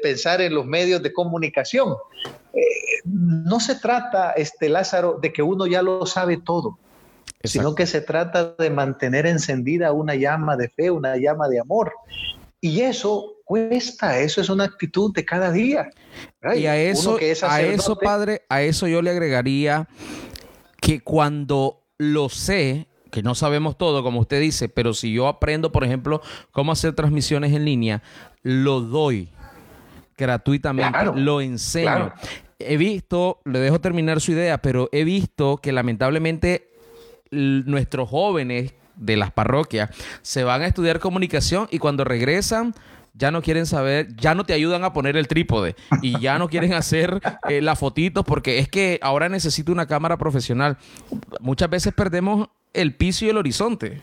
pensar 0.03 0.41
en 0.41 0.55
los 0.55 0.67
medios 0.67 1.03
de 1.03 1.13
comunicación. 1.13 1.95
Eh, 2.53 2.63
no 3.05 3.61
se 3.61 3.77
trata, 3.77 4.33
este 4.33 4.69
Lázaro, 4.69 5.19
de 5.21 5.33
que 5.33 5.43
uno 5.43 5.67
ya 5.67 5.83
lo 5.83 6.07
sabe 6.07 6.39
todo 6.39 6.79
sino 7.45 7.75
que 7.75 7.87
se 7.87 8.01
trata 8.01 8.55
de 8.59 8.71
mantener 8.71 9.27
encendida 9.27 9.93
una 9.93 10.15
llama 10.15 10.57
de 10.57 10.69
fe, 10.69 10.91
una 10.91 11.17
llama 11.17 11.49
de 11.49 11.61
amor. 11.61 11.93
Y 12.61 12.81
eso 12.81 13.35
cuesta, 13.45 14.19
eso 14.19 14.41
es 14.41 14.49
una 14.49 14.65
actitud 14.65 15.13
de 15.13 15.25
cada 15.25 15.53
día. 15.53 15.91
Y 16.57 16.67
a 16.67 16.77
eso, 16.79 17.19
a 17.43 17.61
eso, 17.61 17.99
padre, 17.99 18.43
a 18.49 18.63
eso 18.63 18.87
yo 18.89 19.03
le 19.03 19.11
agregaría 19.11 19.87
que 20.81 21.01
cuando 21.01 21.83
lo 21.99 22.31
sé, 22.31 22.89
que 23.11 23.23
no 23.23 23.35
sabemos 23.35 23.77
todo, 23.77 24.03
como 24.03 24.21
usted 24.21 24.41
dice, 24.41 24.69
pero 24.71 24.95
si 24.95 25.13
yo 25.13 25.29
aprendo, 25.29 25.73
por 25.73 25.85
ejemplo, 25.85 26.23
cómo 26.51 26.73
hacer 26.73 26.95
transmisiones 26.95 27.53
en 27.53 27.67
línea, 27.67 28.03
lo 28.43 28.81
doy 28.81 29.29
gratuitamente, 30.17 30.99
lo 31.15 31.41
enseño. 31.41 32.13
He 32.59 32.77
visto, 32.77 33.41
le 33.45 33.59
dejo 33.59 33.81
terminar 33.81 34.21
su 34.21 34.33
idea, 34.33 34.59
pero 34.59 34.89
he 34.93 35.05
visto 35.05 35.59
que 35.59 35.73
lamentablemente 35.73 36.69
nuestros 37.31 38.09
jóvenes 38.09 38.75
de 38.97 39.17
las 39.17 39.33
parroquias 39.33 39.91
se 40.23 40.45
van 40.45 40.63
a 40.63 40.67
estudiar 40.67 41.01
comunicación 41.01 41.67
y 41.71 41.79
cuando 41.79 42.05
regresan 42.05 42.75
ya 43.17 43.31
no 43.31 43.43
quieren 43.43 43.65
saber, 43.67 44.15
ya 44.17 44.35
no 44.35 44.45
te 44.45 44.53
ayudan 44.53 44.85
a 44.85 44.93
poner 44.93 45.17
el 45.17 45.29
trípode 45.29 45.77
y 46.03 46.19
ya 46.21 46.39
no 46.39 46.49
quieren 46.49 46.73
hacer 46.75 47.21
eh, 47.49 47.61
las 47.63 47.79
fotitos 47.79 48.25
porque 48.25 48.59
es 48.59 48.69
que 48.69 48.99
ahora 49.03 49.29
necesito 49.29 49.73
una 49.73 49.87
cámara 49.87 50.17
profesional. 50.17 50.77
Muchas 51.41 51.71
veces 51.71 51.95
perdemos 51.95 52.49
el 52.73 52.95
piso 52.95 53.25
y 53.25 53.29
el 53.29 53.37
horizonte. 53.37 54.01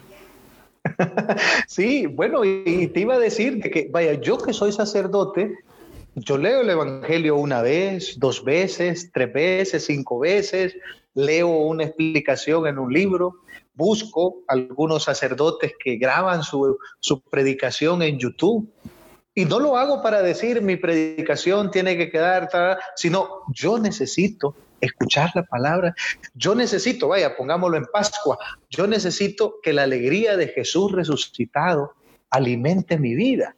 sí, 1.68 2.08
bueno, 2.08 2.44
y 2.44 2.88
te 2.88 3.02
iba 3.02 3.16
a 3.16 3.20
decir 3.20 3.62
que, 3.62 3.90
vaya, 3.92 4.14
yo 4.14 4.38
que 4.38 4.54
soy 4.54 4.72
sacerdote, 4.72 5.58
yo 6.16 6.38
leo 6.38 6.62
el 6.62 6.70
Evangelio 6.70 7.38
una 7.38 7.62
vez, 7.62 8.20
dos 8.20 8.44
veces, 8.44 9.12
tres 9.14 9.32
veces, 9.32 9.86
cinco 9.86 10.20
veces, 10.20 10.76
leo 11.14 11.48
una 11.48 11.86
explicación 11.86 12.68
en 12.68 12.80
un 12.80 12.92
libro, 12.94 13.36
busco 13.74 14.44
algunos 14.48 15.04
sacerdotes 15.04 15.74
que 15.82 15.96
graban 15.96 16.44
su, 16.44 16.78
su 17.00 17.22
predicación 17.22 18.02
en 18.02 18.20
YouTube. 18.20 18.70
Y 19.34 19.46
no 19.46 19.60
lo 19.60 19.78
hago 19.78 20.02
para 20.02 20.22
decir 20.22 20.62
mi 20.62 20.76
predicación 20.76 21.72
tiene 21.72 21.98
que 21.98 22.12
quedar, 22.12 22.50
sino 22.96 23.44
yo 23.54 23.80
necesito 23.80 24.56
escuchar 24.82 25.32
la 25.36 25.44
palabra. 25.44 25.96
Yo 26.34 26.54
necesito, 26.54 27.08
vaya, 27.08 27.38
pongámoslo 27.38 27.78
en 27.78 27.86
Pascua, 27.86 28.38
yo 28.70 28.88
necesito 28.88 29.56
que 29.64 29.72
la 29.72 29.84
alegría 29.84 30.36
de 30.36 30.50
Jesús 30.50 30.92
resucitado 30.92 31.94
alimente 32.30 32.98
mi 32.98 33.16
vida. 33.16 33.56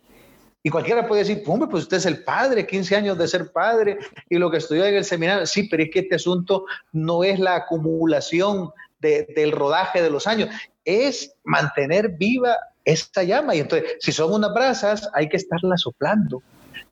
Y 0.65 0.69
cualquiera 0.69 1.05
puede 1.07 1.23
decir, 1.23 1.43
hombre, 1.45 1.67
pues 1.69 1.83
usted 1.83 1.97
es 1.97 2.05
el 2.05 2.23
padre, 2.23 2.65
15 2.65 2.95
años 2.95 3.17
de 3.17 3.27
ser 3.27 3.51
padre 3.51 3.97
y 4.29 4.37
lo 4.37 4.49
que 4.49 4.57
estudió 4.57 4.85
en 4.85 4.95
el 4.95 5.03
seminario. 5.03 5.45
Sí, 5.45 5.63
pero 5.63 5.83
es 5.83 5.91
que 5.91 5.99
este 5.99 6.15
asunto 6.15 6.65
no 6.93 7.23
es 7.23 7.37
la 7.37 7.55
acumulación 7.55 8.71
del 8.99 9.51
rodaje 9.51 10.01
de 10.01 10.09
los 10.09 10.25
años, 10.27 10.49
es 10.85 11.35
mantener 11.43 12.09
viva 12.17 12.55
esta 12.85 13.23
llama. 13.23 13.53
Y 13.53 13.59
entonces, 13.59 13.97
si 13.99 14.13
son 14.13 14.33
unas 14.33 14.53
brasas, 14.53 15.09
hay 15.13 15.27
que 15.27 15.35
estarla 15.35 15.75
soplando. 15.75 16.41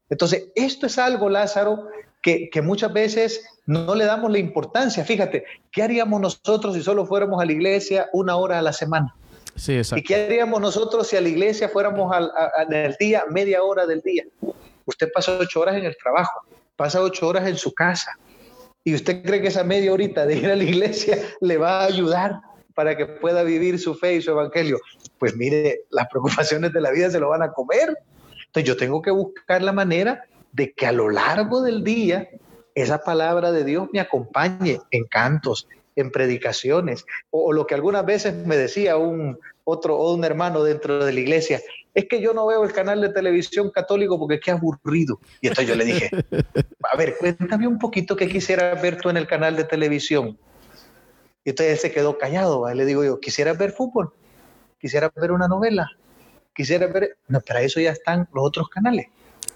Entonces, 0.10 0.50
esto 0.56 0.88
es 0.88 0.98
algo, 0.98 1.30
Lázaro, 1.30 1.88
que, 2.22 2.50
muchas 2.62 2.92
veces 2.92 3.46
no 3.66 3.96
le 3.96 4.06
damos 4.06 4.32
la 4.32 4.40
importancia. 4.40 5.06
Fíjate, 5.06 5.46
¿qué 5.72 5.84
haríamos 5.84 6.20
nosotros 6.20 6.76
si 6.76 6.84
solo 6.84 7.06
fuéramos 7.06 7.42
a 7.42 7.46
la 7.46 7.54
iglesia 7.54 8.10
una 8.12 8.36
hora 8.36 8.60
a 8.60 8.62
la 8.62 8.74
semana? 8.74 9.16
Sí, 9.56 9.78
exacto. 9.78 10.00
¿Y 10.00 10.04
qué 10.04 10.16
haríamos 10.16 10.62
nosotros 10.62 11.08
si 11.08 11.18
a 11.18 11.22
la 11.22 11.30
iglesia 11.30 11.70
fuéramos 11.70 12.14
al, 12.14 12.32
el 12.74 12.96
día, 13.00 13.26
media 13.30 13.64
hora 13.64 13.86
del 13.86 14.02
día? 14.02 14.26
Usted 14.86 15.10
pasa 15.14 15.38
ocho 15.40 15.62
horas 15.62 15.76
en 15.76 15.86
el 15.86 15.96
trabajo, 15.98 16.46
pasa 16.76 17.02
ocho 17.02 17.28
horas 17.28 17.48
en 17.48 17.58
su 17.58 17.74
casa. 17.74 18.18
¿Y 18.84 18.96
usted 18.96 19.24
cree 19.24 19.42
que 19.42 19.50
esa 19.50 19.64
media 19.64 19.94
horita 19.94 20.26
de 20.26 20.38
ir 20.38 20.50
a 20.50 20.56
la 20.56 20.64
iglesia 20.64 21.18
le 21.42 21.58
va 21.58 21.82
a 21.82 21.86
ayudar 21.86 22.40
para 22.74 22.98
que 22.98 23.06
pueda 23.06 23.44
vivir 23.44 23.78
su 23.78 23.94
fe 23.96 24.16
y 24.16 24.22
su 24.22 24.32
evangelio? 24.32 24.80
Pues 25.20 25.36
mire, 25.36 25.82
las 25.92 26.08
preocupaciones 26.08 26.74
de 26.74 26.82
la 26.82 26.92
vida 26.92 27.12
se 27.12 27.20
lo 27.20 27.30
van 27.30 27.44
a 27.44 27.52
comer. 27.52 27.96
Entonces 28.48 28.68
yo 28.68 28.76
tengo 28.76 29.02
que 29.02 29.12
buscar 29.12 29.62
la 29.62 29.72
manera 29.72 30.24
de 30.52 30.74
que 30.74 30.88
a 30.88 30.92
lo 30.92 31.10
largo 31.10 31.62
del 31.62 31.84
día 31.84 32.28
esa 32.76 33.04
palabra 33.04 33.52
de 33.52 33.64
Dios 33.64 33.90
me 33.92 34.00
acompañe 34.00 34.80
en 34.92 35.06
cantos, 35.06 35.68
en 35.96 36.12
predicaciones, 36.12 37.06
o, 37.30 37.54
lo 37.54 37.68
que 37.68 37.76
algunas 37.76 38.06
veces 38.06 38.34
me 38.46 38.58
decía 38.58 38.98
un 38.98 39.38
otro 39.64 39.98
o 39.98 40.14
un 40.14 40.24
hermano 40.24 40.64
dentro 40.64 41.04
de 41.04 41.14
la 41.14 41.20
iglesia, 41.20 41.62
es 41.94 42.06
que 42.08 42.22
yo 42.22 42.34
no 42.34 42.48
veo 42.48 42.64
el 42.64 42.72
canal 42.72 43.02
de 43.02 43.10
televisión 43.10 43.70
católico 43.70 44.18
porque 44.18 44.36
es 44.36 44.42
que 44.42 44.52
aburrido. 44.52 45.20
Y 45.42 45.48
entonces 45.48 45.68
yo 45.68 45.76
le 45.76 45.86
dije, 45.86 46.10
a 46.92 46.98
ver, 46.98 47.16
cuéntame 47.20 47.68
un 47.68 47.78
poquito 47.78 48.16
qué 48.16 48.28
quisiera 48.28 48.74
ver 48.76 49.00
tú 49.00 49.10
en 49.10 49.18
el 49.18 49.28
canal 49.28 49.56
de 49.56 49.66
televisión. 49.66 50.38
Y 51.44 51.50
entonces 51.50 51.74
él 51.74 51.80
se 51.80 51.92
quedó 51.92 52.18
callado, 52.18 52.72
le 52.74 52.86
digo 52.86 53.04
yo, 53.04 53.20
¿quisieras 53.20 53.58
ver 53.58 53.72
fútbol? 53.72 54.14
¿Quisieras 54.80 55.12
ver 55.16 55.32
una 55.32 55.48
novela? 55.48 55.90
¿Quisiera 56.56 56.88
ver? 56.88 57.18
No, 57.28 57.42
para 57.42 57.62
eso 57.62 57.80
ya 57.80 57.92
están 57.92 58.28
los 58.34 58.46
otros 58.46 58.70
canales. 58.70 59.08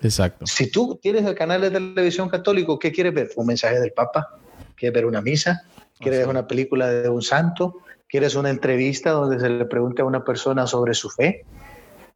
Exacto. 0.01 0.45
Si 0.45 0.69
tú 0.69 0.99
tienes 1.01 1.25
el 1.25 1.36
canal 1.36 1.61
de 1.61 1.71
televisión 1.71 2.29
católico, 2.29 2.77
¿qué 2.79 2.91
quieres 2.91 3.13
ver? 3.13 3.29
¿Un 3.36 3.47
mensaje 3.47 3.79
del 3.79 3.91
Papa? 3.91 4.39
¿Quieres 4.75 4.93
ver 4.93 5.05
una 5.05 5.21
misa? 5.21 5.63
¿Quieres 5.99 6.27
una 6.27 6.47
película 6.47 6.89
de 6.89 7.09
un 7.09 7.21
santo? 7.21 7.77
¿Quieres 8.07 8.35
una 8.35 8.49
entrevista 8.49 9.11
donde 9.11 9.39
se 9.39 9.49
le 9.49 9.65
pregunte 9.65 10.01
a 10.01 10.05
una 10.05 10.23
persona 10.23 10.67
sobre 10.67 10.93
su 10.93 11.09
fe? 11.09 11.45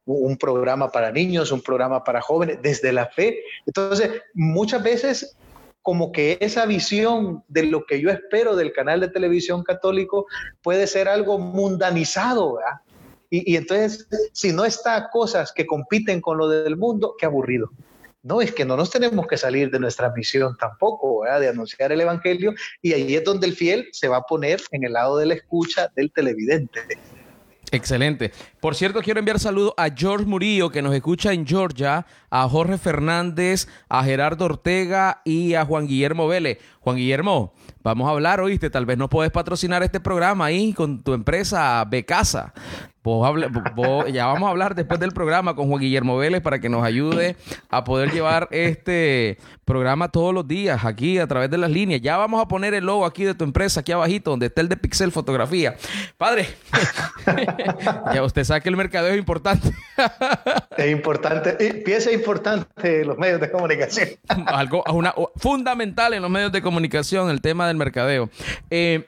Un 0.06 0.36
programa 0.36 0.90
para 0.90 1.10
niños, 1.10 1.52
un 1.52 1.60
programa 1.60 2.04
para 2.04 2.20
jóvenes, 2.20 2.58
desde 2.62 2.92
la 2.92 3.06
fe. 3.06 3.40
Entonces, 3.66 4.22
muchas 4.34 4.82
veces 4.82 5.36
como 5.82 6.12
que 6.12 6.36
esa 6.40 6.66
visión 6.66 7.42
de 7.48 7.64
lo 7.64 7.86
que 7.86 8.00
yo 8.00 8.10
espero 8.10 8.54
del 8.54 8.72
canal 8.72 9.00
de 9.00 9.08
televisión 9.08 9.62
católico 9.62 10.26
puede 10.62 10.86
ser 10.86 11.08
algo 11.08 11.38
mundanizado, 11.38 12.56
¿verdad? 12.56 12.80
Y, 13.32 13.56
entonces, 13.56 14.08
si 14.32 14.52
no 14.52 14.64
está 14.64 15.08
cosas 15.08 15.52
que 15.52 15.64
compiten 15.64 16.20
con 16.20 16.36
lo 16.36 16.48
del 16.48 16.76
mundo, 16.76 17.14
qué 17.16 17.26
aburrido. 17.26 17.70
No, 18.22 18.42
es 18.42 18.52
que 18.52 18.66
no 18.66 18.76
nos 18.76 18.90
tenemos 18.90 19.26
que 19.26 19.38
salir 19.38 19.70
de 19.70 19.78
nuestra 19.78 20.12
misión 20.12 20.54
tampoco, 20.58 21.24
de 21.24 21.48
anunciar 21.48 21.90
el 21.90 22.02
Evangelio, 22.02 22.52
y 22.82 22.92
ahí 22.92 23.14
es 23.14 23.24
donde 23.24 23.46
el 23.46 23.54
fiel 23.54 23.88
se 23.92 24.08
va 24.08 24.18
a 24.18 24.22
poner 24.22 24.60
en 24.72 24.84
el 24.84 24.92
lado 24.92 25.16
de 25.16 25.26
la 25.26 25.34
escucha 25.34 25.90
del 25.96 26.12
televidente. 26.12 26.80
Excelente. 27.72 28.32
Por 28.58 28.74
cierto, 28.74 29.00
quiero 29.00 29.20
enviar 29.20 29.38
saludos 29.38 29.74
a 29.76 29.88
George 29.90 30.26
Murillo, 30.26 30.70
que 30.70 30.82
nos 30.82 30.94
escucha 30.94 31.32
en 31.32 31.46
Georgia, 31.46 32.04
a 32.28 32.48
Jorge 32.48 32.78
Fernández, 32.78 33.68
a 33.88 34.02
Gerardo 34.02 34.44
Ortega 34.44 35.22
y 35.24 35.54
a 35.54 35.64
Juan 35.64 35.86
Guillermo 35.86 36.26
Vélez. 36.26 36.58
Juan 36.80 36.96
Guillermo, 36.96 37.52
vamos 37.82 38.08
a 38.08 38.12
hablar, 38.12 38.40
oíste, 38.40 38.70
tal 38.70 38.86
vez 38.86 38.96
no 38.96 39.10
puedes 39.10 39.30
patrocinar 39.30 39.82
este 39.82 40.00
programa 40.00 40.46
ahí 40.46 40.72
con 40.72 41.02
tu 41.02 41.12
empresa 41.12 41.84
Becasa. 41.84 42.54
ya 43.04 44.26
vamos 44.26 44.46
a 44.46 44.50
hablar 44.50 44.74
después 44.74 44.98
del 44.98 45.12
programa 45.12 45.54
con 45.54 45.68
Juan 45.68 45.80
Guillermo 45.80 46.16
Vélez 46.16 46.40
para 46.40 46.58
que 46.58 46.70
nos 46.70 46.82
ayude 46.82 47.36
a 47.68 47.84
poder 47.84 48.12
llevar 48.12 48.48
este 48.50 49.36
programa 49.70 50.08
todos 50.08 50.34
los 50.34 50.48
días 50.48 50.84
aquí 50.84 51.18
a 51.18 51.28
través 51.28 51.48
de 51.48 51.56
las 51.56 51.70
líneas. 51.70 52.00
Ya 52.00 52.16
vamos 52.16 52.42
a 52.42 52.48
poner 52.48 52.74
el 52.74 52.86
logo 52.86 53.06
aquí 53.06 53.24
de 53.24 53.34
tu 53.34 53.44
empresa, 53.44 53.80
aquí 53.80 53.92
abajito, 53.92 54.30
donde 54.30 54.46
está 54.46 54.62
el 54.62 54.68
de 54.68 54.76
Pixel 54.76 55.12
Fotografía. 55.12 55.76
Padre, 56.16 56.48
ya 58.12 58.22
usted 58.24 58.42
sabe 58.42 58.62
que 58.62 58.68
el 58.68 58.76
mercadeo 58.76 59.12
es 59.12 59.18
importante. 59.18 59.70
es 60.76 60.90
importante, 60.90 61.52
pieza 61.84 62.10
importante 62.10 63.04
los 63.04 63.16
medios 63.16 63.40
de 63.40 63.48
comunicación. 63.50 64.08
Algo 64.46 64.82
una, 64.92 65.14
fundamental 65.36 66.14
en 66.14 66.22
los 66.22 66.30
medios 66.30 66.50
de 66.50 66.60
comunicación, 66.60 66.69
el 66.78 67.40
tema 67.40 67.68
del 67.68 67.76
mercadeo. 67.76 68.30
Eh, 68.70 69.06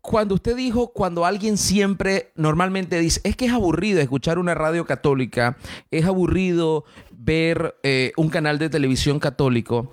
cuando 0.00 0.34
usted 0.34 0.54
dijo, 0.54 0.88
cuando 0.88 1.24
alguien 1.24 1.56
siempre 1.56 2.30
normalmente 2.36 2.98
dice, 3.00 3.20
es 3.24 3.36
que 3.36 3.46
es 3.46 3.52
aburrido 3.52 4.00
escuchar 4.00 4.38
una 4.38 4.54
radio 4.54 4.84
católica, 4.84 5.56
es 5.90 6.04
aburrido 6.04 6.84
ver 7.10 7.76
eh, 7.82 8.12
un 8.18 8.28
canal 8.28 8.58
de 8.58 8.68
televisión 8.68 9.18
católico, 9.18 9.90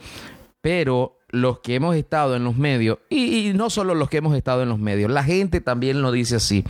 pero 0.60 1.18
los 1.30 1.60
que 1.60 1.76
hemos 1.76 1.96
estado 1.96 2.36
en 2.36 2.44
los 2.44 2.58
medios, 2.58 3.00
y, 3.10 3.54
no 3.56 3.70
solo 3.70 3.96
los 3.96 4.10
que 4.10 4.18
hemos 4.18 4.36
estado 4.36 4.64
en 4.64 4.70
los 4.70 4.80
medios, 4.80 5.10
la 5.10 5.24
gente 5.24 5.62
también 5.62 6.02
lo 6.02 6.12
dice 6.12 6.36
así. 6.36 6.66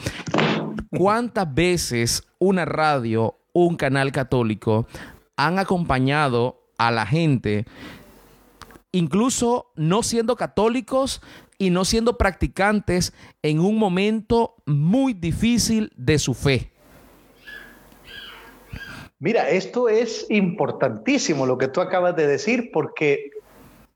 ¿Cuántas 0.92 1.52
veces 1.52 2.24
una 2.38 2.66
radio, 2.66 3.40
un 3.54 3.76
canal 3.76 4.12
católico 4.12 4.86
han 5.36 5.58
acompañado 5.58 6.62
a 6.78 6.92
la 6.92 7.08
gente, 7.08 7.66
incluso 8.92 9.72
no 9.76 10.04
siendo 10.04 10.36
católicos, 10.36 11.22
y 11.62 11.70
no 11.70 11.86
siendo 11.86 12.18
practicantes 12.18 13.14
en 13.44 13.60
un 13.60 13.78
momento 13.78 14.56
muy 14.66 15.14
difícil 15.14 15.94
de 15.96 16.18
su 16.18 16.34
fe. 16.34 16.72
Mira, 19.20 19.48
esto 19.48 19.88
es 19.88 20.26
importantísimo 20.32 21.46
lo 21.46 21.60
que 21.60 21.68
tú 21.68 21.80
acabas 21.80 22.16
de 22.16 22.26
decir 22.26 22.72
porque 22.74 23.30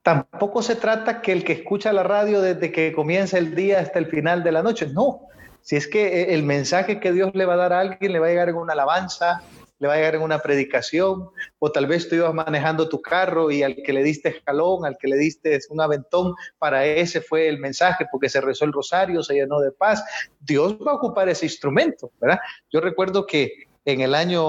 tampoco 0.03 0.61
se 0.61 0.75
trata 0.75 1.23
que 1.23 1.31
el 1.31 1.43
que 1.43 1.53
escucha 1.53 1.91
la 1.91 2.03
radio 2.03 2.39
desde 2.39 2.71
que 2.71 2.93
comienza 2.93 3.39
el 3.39 3.55
día 3.55 3.79
hasta 3.79 3.97
el 3.97 4.05
final 4.05 4.43
de 4.43 4.51
la 4.51 4.61
noche, 4.61 4.85
no. 4.93 5.21
Si 5.61 5.75
es 5.75 5.87
que 5.87 6.35
el 6.35 6.43
mensaje 6.43 6.99
que 6.99 7.11
Dios 7.11 7.31
le 7.33 7.45
va 7.45 7.55
a 7.55 7.57
dar 7.57 7.73
a 7.73 7.79
alguien 7.79 8.11
le 8.11 8.19
va 8.19 8.27
a 8.27 8.29
llegar 8.29 8.49
en 8.49 8.57
una 8.57 8.73
alabanza, 8.73 9.41
le 9.79 9.87
va 9.87 9.93
a 9.93 9.97
llegar 9.97 10.15
en 10.15 10.21
una 10.21 10.39
predicación, 10.39 11.29
o 11.59 11.71
tal 11.71 11.87
vez 11.87 12.07
tú 12.07 12.15
ibas 12.15 12.33
manejando 12.33 12.87
tu 12.87 13.01
carro 13.01 13.51
y 13.51 13.63
al 13.63 13.75
que 13.75 13.93
le 13.93 14.03
diste 14.03 14.41
jalón, 14.45 14.85
al 14.85 14.97
que 14.97 15.07
le 15.07 15.17
diste 15.17 15.59
un 15.69 15.81
aventón, 15.81 16.33
para 16.57 16.85
ese 16.85 17.21
fue 17.21 17.47
el 17.47 17.59
mensaje, 17.59 18.05
porque 18.11 18.29
se 18.29 18.41
rezó 18.41 18.65
el 18.65 18.73
rosario, 18.73 19.23
se 19.23 19.33
llenó 19.33 19.59
de 19.59 19.71
paz. 19.71 20.03
Dios 20.39 20.77
va 20.85 20.91
a 20.91 20.95
ocupar 20.95 21.27
ese 21.29 21.45
instrumento, 21.45 22.11
¿verdad? 22.19 22.39
Yo 22.71 22.79
recuerdo 22.79 23.25
que 23.25 23.51
en 23.83 24.01
el 24.01 24.15
año 24.15 24.41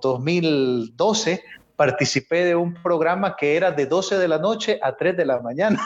2012 0.00 1.42
participé 1.76 2.44
de 2.44 2.56
un 2.56 2.74
programa 2.74 3.36
que 3.36 3.56
era 3.56 3.70
de 3.70 3.86
12 3.86 4.18
de 4.18 4.28
la 4.28 4.38
noche 4.38 4.80
a 4.82 4.96
3 4.96 5.16
de 5.16 5.26
la 5.26 5.40
mañana. 5.40 5.80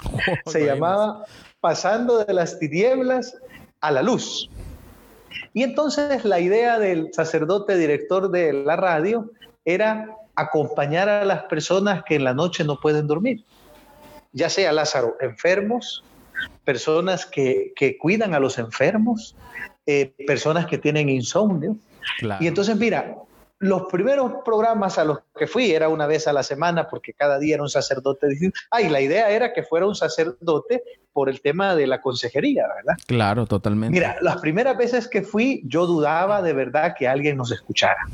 se 0.46 0.64
llamaba 0.64 1.24
Pasando 1.60 2.24
de 2.24 2.32
las 2.32 2.58
tinieblas 2.58 3.36
a 3.80 3.90
la 3.90 4.02
luz. 4.02 4.50
Y 5.52 5.62
entonces 5.62 6.24
la 6.24 6.40
idea 6.40 6.78
del 6.78 7.12
sacerdote 7.12 7.76
director 7.76 8.30
de 8.30 8.52
la 8.52 8.76
radio 8.76 9.30
era 9.64 10.16
acompañar 10.34 11.08
a 11.08 11.24
las 11.24 11.44
personas 11.44 12.02
que 12.04 12.16
en 12.16 12.24
la 12.24 12.34
noche 12.34 12.64
no 12.64 12.80
pueden 12.80 13.06
dormir, 13.06 13.44
ya 14.32 14.48
sea 14.48 14.72
Lázaro, 14.72 15.16
enfermos, 15.20 16.04
personas 16.64 17.26
que, 17.26 17.72
cuidan 18.00 18.34
a 18.34 18.40
los 18.40 18.58
enfermos, 18.58 19.36
eh, 19.86 20.12
personas 20.26 20.66
que 20.66 20.78
tienen 20.78 21.08
insomnio. 21.08 21.76
Y 22.40 22.46
entonces, 22.46 22.76
mira, 22.76 23.16
los 23.60 23.82
primeros 23.92 24.32
programas 24.42 24.98
a 24.98 25.04
los 25.04 25.18
que 25.36 25.46
fui, 25.46 25.70
era 25.70 25.90
una 25.90 26.06
vez 26.06 26.26
a 26.26 26.32
la 26.32 26.42
semana 26.42 26.88
porque 26.88 27.12
cada 27.12 27.38
día 27.38 27.54
era 27.54 27.62
un 27.62 27.68
sacerdote 27.68 28.26
distinto. 28.26 28.58
Ah, 28.70 28.80
y 28.80 28.88
la 28.88 29.02
idea 29.02 29.30
era 29.30 29.52
que 29.52 29.62
fuera 29.62 29.86
un 29.86 29.94
sacerdote 29.94 30.82
por 31.12 31.28
el 31.28 31.42
tema 31.42 31.74
de 31.76 31.86
la 31.86 32.00
consejería, 32.00 32.66
¿verdad? 32.74 32.94
Claro, 33.06 33.44
totalmente. 33.46 33.92
Mira, 33.92 34.16
las 34.22 34.38
primeras 34.38 34.78
veces 34.78 35.08
que 35.08 35.20
fui, 35.20 35.62
yo 35.66 35.86
dudaba 35.86 36.40
de 36.40 36.54
verdad 36.54 36.94
que 36.98 37.06
alguien 37.06 37.36
nos 37.36 37.52
escuchara. 37.52 38.06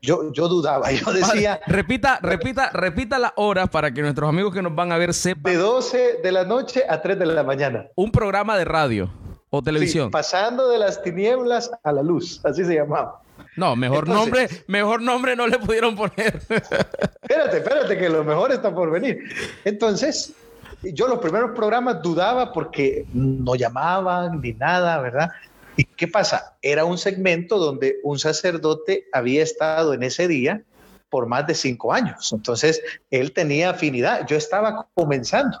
Yo, 0.00 0.32
yo 0.32 0.48
dudaba, 0.48 0.90
yo 0.90 1.12
decía... 1.12 1.60
repita, 1.66 2.18
repita, 2.22 2.70
repita 2.70 3.18
la 3.18 3.34
hora 3.36 3.66
para 3.66 3.92
que 3.92 4.00
nuestros 4.00 4.26
amigos 4.26 4.54
que 4.54 4.62
nos 4.62 4.74
van 4.74 4.90
a 4.90 4.96
ver 4.96 5.12
sepan. 5.12 5.52
De 5.52 5.58
12 5.58 6.20
de 6.22 6.32
la 6.32 6.44
noche 6.44 6.82
a 6.88 7.02
3 7.02 7.18
de 7.18 7.26
la 7.26 7.42
mañana. 7.42 7.88
Un 7.94 8.10
programa 8.10 8.56
de 8.56 8.64
radio 8.64 9.10
o 9.50 9.62
televisión. 9.62 10.10
pasando 10.10 10.70
de 10.70 10.78
las 10.78 11.02
tinieblas 11.02 11.70
a 11.82 11.92
la 11.92 12.02
luz, 12.02 12.40
así 12.42 12.64
se 12.64 12.74
llamaba. 12.74 13.20
No, 13.56 13.74
mejor 13.74 14.08
nombre, 14.08 14.48
mejor 14.66 15.00
nombre 15.00 15.34
no 15.34 15.46
le 15.46 15.58
pudieron 15.58 15.96
poner. 15.96 16.40
espérate, 16.48 17.56
espérate, 17.56 17.98
que 17.98 18.08
lo 18.08 18.22
mejor 18.22 18.52
está 18.52 18.74
por 18.74 18.90
venir. 18.90 19.18
Entonces, 19.64 20.34
yo 20.82 21.08
los 21.08 21.18
primeros 21.18 21.52
programas 21.52 22.02
dudaba 22.02 22.52
porque 22.52 23.06
no 23.12 23.54
llamaban 23.54 24.40
ni 24.40 24.52
nada, 24.52 25.00
¿verdad? 25.00 25.30
¿Y 25.76 25.84
qué 25.84 26.08
pasa? 26.08 26.56
Era 26.62 26.84
un 26.84 26.98
segmento 26.98 27.58
donde 27.58 27.96
un 28.02 28.18
sacerdote 28.18 29.06
había 29.12 29.42
estado 29.42 29.94
en 29.94 30.02
ese 30.02 30.28
día 30.28 30.62
por 31.10 31.26
más 31.26 31.46
de 31.46 31.54
cinco 31.54 31.92
años. 31.92 32.32
Entonces, 32.32 32.82
él 33.10 33.32
tenía 33.32 33.70
afinidad. 33.70 34.26
Yo 34.26 34.36
estaba 34.36 34.86
comenzando. 34.94 35.60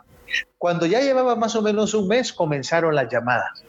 Cuando 0.58 0.86
ya 0.86 1.00
llevaba 1.00 1.36
más 1.36 1.54
o 1.54 1.62
menos 1.62 1.94
un 1.94 2.08
mes, 2.08 2.32
comenzaron 2.32 2.94
las 2.94 3.10
llamadas. 3.10 3.62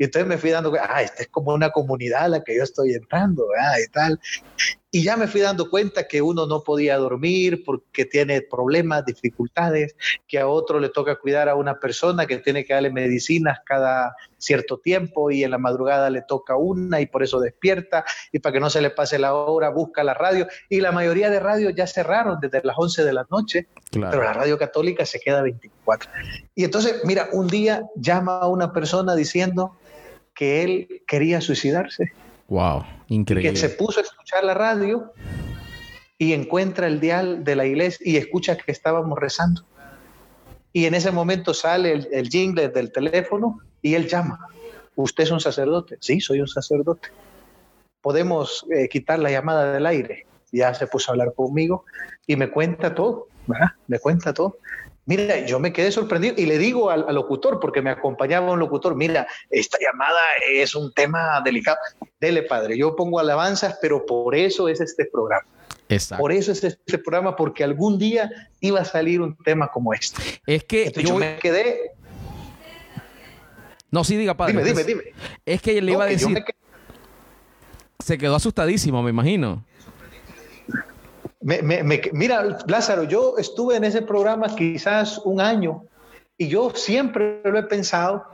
Y 0.00 0.04
entonces 0.04 0.26
me 0.26 0.38
fui 0.38 0.48
dando, 0.48 0.72
ah, 0.80 1.02
esta 1.02 1.24
es 1.24 1.28
como 1.28 1.52
una 1.52 1.68
comunidad 1.68 2.24
a 2.24 2.28
la 2.28 2.42
que 2.42 2.56
yo 2.56 2.62
estoy 2.62 2.94
entrando, 2.94 3.44
ah, 3.60 3.78
y 3.78 3.86
tal. 3.92 4.18
Y 4.90 5.04
ya 5.04 5.18
me 5.18 5.28
fui 5.28 5.42
dando 5.42 5.68
cuenta 5.68 6.08
que 6.08 6.22
uno 6.22 6.46
no 6.46 6.64
podía 6.64 6.96
dormir 6.96 7.62
porque 7.66 8.06
tiene 8.06 8.40
problemas, 8.40 9.04
dificultades, 9.04 9.94
que 10.26 10.38
a 10.38 10.48
otro 10.48 10.80
le 10.80 10.88
toca 10.88 11.16
cuidar 11.16 11.50
a 11.50 11.54
una 11.54 11.78
persona 11.78 12.26
que 12.26 12.38
tiene 12.38 12.64
que 12.64 12.72
darle 12.72 12.90
medicinas 12.90 13.58
cada 13.66 14.16
cierto 14.38 14.78
tiempo 14.78 15.30
y 15.30 15.44
en 15.44 15.50
la 15.50 15.58
madrugada 15.58 16.08
le 16.08 16.22
toca 16.22 16.56
una 16.56 17.02
y 17.02 17.06
por 17.06 17.22
eso 17.22 17.38
despierta 17.38 18.06
y 18.32 18.38
para 18.38 18.54
que 18.54 18.60
no 18.60 18.70
se 18.70 18.80
le 18.80 18.88
pase 18.88 19.18
la 19.18 19.34
hora 19.34 19.68
busca 19.68 20.02
la 20.02 20.14
radio 20.14 20.48
y 20.70 20.80
la 20.80 20.92
mayoría 20.92 21.28
de 21.28 21.40
radios 21.40 21.74
ya 21.76 21.86
cerraron 21.86 22.38
desde 22.40 22.62
las 22.64 22.76
11 22.78 23.04
de 23.04 23.12
la 23.12 23.26
noche, 23.30 23.68
pero 23.92 24.24
la 24.24 24.32
radio 24.32 24.56
católica 24.56 25.04
se 25.04 25.20
queda 25.20 25.42
24. 25.42 26.10
Y 26.54 26.64
entonces, 26.64 27.02
mira, 27.04 27.28
un 27.32 27.48
día 27.48 27.84
llama 27.96 28.38
a 28.38 28.48
una 28.48 28.72
persona 28.72 29.14
diciendo, 29.14 29.76
que 30.40 30.62
él 30.62 31.02
quería 31.06 31.42
suicidarse. 31.42 32.12
Wow, 32.48 32.82
increíble. 33.08 33.50
Que 33.52 33.58
se 33.58 33.68
puso 33.68 34.00
a 34.00 34.02
escuchar 34.02 34.42
la 34.42 34.54
radio 34.54 35.12
y 36.16 36.32
encuentra 36.32 36.86
el 36.86 36.98
dial 36.98 37.44
de 37.44 37.56
la 37.56 37.66
iglesia 37.66 38.02
y 38.10 38.16
escucha 38.16 38.56
que 38.56 38.72
estábamos 38.72 39.18
rezando. 39.18 39.66
Y 40.72 40.86
en 40.86 40.94
ese 40.94 41.10
momento 41.10 41.52
sale 41.52 41.92
el, 41.92 42.28
jingle 42.30 42.70
del 42.70 42.90
teléfono 42.90 43.58
y 43.82 43.92
él 43.92 44.08
llama. 44.08 44.38
¿Usted 44.96 45.24
es 45.24 45.30
un 45.30 45.40
sacerdote? 45.40 45.98
Sí, 46.00 46.22
soy 46.22 46.40
un 46.40 46.48
sacerdote. 46.48 47.10
¿Podemos 48.00 48.64
eh, 48.74 48.88
quitar 48.88 49.18
la 49.18 49.30
llamada 49.30 49.74
del 49.74 49.84
aire? 49.84 50.24
Ya 50.52 50.72
se 50.72 50.86
puso 50.86 51.10
a 51.10 51.12
hablar 51.12 51.34
conmigo 51.34 51.84
y 52.26 52.36
me 52.36 52.48
cuenta 52.48 52.94
todo, 52.94 53.28
¿verdad? 53.46 53.72
Me 53.88 53.98
cuenta 53.98 54.32
todo. 54.32 54.56
Mira, 55.10 55.44
yo 55.44 55.58
me 55.58 55.72
quedé 55.72 55.90
sorprendido 55.90 56.36
y 56.38 56.46
le 56.46 56.56
digo 56.56 56.88
al, 56.88 57.12
locutor, 57.12 57.58
porque 57.58 57.82
me 57.82 57.90
acompañaba 57.90 58.52
un 58.52 58.60
locutor, 58.60 58.94
mira, 58.94 59.26
esta 59.50 59.76
llamada 59.80 60.20
es 60.48 60.76
un 60.76 60.92
tema 60.92 61.40
delicado. 61.44 61.78
Dele, 62.20 62.44
padre, 62.44 62.78
yo 62.78 62.94
pongo 62.94 63.18
alabanzas, 63.18 63.76
pero 63.82 64.06
por 64.06 64.36
eso 64.36 64.68
es 64.68 64.80
este 64.80 65.06
programa. 65.06 65.48
Exacto. 65.88 66.22
Por 66.22 66.30
eso 66.30 66.52
es 66.52 66.62
este 66.62 66.98
programa, 66.98 67.34
porque 67.34 67.64
algún 67.64 67.98
día 67.98 68.30
iba 68.60 68.82
a 68.82 68.84
salir 68.84 69.20
un 69.20 69.36
tema 69.38 69.66
como 69.72 69.92
este. 69.92 70.22
Es 70.46 70.62
que 70.62 70.92
yo, 70.92 71.16
me 71.16 71.38
quedé. 71.40 71.90
No, 73.90 74.04
sí, 74.04 74.16
diga, 74.16 74.36
padre. 74.36 74.62
Dime, 74.62 74.64
dime, 74.64 74.84
dime. 74.84 75.02
Es 75.44 75.60
que 75.60 75.82
le 75.82 75.90
iba 75.90 76.04
a 76.04 76.06
decir. 76.06 76.40
Se 77.98 78.16
quedó 78.16 78.36
asustadísimo, 78.36 79.02
me 79.02 79.10
imagino 79.10 79.64
mira, 81.40 82.58
Lázaro, 82.66 83.04
yo 83.04 83.36
estuve 83.38 83.76
en 83.76 83.84
ese 83.84 84.02
programa 84.02 84.54
quizás 84.54 85.18
un 85.24 85.40
año 85.40 85.84
y 86.36 86.48
yo 86.48 86.70
siempre 86.74 87.40
lo 87.44 87.58
he 87.58 87.62
pensado 87.64 88.24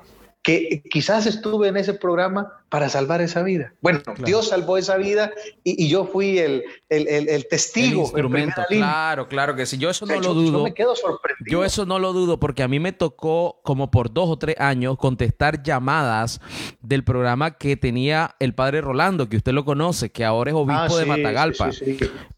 que 0.47 0.81
quizás 0.89 1.27
estuve 1.27 1.67
en 1.67 1.77
ese 1.77 1.93
programa 1.93 2.53
para 2.69 2.89
salvar 2.89 3.21
esa 3.21 3.43
vida. 3.43 3.73
Bueno, 3.81 4.01
Dios 4.25 4.51
salvó 4.51 4.79
esa 4.79 4.97
vida 4.97 5.33
y, 5.65 5.89
yo 5.89 6.05
fui 6.07 6.39
el, 6.39 6.63
el, 6.89 7.49
testigo. 7.49 8.03
El 8.03 8.05
instrumento, 8.05 8.63
claro, 8.69 9.27
claro 9.27 9.57
que 9.57 9.67
sí. 9.67 9.77
Yo 9.77 9.91
eso 9.91 10.07
no 10.07 10.21
lo 10.21 10.35
dudo. 10.35 10.59
Yo 10.59 10.65
me 10.65 10.73
quedo 10.73 10.95
sorprendido. 10.95 11.51
Yo 11.51 11.65
eso 11.65 11.85
no 11.85 11.99
lo 11.99 12.13
dudo 12.13 12.39
porque 12.39 12.63
a 12.63 12.69
mí 12.69 12.79
me 12.79 12.93
tocó 12.93 13.59
como 13.65 13.91
por 13.91 14.13
dos 14.13 14.29
o 14.29 14.39
tres 14.39 14.55
años 14.61 14.97
contestar 14.99 15.65
llamadas 15.65 16.41
del 16.81 17.03
programa 17.03 17.59
que 17.59 17.77
tenía 17.77 18.37
el 18.39 18.55
padre 18.55 18.83
Rolando, 18.83 19.29
que 19.29 19.39
usted 19.39 19.51
lo 19.51 19.65
conoce, 19.65 20.11
que 20.11 20.25
ahora 20.25 20.53
es 20.53 20.57
obispo 20.57 20.95
ah, 20.97 21.01
de 21.01 21.07
Matagalpa. 21.07 21.71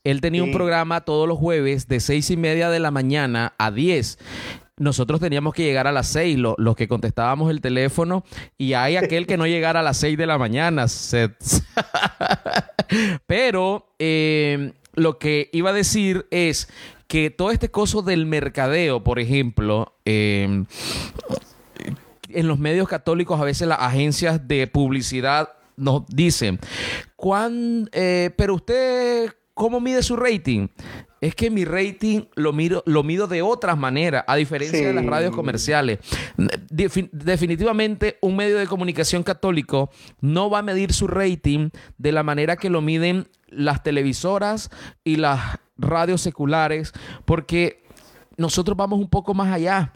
Él 0.03 0.23
tenía 0.23 0.43
un 0.43 0.53
programa 0.53 1.03
todos 1.03 1.29
los 1.29 1.37
jueves 1.37 1.89
de 1.89 2.01
seis 2.01 2.31
y 2.31 2.39
media 2.39 2.71
de 2.71 2.81
la 2.81 2.91
mañana 2.91 3.53
a 3.59 3.71
diez 3.71 4.19
nosotros 4.79 5.21
teníamos 5.21 5.55
que 5.55 5.65
llegar 5.65 5.87
a 5.87 5.93
las 5.93 6.09
seis, 6.09 6.39
los 6.39 6.77
que 6.77 6.89
contestábamos 6.89 7.51
el 7.51 7.61
teléfono, 7.61 8.25
y 8.57 8.75
hay 8.75 8.97
aquel 8.97 9.27
que 9.27 9.37
no 9.37 9.47
llegara 9.47 9.81
a 9.81 9.83
las 9.83 9.97
seis 9.97 10.17
de 10.17 10.27
la 10.27 10.39
mañana. 10.39 10.87
Pero 13.27 13.93
eh, 13.99 14.73
lo 14.95 15.19
que 15.19 15.51
iba 15.53 15.71
a 15.71 15.75
decir 15.75 16.27
es 16.31 16.69
que 17.07 17.31
todo 17.31 17.51
este 17.51 17.71
coso 17.71 18.03
del 18.03 18.27
mercadeo, 18.27 19.03
por 19.03 19.19
ejemplo, 19.19 19.95
eh, 20.05 20.65
en 22.29 22.49
los 22.49 22.59
medios 22.59 22.89
católicos 22.89 23.41
a 23.41 23.45
veces 23.45 23.69
las 23.69 23.81
agencias 23.81 24.47
de 24.47 24.67
publicidad 24.67 25.51
nos 25.77 26.07
dicen, 26.09 26.59
¿cuán, 27.17 27.89
eh, 27.93 28.31
pero 28.37 28.57
usted, 28.57 29.33
¿cómo 29.59 29.81
mide 29.81 30.05
su 30.05 30.15
rating? 30.15 30.69
es 31.21 31.35
que 31.35 31.51
mi 31.51 31.65
rating 31.65 32.27
lo, 32.37 32.53
miro, 32.53 32.85
lo 32.87 33.03
mido 33.03 33.27
de 33.27 33.43
otras 33.43 33.77
maneras, 33.77 34.23
a 34.29 34.37
diferencia 34.37 34.87
de 34.87 34.95
las 34.95 35.05
radios 35.05 35.35
comerciales. 35.35 35.99
definitivamente, 36.71 38.19
un 38.21 38.37
medio 38.37 38.57
de 38.57 38.69
comunicación 38.69 39.25
católico 39.25 39.91
no 40.21 40.49
va 40.49 40.61
a 40.61 40.63
medir 40.63 40.93
su 40.93 41.09
rating 41.09 41.71
de 41.97 42.13
la 42.13 42.23
manera 42.23 42.57
que 42.57 42.71
lo 42.71 42.81
miden 42.81 43.29
las 43.49 43.83
televisoras 43.83 44.71
y 45.03 45.17
las 45.17 45.59
radios 45.77 46.21
seculares, 46.21 46.93
porque 47.25 47.83
nosotros 48.37 48.77
vamos 48.77 49.01
un 49.01 49.09
poco 49.09 49.35
más 49.35 49.53
allá. 49.53 49.93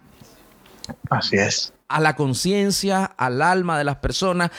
Así 1.09 1.37
es. 1.37 1.73
A 1.87 2.01
la 2.01 2.17
conciencia, 2.17 3.05
al 3.05 3.43
alma 3.43 3.79
de 3.79 3.85
las 3.85 3.99
personas, 3.99 4.51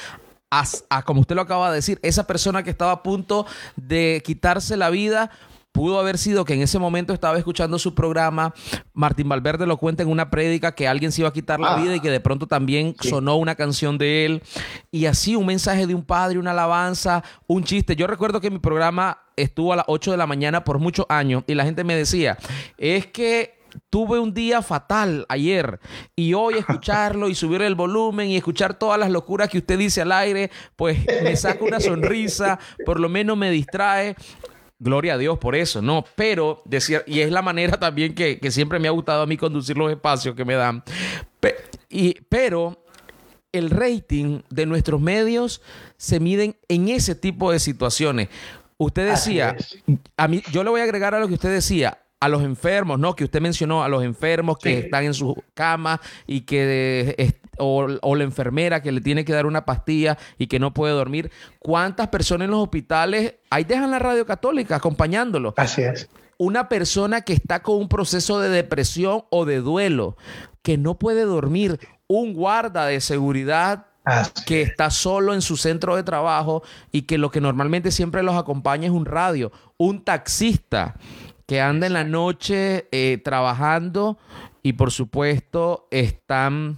a, 0.89 1.01
como 1.03 1.21
usted 1.21 1.35
lo 1.35 1.41
acaba 1.41 1.69
de 1.69 1.75
decir, 1.75 1.99
esa 2.01 2.27
persona 2.27 2.63
que 2.63 2.69
estaba 2.69 2.91
a 2.91 3.03
punto 3.03 3.45
de 3.75 4.21
quitarse 4.25 4.77
la 4.77 4.89
vida 4.89 5.31
Pudo 5.73 5.99
haber 5.99 6.19
sido 6.19 6.45
que 6.45 6.53
en 6.53 6.61
ese 6.61 6.77
momento 6.77 7.13
estaba 7.13 7.35
escuchando 7.35 7.79
su 7.79 7.95
programa, 7.95 8.53
Martín 8.93 9.27
Valverde 9.27 9.65
lo 9.65 9.77
cuenta 9.77 10.03
en 10.03 10.09
una 10.09 10.29
prédica 10.29 10.75
que 10.75 10.87
alguien 10.87 11.11
se 11.11 11.21
iba 11.21 11.29
a 11.29 11.33
quitar 11.33 11.59
la 11.59 11.73
ah. 11.73 11.81
vida 11.81 11.95
y 11.95 11.99
que 11.99 12.11
de 12.11 12.19
pronto 12.19 12.45
también 12.45 12.95
sonó 13.01 13.37
una 13.37 13.55
canción 13.55 13.97
de 13.97 14.27
él. 14.27 14.43
Y 14.91 15.07
así 15.07 15.35
un 15.35 15.47
mensaje 15.47 15.87
de 15.87 15.95
un 15.95 16.03
padre, 16.03 16.37
una 16.37 16.51
alabanza, 16.51 17.23
un 17.47 17.63
chiste. 17.63 17.95
Yo 17.95 18.05
recuerdo 18.05 18.39
que 18.39 18.51
mi 18.51 18.59
programa 18.59 19.17
estuvo 19.35 19.73
a 19.73 19.77
las 19.77 19.85
8 19.87 20.11
de 20.11 20.17
la 20.17 20.27
mañana 20.27 20.63
por 20.63 20.77
muchos 20.77 21.07
años 21.09 21.43
y 21.47 21.55
la 21.55 21.65
gente 21.65 21.83
me 21.83 21.95
decía, 21.95 22.37
es 22.77 23.07
que 23.07 23.62
tuve 23.89 24.19
un 24.19 24.33
día 24.33 24.61
fatal 24.61 25.25
ayer 25.29 25.79
y 26.15 26.33
hoy 26.33 26.55
escucharlo 26.55 27.29
y 27.29 27.35
subir 27.35 27.61
el 27.61 27.75
volumen 27.75 28.29
y 28.29 28.37
escuchar 28.37 28.73
todas 28.73 28.99
las 28.99 29.11
locuras 29.11 29.49
que 29.49 29.59
usted 29.59 29.77
dice 29.77 30.01
al 30.01 30.11
aire, 30.11 30.51
pues 30.75 30.99
me 31.23 31.35
saca 31.35 31.63
una 31.63 31.79
sonrisa, 31.79 32.59
por 32.85 32.99
lo 32.99 33.09
menos 33.09 33.37
me 33.37 33.51
distrae. 33.51 34.15
Gloria 34.79 35.13
a 35.13 35.17
Dios 35.17 35.39
por 35.39 35.55
eso, 35.55 35.81
¿no? 35.81 36.03
Pero, 36.15 36.61
decir, 36.65 37.03
y 37.07 37.21
es 37.21 37.31
la 37.31 37.41
manera 37.41 37.79
también 37.79 38.13
que, 38.13 38.39
siempre 38.51 38.79
me 38.79 38.87
ha 38.87 38.91
gustado 38.91 39.21
a 39.21 39.25
mí 39.25 39.37
conducir 39.37 39.77
los 39.77 39.89
espacios 39.89 40.35
que 40.35 40.43
me 40.43 40.55
dan. 40.55 40.83
y, 41.89 42.15
pero 42.27 42.83
el 43.53 43.69
rating 43.69 44.41
de 44.49 44.65
nuestros 44.65 44.99
medios 44.99 45.61
se 45.95 46.19
miden 46.19 46.57
en 46.67 46.89
ese 46.89 47.15
tipo 47.15 47.51
de 47.51 47.59
situaciones. 47.59 48.27
Usted 48.77 49.11
decía, 49.11 49.55
a 50.17 50.27
mí, 50.27 50.43
yo 50.51 50.63
le 50.63 50.69
voy 50.71 50.81
a 50.81 50.83
agregar 50.83 51.15
a 51.15 51.19
lo 51.19 51.27
que 51.27 51.35
usted 51.35 51.51
decía, 51.53 51.99
a 52.23 52.29
los 52.29 52.41
enfermos, 52.41 52.97
¿no? 52.99 53.17
Que 53.17 53.25
usted 53.25 53.41
mencionó 53.41 53.83
a 53.83 53.89
los 53.89 54.01
enfermos 54.01 54.57
que 54.57 54.79
están 54.79 55.03
en 55.03 55.13
su 55.13 55.35
cama 55.53 55.99
y 56.25 56.41
que 56.41 57.35
o, 57.57 57.85
la 58.15 58.23
enfermera 58.23 58.81
que 58.81 58.93
le 58.93 59.01
tiene 59.01 59.25
que 59.25 59.33
dar 59.33 59.45
una 59.45 59.65
pastilla 59.65 60.17
y 60.37 60.47
que 60.47 60.57
no 60.57 60.73
puede 60.73 60.93
dormir. 60.93 61.31
¿Cuántas 61.59 62.07
personas 62.07 62.45
en 62.45 62.51
los 62.51 62.63
hospitales 62.63 63.35
ahí 63.49 63.65
dejan 63.65 63.91
la 63.91 63.99
radio 63.99 64.25
católica 64.25 64.77
acompañándolo? 64.77 65.53
Así 65.57 65.81
es. 65.81 66.07
Una 66.37 66.69
persona 66.69 67.23
que 67.23 67.33
está 67.33 67.61
con 67.61 67.75
un 67.75 67.89
proceso 67.89 68.39
de 68.39 68.47
depresión 68.47 69.25
o 69.29 69.43
de 69.43 69.59
duelo, 69.59 70.15
que 70.61 70.77
no 70.77 70.97
puede 70.97 71.25
dormir, 71.25 71.77
un 72.07 72.33
guarda 72.33 72.85
de 72.85 73.01
seguridad 73.01 73.87
que 74.45 74.61
está 74.61 74.89
solo 74.91 75.33
en 75.33 75.41
su 75.41 75.57
centro 75.57 75.97
de 75.97 76.03
trabajo 76.03 76.63
y 76.89 77.01
que 77.01 77.17
lo 77.17 77.31
que 77.31 77.41
normalmente 77.41 77.91
siempre 77.91 78.23
los 78.23 78.35
acompaña 78.35 78.85
es 78.85 78.93
un 78.93 79.05
radio, 79.05 79.51
un 79.77 80.05
taxista 80.05 80.95
que 81.45 81.61
anda 81.61 81.87
en 81.87 81.93
la 81.93 82.03
noche 82.03 82.87
eh, 82.91 83.19
trabajando 83.23 84.17
y 84.61 84.73
por 84.73 84.91
supuesto 84.91 85.87
están 85.91 86.77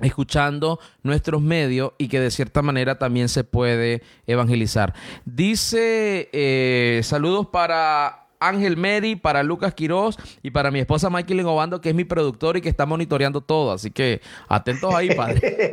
escuchando 0.00 0.78
nuestros 1.02 1.40
medios 1.40 1.92
y 1.98 2.08
que 2.08 2.20
de 2.20 2.30
cierta 2.30 2.60
manera 2.62 2.98
también 2.98 3.28
se 3.28 3.44
puede 3.44 4.02
evangelizar. 4.26 4.94
Dice 5.24 6.28
eh, 6.32 7.00
saludos 7.02 7.46
para 7.46 8.25
Ángel 8.40 8.76
Meri, 8.76 9.16
para 9.16 9.42
Lucas 9.42 9.74
Quiroz 9.74 10.16
y 10.42 10.50
para 10.50 10.70
mi 10.70 10.80
esposa 10.80 11.10
Michael 11.10 11.46
Obando, 11.46 11.80
que 11.80 11.90
es 11.90 11.94
mi 11.94 12.04
productor 12.04 12.56
y 12.56 12.60
que 12.60 12.68
está 12.68 12.86
monitoreando 12.86 13.40
todo. 13.40 13.72
Así 13.72 13.90
que 13.90 14.20
atentos 14.48 14.94
ahí, 14.94 15.14
padre. 15.14 15.40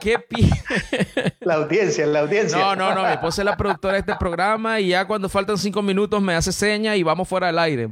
¿Qué 0.00 0.16
La 1.40 1.54
audiencia, 1.54 2.06
la 2.06 2.20
audiencia. 2.20 2.58
No, 2.58 2.76
no, 2.76 2.94
no. 2.94 3.02
Mi 3.04 3.12
esposa 3.12 3.42
es 3.42 3.46
la 3.46 3.56
productora 3.56 3.94
de 3.94 4.00
este 4.00 4.14
programa 4.16 4.80
y 4.80 4.88
ya 4.88 5.06
cuando 5.06 5.28
faltan 5.28 5.58
cinco 5.58 5.82
minutos 5.82 6.20
me 6.22 6.34
hace 6.34 6.52
seña 6.52 6.96
y 6.96 7.02
vamos 7.02 7.28
fuera 7.28 7.48
del 7.48 7.58
aire. 7.58 7.88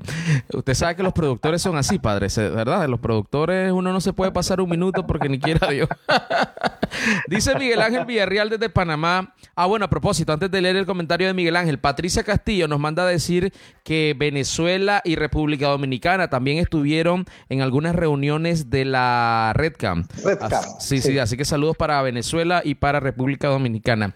Usted 0.52 0.74
sabe 0.74 0.96
que 0.96 1.02
los 1.02 1.12
productores 1.12 1.62
son 1.62 1.76
así, 1.76 1.98
padre, 1.98 2.28
¿verdad? 2.36 2.88
Los 2.88 3.00
productores 3.00 3.72
uno 3.72 3.92
no 3.92 4.00
se 4.00 4.12
puede 4.12 4.32
pasar 4.32 4.60
un 4.60 4.70
minuto 4.70 5.06
porque 5.06 5.28
ni 5.28 5.38
quiera 5.38 5.68
Dios. 5.68 5.88
Dice 7.28 7.54
Miguel 7.56 7.80
Ángel 7.80 8.04
Villarreal 8.04 8.50
desde 8.50 8.68
Panamá. 8.68 9.34
Ah, 9.54 9.66
bueno, 9.66 9.84
a 9.84 9.90
propósito, 9.90 10.32
antes 10.32 10.50
de 10.50 10.60
leer 10.60 10.76
el 10.76 10.86
comentario 10.86 11.26
de 11.26 11.34
Miguel 11.34 11.56
Ángel, 11.56 11.78
Patricia 11.78 12.22
Castillo 12.30 12.68
nos 12.68 12.78
manda 12.78 13.02
a 13.02 13.06
decir 13.06 13.52
que 13.82 14.14
Venezuela 14.16 15.02
y 15.04 15.16
República 15.16 15.66
Dominicana 15.66 16.30
también 16.30 16.58
estuvieron 16.58 17.24
en 17.48 17.60
algunas 17.60 17.96
reuniones 17.96 18.70
de 18.70 18.84
la 18.84 19.52
Redcam. 19.56 20.06
Redcam. 20.24 20.62
Sí, 20.78 21.00
sí, 21.00 21.18
así 21.18 21.36
que 21.36 21.44
saludos 21.44 21.76
para 21.76 22.00
Venezuela 22.02 22.62
y 22.64 22.76
para 22.76 23.00
República 23.00 23.48
Dominicana. 23.48 24.14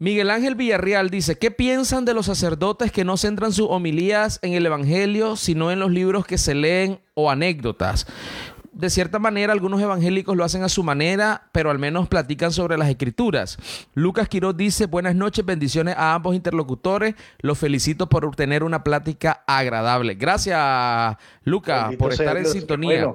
Miguel 0.00 0.30
Ángel 0.30 0.54
Villarreal 0.54 1.10
dice, 1.10 1.38
¿qué 1.38 1.50
piensan 1.50 2.04
de 2.04 2.14
los 2.14 2.26
sacerdotes 2.26 2.92
que 2.92 3.04
no 3.04 3.16
centran 3.16 3.52
sus 3.52 3.66
homilías 3.70 4.38
en 4.42 4.52
el 4.52 4.66
Evangelio, 4.66 5.34
sino 5.34 5.72
en 5.72 5.80
los 5.80 5.90
libros 5.90 6.26
que 6.26 6.38
se 6.38 6.54
leen 6.54 7.00
o 7.14 7.30
anécdotas? 7.30 8.06
De 8.78 8.90
cierta 8.90 9.18
manera, 9.18 9.52
algunos 9.52 9.80
evangélicos 9.80 10.36
lo 10.36 10.44
hacen 10.44 10.62
a 10.62 10.68
su 10.68 10.84
manera, 10.84 11.48
pero 11.50 11.72
al 11.72 11.80
menos 11.80 12.06
platican 12.06 12.52
sobre 12.52 12.78
las 12.78 12.88
escrituras. 12.88 13.58
Lucas 13.94 14.28
Quiroz 14.28 14.56
dice, 14.56 14.86
buenas 14.86 15.16
noches, 15.16 15.44
bendiciones 15.44 15.96
a 15.96 16.14
ambos 16.14 16.36
interlocutores. 16.36 17.16
Los 17.40 17.58
felicito 17.58 18.08
por 18.08 18.36
tener 18.36 18.62
una 18.62 18.84
plática 18.84 19.42
agradable. 19.48 20.14
Gracias, 20.14 20.56
Lucas, 21.48 21.94
por 21.96 22.12
estar 22.12 22.36
en 22.36 22.46
sintonía. 22.46 23.12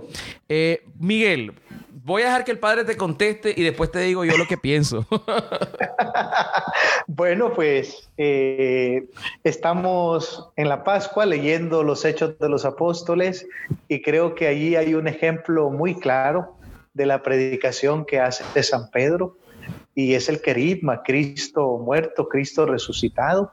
Eh, 0.49 0.83
Miguel, 0.99 1.53
voy 2.03 2.21
a 2.23 2.25
dejar 2.25 2.43
que 2.43 2.51
el 2.51 2.59
padre 2.59 2.83
te 2.83 2.97
conteste 2.97 3.53
y 3.55 3.63
después 3.63 3.91
te 3.91 3.99
digo 3.99 4.25
yo 4.25 4.37
lo 4.37 4.47
que 4.47 4.57
pienso. 4.57 5.05
bueno, 7.07 7.53
pues 7.53 8.09
eh, 8.17 9.05
estamos 9.43 10.49
en 10.55 10.69
la 10.69 10.83
Pascua 10.83 11.25
leyendo 11.25 11.83
los 11.83 12.03
Hechos 12.03 12.37
de 12.37 12.49
los 12.49 12.65
Apóstoles 12.65 13.47
y 13.87 14.01
creo 14.01 14.35
que 14.35 14.47
allí 14.47 14.75
hay 14.75 14.93
un 14.93 15.07
ejemplo 15.07 15.69
muy 15.69 15.95
claro 15.95 16.57
de 16.93 17.05
la 17.05 17.23
predicación 17.23 18.05
que 18.05 18.19
hace 18.19 18.43
de 18.53 18.63
San 18.63 18.91
Pedro 18.91 19.37
y 19.95 20.13
es 20.13 20.29
el 20.29 20.41
querigma, 20.41 21.03
Cristo 21.03 21.77
muerto, 21.77 22.27
Cristo 22.27 22.65
resucitado. 22.65 23.51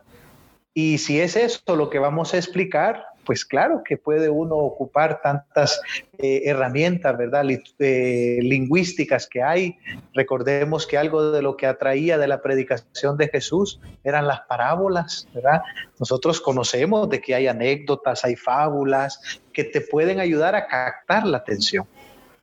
Y 0.75 0.99
si 0.99 1.21
es 1.21 1.37
esto 1.37 1.77
lo 1.77 1.91
que 1.91 1.99
vamos 1.99 2.35
a 2.35 2.37
explicar, 2.37 3.05
pues 3.25 3.45
claro 3.45 3.83
que 3.85 3.97
puede 3.97 4.29
uno 4.29 4.57
ocupar 4.57 5.21
tantas 5.23 5.81
eh, 6.19 6.43
herramientas, 6.45 7.17
¿verdad? 7.17 7.45
Eh, 7.79 8.39
lingüísticas 8.43 9.27
que 9.27 9.43
hay. 9.43 9.79
Recordemos 10.15 10.87
que 10.87 10.99
algo 10.99 11.31
de 11.31 11.43
lo 11.43 11.57
que 11.57 11.67
atraía 11.67 12.19
de 12.19 12.29
la 12.29 12.43
predicación 12.43 13.17
de 13.17 13.29
Jesús 13.29 13.81
eran 14.05 14.27
las 14.27 14.41
parábolas, 14.43 15.29
¿verdad? 15.35 15.63
Nosotros 15.99 16.41
conocemos 16.41 17.09
de 17.09 17.21
que 17.21 17.35
hay 17.35 17.47
anécdotas, 17.47 18.25
hay 18.25 18.37
fábulas 18.37 19.21
que 19.53 19.65
te 19.65 19.81
pueden 19.81 20.21
ayudar 20.21 20.55
a 20.55 20.67
captar 20.67 21.27
la 21.27 21.39
atención, 21.39 21.87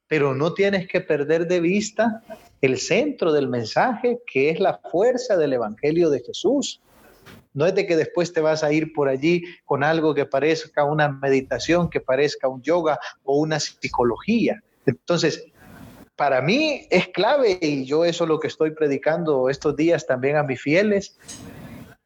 pero 0.07 0.35
no 0.35 0.53
tienes 0.53 0.87
que 0.87 1.01
perder 1.01 1.47
de 1.47 1.59
vista 1.59 2.21
el 2.61 2.77
centro 2.77 3.33
del 3.33 3.47
mensaje, 3.47 4.19
que 4.31 4.49
es 4.49 4.59
la 4.59 4.79
fuerza 4.91 5.37
del 5.37 5.53
Evangelio 5.53 6.09
de 6.09 6.21
Jesús. 6.21 6.81
No 7.57 7.65
es 7.65 7.73
de 7.73 7.87
que 7.87 7.95
después 7.95 8.33
te 8.33 8.39
vas 8.39 8.63
a 8.63 8.71
ir 8.71 8.93
por 8.93 9.09
allí 9.09 9.43
con 9.65 9.83
algo 9.83 10.13
que 10.13 10.27
parezca 10.27 10.83
una 10.83 11.09
meditación, 11.09 11.89
que 11.89 11.99
parezca 11.99 12.47
un 12.47 12.61
yoga 12.61 12.99
o 13.23 13.39
una 13.39 13.59
psicología. 13.59 14.61
Entonces, 14.85 15.43
para 16.15 16.39
mí 16.39 16.85
es 16.91 17.07
clave, 17.07 17.57
y 17.59 17.83
yo 17.83 18.05
eso 18.05 18.25
es 18.25 18.27
lo 18.27 18.39
que 18.39 18.45
estoy 18.45 18.75
predicando 18.75 19.49
estos 19.49 19.75
días 19.75 20.05
también 20.05 20.35
a 20.35 20.43
mis 20.43 20.61
fieles, 20.61 21.17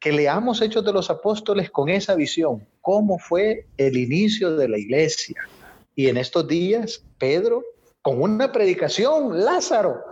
que 0.00 0.10
leamos 0.10 0.62
Hechos 0.62 0.86
de 0.86 0.92
los 0.94 1.10
Apóstoles 1.10 1.70
con 1.70 1.90
esa 1.90 2.14
visión, 2.14 2.66
cómo 2.80 3.18
fue 3.18 3.66
el 3.76 3.98
inicio 3.98 4.56
de 4.56 4.70
la 4.70 4.78
iglesia. 4.78 5.36
Y 5.94 6.08
en 6.08 6.16
estos 6.16 6.48
días, 6.48 7.04
Pedro, 7.18 7.62
con 8.00 8.22
una 8.22 8.50
predicación, 8.50 9.44
Lázaro, 9.44 10.02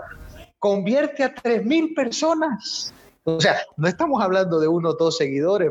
convierte 0.59 1.24
a 1.24 1.34
tres 1.34 1.64
mil 1.64 1.95
personas. 1.95 2.93
O 3.25 3.41
sea, 3.41 3.61
no 3.77 3.87
estamos 3.87 4.23
hablando 4.23 4.61
de 4.61 4.68
uno 4.68 4.91
o 4.91 4.95
dos 4.95 5.16
seguidores, 5.16 5.71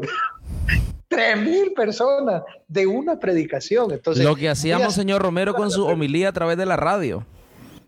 tres 1.07 1.41
mil 1.41 1.73
personas 1.73 2.43
de 2.67 2.87
una 2.87 3.19
predicación. 3.19 3.91
Entonces, 3.91 4.23
Lo 4.23 4.35
que 4.35 4.49
hacíamos, 4.49 4.93
señor 4.93 5.21
Romero, 5.21 5.53
con 5.53 5.71
su 5.71 5.85
homilía 5.85 6.29
a 6.29 6.33
través 6.33 6.57
de 6.57 6.65
la 6.65 6.75
radio. 6.75 7.25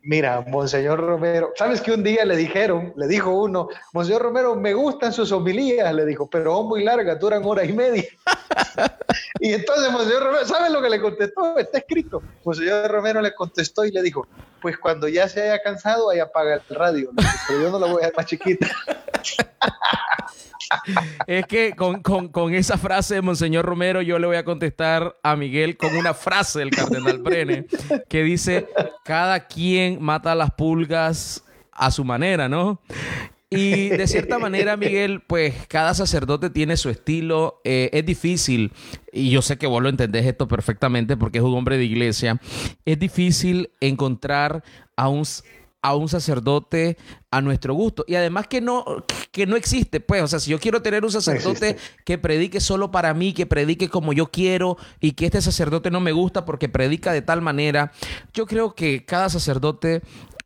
Mira, 0.04 0.44
Monseñor 0.48 1.00
Romero, 1.00 1.54
¿sabes 1.56 1.80
que 1.80 1.92
un 1.92 2.04
día 2.04 2.26
le 2.26 2.36
dijeron, 2.36 2.92
le 2.96 3.08
dijo 3.08 3.30
uno, 3.30 3.70
Monseñor 3.94 4.24
Romero, 4.24 4.56
me 4.56 4.74
gustan 4.74 5.14
sus 5.14 5.32
homilías, 5.32 5.94
le 5.94 6.06
dijo, 6.06 6.28
pero 6.28 6.56
son 6.56 6.68
muy 6.68 6.84
largas, 6.84 7.20
duran 7.20 7.44
hora 7.46 7.64
y 7.64 7.72
media. 7.72 8.06
y 9.40 9.54
entonces 9.54 9.92
Monseñor 9.92 10.24
Romero, 10.24 10.46
¿sabes 10.48 10.72
lo 10.72 10.82
que 10.82 10.90
le 10.90 11.00
contestó? 11.00 11.56
Está 11.58 11.78
escrito. 11.78 12.24
Monseñor 12.44 12.90
Romero 12.90 13.22
le 13.22 13.36
contestó 13.36 13.86
y 13.86 13.92
le 13.92 14.02
dijo, 14.02 14.28
pues 14.60 14.76
cuando 14.80 15.08
ya 15.08 15.30
se 15.30 15.44
haya 15.44 15.62
cansado, 15.62 16.10
ahí 16.10 16.20
apaga 16.20 16.56
el 16.56 16.76
radio, 16.76 17.12
pero 17.48 17.62
yo 17.62 17.70
no 17.70 17.78
lo 17.78 17.88
voy 17.88 17.98
a 17.98 18.08
dejar 18.08 18.14
más 18.18 18.26
chiquita. 18.26 18.68
es 21.28 21.46
que 21.46 21.74
con, 21.76 22.54
esa 22.54 22.78
frase 22.78 23.16
de 23.16 23.22
Monseñor 23.22 23.66
Romero 23.66 24.02
yo 24.02 24.20
le 24.20 24.28
voy 24.28 24.38
a 24.38 24.46
contestar 24.46 25.18
a 25.24 25.36
Miguel 25.36 25.78
con 25.78 25.96
una 25.96 26.14
frase 26.14 26.60
del 26.60 26.72
cardenal 26.72 27.20
Brene 27.20 27.66
que 28.10 28.24
dice, 28.24 28.68
cada 29.04 29.48
quien 29.48 30.02
mata 30.02 30.36
las 30.36 30.52
pulgas 30.52 31.44
a 31.72 31.92
su 31.92 32.04
manera, 32.04 32.50
¿no? 32.50 32.82
Y 33.54 33.90
de 33.90 34.08
cierta 34.08 34.40
manera, 34.40 34.78
Miguel, 34.78 35.24
pues 35.28 35.54
cada 35.68 35.94
sacerdote 35.94 36.50
tiene 36.50 36.78
su 36.78 36.90
estilo. 36.90 37.60
Eh, 37.66 37.90
es 37.92 38.06
difícil, 38.06 38.72
y 39.12 39.30
yo 39.30 39.42
sé 39.42 39.58
que 39.58 39.68
vos 39.68 39.84
lo 39.84 39.90
entendés 39.90 40.26
esto 40.26 40.48
perfectamente 40.48 41.18
porque 41.18 41.40
es 41.40 41.44
un 41.44 41.54
hombre 41.56 41.78
de 41.78 41.84
iglesia, 41.84 42.40
es 42.86 42.98
difícil 42.98 43.70
encontrar 43.82 44.64
a 44.96 45.10
un 45.10 45.26
a 45.82 45.96
un 45.96 46.10
sacerdote 46.10 46.98
a 47.32 47.42
nuestro 47.42 47.74
gusto. 47.74 48.04
Y 48.08 48.16
además 48.16 48.48
que 48.48 48.62
no, 48.62 48.86
que 49.32 49.46
no 49.46 49.56
existe, 49.56 50.00
pues, 50.00 50.22
o 50.22 50.28
sea, 50.28 50.40
si 50.40 50.52
yo 50.52 50.60
quiero 50.60 50.82
tener 50.82 51.04
un 51.04 51.12
sacerdote 51.12 51.78
que 52.06 52.18
predique 52.18 52.60
solo 52.60 52.92
para 52.92 53.14
mí, 53.14 53.34
que 53.34 53.46
predique 53.46 53.90
como 53.90 54.14
yo 54.14 54.28
quiero 54.28 54.78
y 55.00 55.14
que 55.14 55.26
este 55.26 55.42
sacerdote 55.42 55.92
no 55.92 56.00
me 56.00 56.12
gusta 56.12 56.46
porque 56.46 56.70
predica 56.70 57.14
de 57.14 57.22
tal 57.22 57.42
manera, 57.42 57.92
yo 58.34 58.46
creo 58.46 58.76
que 58.76 59.06
cada 59.06 59.30
sacerdote, 59.30 60.02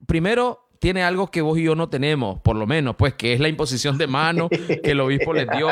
primero, 0.05 0.64
tiene 0.85 1.01
algo 1.01 1.31
que 1.31 1.41
vos 1.41 1.57
y 1.57 1.63
yo 1.63 1.73
no 1.73 1.89
tenemos, 1.89 2.39
por 2.41 2.55
lo 2.55 2.67
menos, 2.67 2.95
pues 2.95 3.15
que 3.15 3.33
es 3.33 3.39
la 3.39 3.49
imposición 3.49 3.97
de 3.97 4.05
mano 4.05 4.49
que 4.49 4.91
el 4.91 4.99
obispo 4.99 5.33
les 5.33 5.47
dio. 5.49 5.67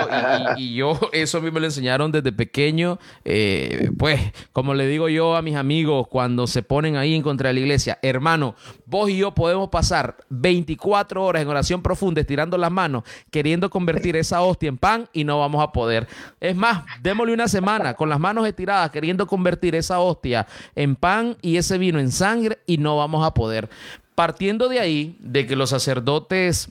Y, 0.58 0.74
yo, 0.74 1.00
eso 1.12 1.38
a 1.38 1.42
mí 1.42 1.52
me 1.52 1.60
lo 1.60 1.68
enseñaron 1.68 2.12
desde 2.12 2.32
pequeño. 2.32 2.98
Eh, 3.24 3.92
pues, 4.00 4.20
como 4.54 4.74
le 4.74 4.88
digo 4.88 5.10
yo 5.10 5.36
a 5.36 5.44
mis 5.44 5.56
amigos 5.56 6.08
cuando 6.08 6.48
se 6.48 6.64
ponen 6.64 6.96
ahí 6.96 7.14
en 7.14 7.22
contra 7.22 7.50
de 7.50 7.54
la 7.54 7.60
iglesia, 7.60 8.00
hermano, 8.02 8.56
vos 8.88 9.08
y 9.08 9.18
yo 9.18 9.36
podemos 9.36 9.70
pasar 9.70 10.18
24 10.30 11.24
horas 11.24 11.44
en 11.44 11.48
oración 11.48 11.84
profunda 11.84 12.20
estirando 12.20 12.58
las 12.58 12.72
manos, 12.72 13.04
queriendo 13.30 13.70
convertir 13.70 14.16
esa 14.16 14.42
hostia 14.42 14.70
en 14.70 14.80
pan 14.80 15.10
y 15.14 15.26
no 15.26 15.38
vamos 15.38 15.62
a 15.62 15.72
poder. 15.72 16.08
Es 16.40 16.56
más, 16.56 16.86
démosle 17.04 17.36
una 17.36 17.48
semana 17.48 17.94
con 17.94 18.10
las 18.10 18.20
manos 18.20 18.48
estiradas, 18.48 18.90
queriendo 18.90 19.28
convertir 19.28 19.76
esa 19.76 20.00
hostia 20.00 20.48
en 20.76 20.96
pan 20.96 21.38
y 21.44 21.58
ese 21.58 21.78
vino 21.78 22.00
en 22.00 22.12
sangre 22.12 22.58
y 22.66 22.80
no 22.80 22.98
vamos 22.98 23.24
a 23.24 23.36
poder. 23.36 23.70
Partiendo 24.16 24.70
de 24.70 24.80
ahí, 24.80 25.18
de 25.20 25.48
que 25.48 25.56
los 25.56 25.72
sacerdotes 25.72 26.70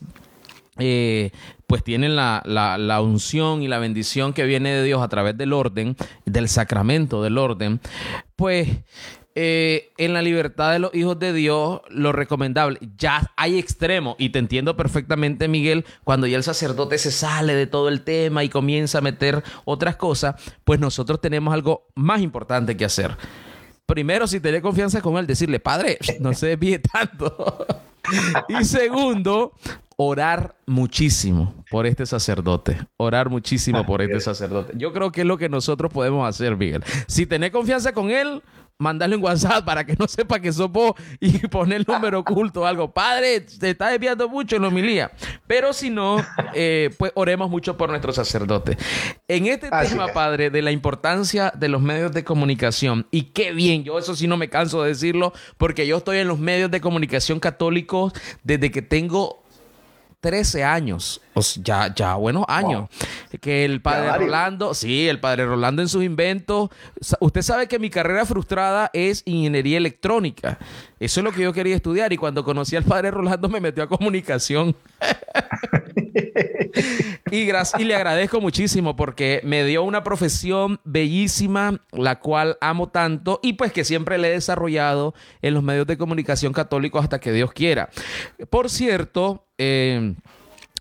eh, 0.78 1.30
pues 1.66 1.84
tienen 1.84 2.16
la, 2.16 3.00
unción 3.02 3.62
y 3.62 3.68
la 3.68 3.78
bendición 3.78 4.32
que 4.32 4.44
viene 4.44 4.72
de 4.72 4.82
Dios 4.82 5.02
a 5.02 5.08
través 5.08 5.36
del 5.38 5.52
orden, 5.52 5.96
del 6.26 6.48
sacramento 6.48 7.22
del 7.22 7.38
orden, 7.38 7.80
pues 8.36 8.68
eh, 9.34 9.90
en 9.96 10.12
la 10.12 10.20
libertad 10.20 10.72
de 10.72 10.78
los 10.78 10.94
hijos 10.94 11.18
de 11.18 11.32
Dios, 11.32 11.80
lo 11.88 12.12
recomendable, 12.12 12.78
ya 12.98 13.32
hay 13.36 13.58
extremos, 13.58 14.16
y 14.18 14.28
te 14.28 14.38
entiendo 14.38 14.76
perfectamente, 14.76 15.48
Miguel, 15.48 15.86
cuando 16.04 16.26
ya 16.26 16.36
el 16.36 16.42
sacerdote 16.42 16.98
se 16.98 17.10
sale 17.10 17.54
de 17.54 17.66
todo 17.66 17.88
el 17.88 18.02
tema 18.02 18.44
y 18.44 18.50
comienza 18.50 18.98
a 18.98 19.00
meter 19.00 19.42
otras 19.64 19.96
cosas, 19.96 20.34
pues 20.64 20.78
nosotros 20.78 21.22
tenemos 21.22 21.54
algo 21.54 21.86
más 21.94 22.20
importante 22.20 22.76
que 22.76 22.84
hacer 22.84 23.16
primero, 23.86 24.26
si 24.26 24.40
tenés 24.40 24.62
confianza 24.62 25.00
con 25.00 25.16
él, 25.16 25.26
decirle, 25.26 25.60
padre, 25.60 25.98
no 26.20 26.32
se 26.34 26.46
desvíe 26.56 26.78
tanto. 26.78 27.66
y 28.48 28.64
segundo, 28.64 29.52
orar 29.96 30.54
muchísimo 30.66 31.54
por 31.70 31.86
este 31.86 32.06
sacerdote. 32.06 32.78
Orar 32.96 33.28
muchísimo 33.30 33.84
por 33.84 34.02
este 34.02 34.20
sacerdote. 34.20 34.72
Yo 34.76 34.92
creo 34.92 35.12
que 35.12 35.22
es 35.22 35.26
lo 35.26 35.38
que 35.38 35.48
nosotros 35.48 35.92
podemos 35.92 36.28
hacer, 36.28 36.56
Miguel. 36.56 36.82
Si 37.06 37.26
tenés 37.26 37.50
confianza 37.50 37.92
con 37.92 38.10
él, 38.10 38.42
mandarle 38.82 39.16
un 39.16 39.22
WhatsApp 39.22 39.64
para 39.64 39.84
que 39.84 39.96
no 39.98 40.06
sepa 40.06 40.40
que 40.40 40.52
sopo 40.52 40.94
y 41.20 41.38
poner 41.48 41.78
el 41.80 41.86
número 41.86 42.18
oculto 42.20 42.62
o 42.62 42.64
algo. 42.66 42.92
Padre, 42.92 43.40
te 43.40 43.70
está 43.70 43.88
desviando 43.88 44.28
mucho 44.28 44.56
en 44.56 44.62
la 44.62 44.68
homilía. 44.68 45.12
Pero 45.46 45.72
si 45.72 45.90
no, 45.90 46.16
eh, 46.54 46.90
pues 46.98 47.12
oremos 47.14 47.48
mucho 47.48 47.76
por 47.76 47.90
nuestro 47.90 48.12
sacerdote. 48.12 48.76
En 49.28 49.46
este 49.46 49.70
tema, 49.70 50.08
padre, 50.08 50.50
de 50.50 50.62
la 50.62 50.72
importancia 50.72 51.52
de 51.56 51.68
los 51.68 51.80
medios 51.80 52.12
de 52.12 52.24
comunicación, 52.24 53.06
y 53.10 53.24
qué 53.24 53.52
bien, 53.52 53.84
yo 53.84 53.98
eso 53.98 54.16
sí 54.16 54.26
no 54.26 54.36
me 54.36 54.48
canso 54.48 54.82
de 54.82 54.88
decirlo, 54.88 55.32
porque 55.56 55.86
yo 55.86 55.98
estoy 55.98 56.18
en 56.18 56.28
los 56.28 56.38
medios 56.38 56.70
de 56.70 56.80
comunicación 56.80 57.40
católicos 57.40 58.12
desde 58.42 58.70
que 58.70 58.82
tengo 58.82 59.41
13 60.22 60.62
años, 60.62 61.20
o 61.34 61.40
ya, 61.62 61.92
ya 61.92 62.14
buenos 62.14 62.44
años, 62.46 62.88
que 63.40 63.64
el 63.64 63.82
padre 63.82 64.16
Rolando, 64.16 64.72
sí, 64.72 65.08
el 65.08 65.18
padre 65.18 65.46
Rolando 65.46 65.82
en 65.82 65.88
sus 65.88 66.04
inventos, 66.04 66.70
usted 67.18 67.42
sabe 67.42 67.66
que 67.66 67.80
mi 67.80 67.90
carrera 67.90 68.24
frustrada 68.24 68.88
es 68.92 69.24
ingeniería 69.26 69.78
electrónica, 69.78 70.60
eso 71.00 71.18
es 71.18 71.24
lo 71.24 71.32
que 71.32 71.42
yo 71.42 71.52
quería 71.52 71.74
estudiar 71.74 72.12
y 72.12 72.16
cuando 72.18 72.44
conocí 72.44 72.76
al 72.76 72.84
padre 72.84 73.10
Rolando 73.10 73.48
me 73.48 73.60
metió 73.60 73.82
a 73.82 73.88
comunicación. 73.88 74.76
y, 77.30 77.36
y 77.38 77.84
le 77.84 77.94
agradezco 77.94 78.40
muchísimo 78.40 78.96
porque 78.96 79.40
me 79.44 79.64
dio 79.64 79.82
una 79.82 80.02
profesión 80.02 80.80
bellísima, 80.84 81.82
la 81.92 82.18
cual 82.18 82.58
amo 82.60 82.88
tanto 82.88 83.40
y 83.42 83.54
pues 83.54 83.72
que 83.72 83.84
siempre 83.84 84.18
le 84.18 84.28
he 84.28 84.32
desarrollado 84.32 85.14
en 85.40 85.54
los 85.54 85.62
medios 85.62 85.86
de 85.86 85.98
comunicación 85.98 86.52
católicos 86.52 87.02
hasta 87.02 87.20
que 87.20 87.32
Dios 87.32 87.52
quiera. 87.52 87.90
Por 88.50 88.70
cierto, 88.70 89.46
eh, 89.58 90.14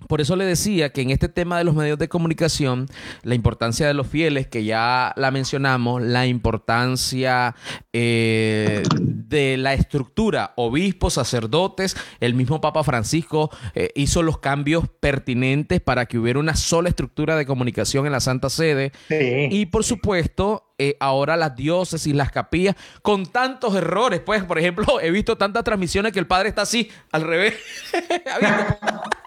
por 0.08 0.22
eso 0.22 0.36
le 0.36 0.45
decía 0.45 0.91
que 0.91 1.02
en 1.02 1.12
este 1.12 1.30
tema 1.30 1.58
de 1.58 1.64
los 1.64 1.76
medios 1.76 1.99
de 1.99 2.10
comunicación, 2.10 2.88
la 3.24 3.36
importancia 3.36 3.88
de 3.88 3.93
los 3.93 4.08
fieles, 4.08 4.47
que 4.47 4.64
ya 4.64 5.14
la 5.16 5.32
mencionamos, 5.32 6.02
la 6.02 6.28
importancia 6.28 7.56
eh, 7.93 8.84
de 8.99 9.58
la 9.58 9.74
estructura, 9.74 10.54
obispos, 10.56 11.14
sacerdotes, 11.14 11.95
el 12.20 12.34
mismo 12.34 12.62
Papa 12.62 12.84
Francisco 12.84 13.49
eh, 13.76 13.89
hizo 13.95 14.24
los 14.24 14.39
cambios 14.39 14.86
pertinentes 14.99 15.82
para 15.82 16.06
que 16.06 16.18
hubiera 16.18 16.39
una 16.39 16.56
sola 16.56 16.89
estructura 16.89 17.36
de 17.36 17.45
comunicación 17.45 18.06
en 18.06 18.12
la 18.12 18.20
Santa 18.20 18.49
Sede. 18.49 18.91
Y 19.10 19.68
por 19.68 19.84
supuesto, 19.84 20.74
ahora 20.99 21.38
las 21.38 21.56
diócesis, 21.56 22.14
las 22.14 22.32
capillas, 22.32 22.76
con 23.02 23.26
tantos 23.26 23.76
errores. 23.76 24.20
Pues, 24.20 24.43
por 24.43 24.58
ejemplo, 24.58 24.99
he 24.99 25.12
visto 25.12 25.38
tantas 25.38 25.64
transmisiones 25.64 26.12
que 26.12 26.20
el 26.20 26.28
padre 26.28 26.49
está 26.49 26.64
así, 26.64 26.89
al 27.12 27.22
revés. 27.22 27.56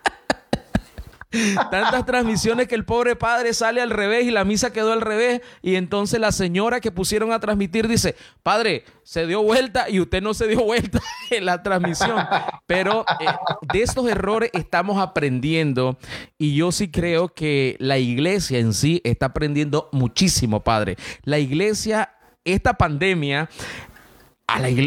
Tantas 1.70 2.06
transmisiones 2.06 2.68
que 2.68 2.74
el 2.74 2.84
pobre 2.84 3.16
padre 3.16 3.54
sale 3.54 3.80
al 3.80 3.90
revés 3.90 4.24
y 4.24 4.30
la 4.30 4.44
misa 4.44 4.72
quedó 4.72 4.92
al 4.92 5.00
revés. 5.00 5.40
Y 5.62 5.76
entonces 5.76 6.20
la 6.20 6.32
señora 6.32 6.80
que 6.80 6.90
pusieron 6.90 7.32
a 7.32 7.40
transmitir 7.40 7.88
dice, 7.88 8.16
padre, 8.42 8.84
se 9.02 9.26
dio 9.26 9.42
vuelta 9.42 9.88
y 9.88 10.00
usted 10.00 10.22
no 10.22 10.34
se 10.34 10.46
dio 10.46 10.62
vuelta 10.64 11.00
en 11.30 11.44
la 11.44 11.62
transmisión. 11.62 12.24
Pero 12.66 13.04
eh, 13.20 13.26
de 13.72 13.82
estos 13.82 14.08
errores 14.08 14.50
estamos 14.52 14.98
aprendiendo 15.00 15.98
y 16.38 16.54
yo 16.54 16.72
sí 16.72 16.90
creo 16.90 17.28
que 17.28 17.76
la 17.78 17.98
iglesia 17.98 18.58
en 18.58 18.72
sí 18.72 19.00
está 19.04 19.26
aprendiendo 19.26 19.88
muchísimo, 19.92 20.62
padre. 20.62 20.96
La 21.22 21.38
iglesia, 21.38 22.14
esta 22.44 22.74
pandemia... 22.74 23.48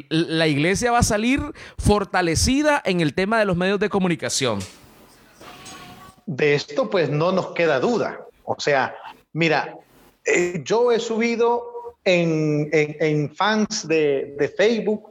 la 0.09 0.47
iglesia 0.47 0.91
va 0.91 0.99
a 0.99 1.03
salir 1.03 1.41
fortalecida 1.79 2.79
en 2.85 3.01
el 3.01 3.15
tema 3.15 3.39
de 3.39 3.45
los 3.45 3.57
medios 3.57 3.79
de 3.79 3.89
comunicación. 3.89 4.59
De 6.27 6.53
esto 6.53 6.89
pues 6.89 7.09
no 7.09 7.31
nos 7.31 7.53
queda 7.53 7.79
duda. 7.79 8.19
O 8.43 8.59
sea, 8.59 8.95
mira, 9.33 9.77
eh, 10.25 10.61
yo 10.63 10.91
he 10.91 10.99
subido 10.99 11.95
en, 12.03 13.33
fans 13.35 13.87
de, 13.87 14.53
Facebook 14.55 15.09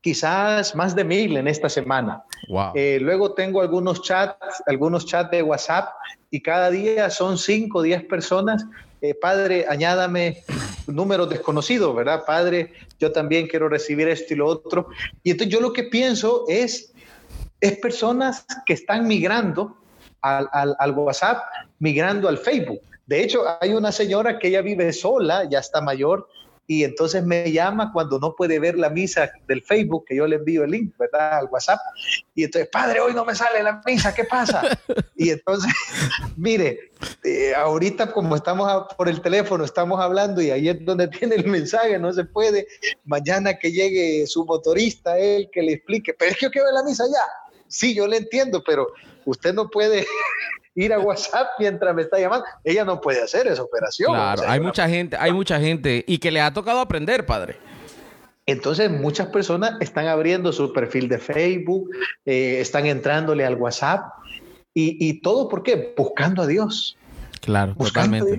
quizás 0.00 0.74
más 0.74 0.96
de 0.96 1.04
mil 1.04 1.36
en 1.36 1.46
esta 1.46 1.68
semana. 1.68 2.24
Eh, 2.74 2.98
luego 3.00 3.34
tengo 3.34 3.60
algunos 3.60 4.02
chats, 4.02 4.62
algunos 4.66 5.06
chats 5.06 5.30
de 5.30 5.42
WhatsApp 5.42 5.90
y 6.30 6.40
cada 6.40 6.70
día 6.70 7.08
son 7.10 7.38
cinco 7.38 7.78
o 7.78 7.82
diez 7.82 8.02
personas. 8.04 8.64
Eh, 9.00 9.14
padre, 9.14 9.66
añádame 9.68 10.42
números 10.86 11.28
desconocidos, 11.28 11.94
¿verdad? 11.94 12.24
Padre, 12.24 12.72
yo 12.98 13.12
también 13.12 13.46
quiero 13.46 13.68
recibir 13.68 14.08
esto 14.08 14.34
y 14.34 14.36
lo 14.36 14.46
otro. 14.46 14.88
Y 15.22 15.32
entonces 15.32 15.52
yo 15.52 15.60
lo 15.60 15.72
que 15.72 15.84
pienso 15.84 16.44
es, 16.48 16.91
es 17.62 17.78
personas 17.78 18.44
que 18.66 18.72
están 18.72 19.06
migrando 19.06 19.76
al, 20.20 20.48
al, 20.52 20.90
WhatsApp 20.92 21.44
migrando 21.78 22.28
al 22.28 22.36
Facebook. 22.36 22.80
De 23.06 23.22
hecho, 23.22 23.44
hay 23.60 23.72
una 23.72 23.92
señora 23.92 24.38
que 24.38 24.48
ella 24.48 24.62
vive 24.62 24.92
sola, 24.92 25.48
ya 25.48 25.60
está 25.60 25.80
mayor, 25.80 26.28
y 26.66 26.84
entonces 26.84 27.24
me 27.24 27.50
llama 27.52 27.92
cuando 27.92 28.18
no 28.18 28.34
puede 28.34 28.58
ver 28.58 28.78
la 28.78 28.88
misa 28.88 29.30
del 29.46 29.62
Facebook, 29.62 30.06
que 30.06 30.16
yo 30.16 30.26
le 30.26 30.36
envío 30.36 30.64
el 30.64 30.70
link, 30.70 30.96
¿verdad? 30.96 31.38
Al 31.38 31.46
WhatsApp. 31.46 31.80
Y 32.34 32.44
entonces, 32.44 32.68
padre, 32.70 33.00
hoy 33.00 33.14
no 33.14 33.24
me 33.24 33.34
sale 33.34 33.62
la 33.62 33.80
misa, 33.84 34.14
¿qué 34.14 34.24
pasa? 34.24 34.62
Y 35.14 35.30
entonces, 35.30 35.72
mire, 36.36 36.90
eh, 37.22 37.54
ahorita 37.54 38.10
como 38.10 38.34
estamos 38.34 38.86
por 38.96 39.08
el 39.08 39.20
teléfono, 39.20 39.62
estamos 39.64 40.00
hablando 40.00 40.42
y 40.42 40.50
ahí 40.50 40.68
es 40.68 40.84
donde 40.84 41.06
tiene 41.18 41.36
el 41.36 41.46
mensaje, 41.46 41.96
no 41.98 42.12
se 42.12 42.24
puede. 42.24 42.66
Mañana 43.04 43.56
que 43.56 43.70
llegue 43.70 44.26
su 44.26 44.44
motorista, 44.44 45.16
él 45.16 45.48
que 45.52 45.62
le 45.62 45.74
explique, 45.74 46.12
pero 46.14 46.32
es 46.32 46.38
que 46.38 46.46
yo 46.46 46.50
quiero 46.50 46.66
ver 46.66 46.74
la 46.74 46.82
misa 46.82 47.04
ya. 47.06 47.41
Sí, 47.72 47.94
yo 47.94 48.06
le 48.06 48.18
entiendo, 48.18 48.62
pero 48.62 48.92
usted 49.24 49.54
no 49.54 49.68
puede 49.70 50.06
ir 50.74 50.92
a 50.92 50.98
WhatsApp 50.98 51.48
mientras 51.58 51.94
me 51.94 52.02
está 52.02 52.20
llamando. 52.20 52.44
Ella 52.62 52.84
no 52.84 53.00
puede 53.00 53.22
hacer 53.22 53.46
esa 53.46 53.62
operación. 53.62 54.12
Claro, 54.12 54.42
hay 54.46 54.60
mucha 54.60 54.88
gente, 54.88 55.16
hay 55.18 55.32
mucha 55.32 55.58
gente 55.58 56.04
y 56.06 56.18
que 56.18 56.30
le 56.30 56.40
ha 56.40 56.52
tocado 56.52 56.80
aprender, 56.80 57.24
padre. 57.24 57.56
Entonces 58.44 58.90
muchas 58.90 59.28
personas 59.28 59.80
están 59.80 60.06
abriendo 60.08 60.52
su 60.52 60.72
perfil 60.72 61.08
de 61.08 61.18
Facebook, 61.18 61.90
eh, 62.26 62.58
están 62.60 62.86
entrándole 62.86 63.46
al 63.46 63.54
WhatsApp 63.54 64.04
y, 64.74 65.20
todo 65.20 65.48
¿por 65.48 65.62
qué? 65.62 65.92
Buscando 65.96 66.42
a 66.42 66.46
Dios. 66.46 66.96
Claro, 67.42 67.74
totalmente. 67.74 68.38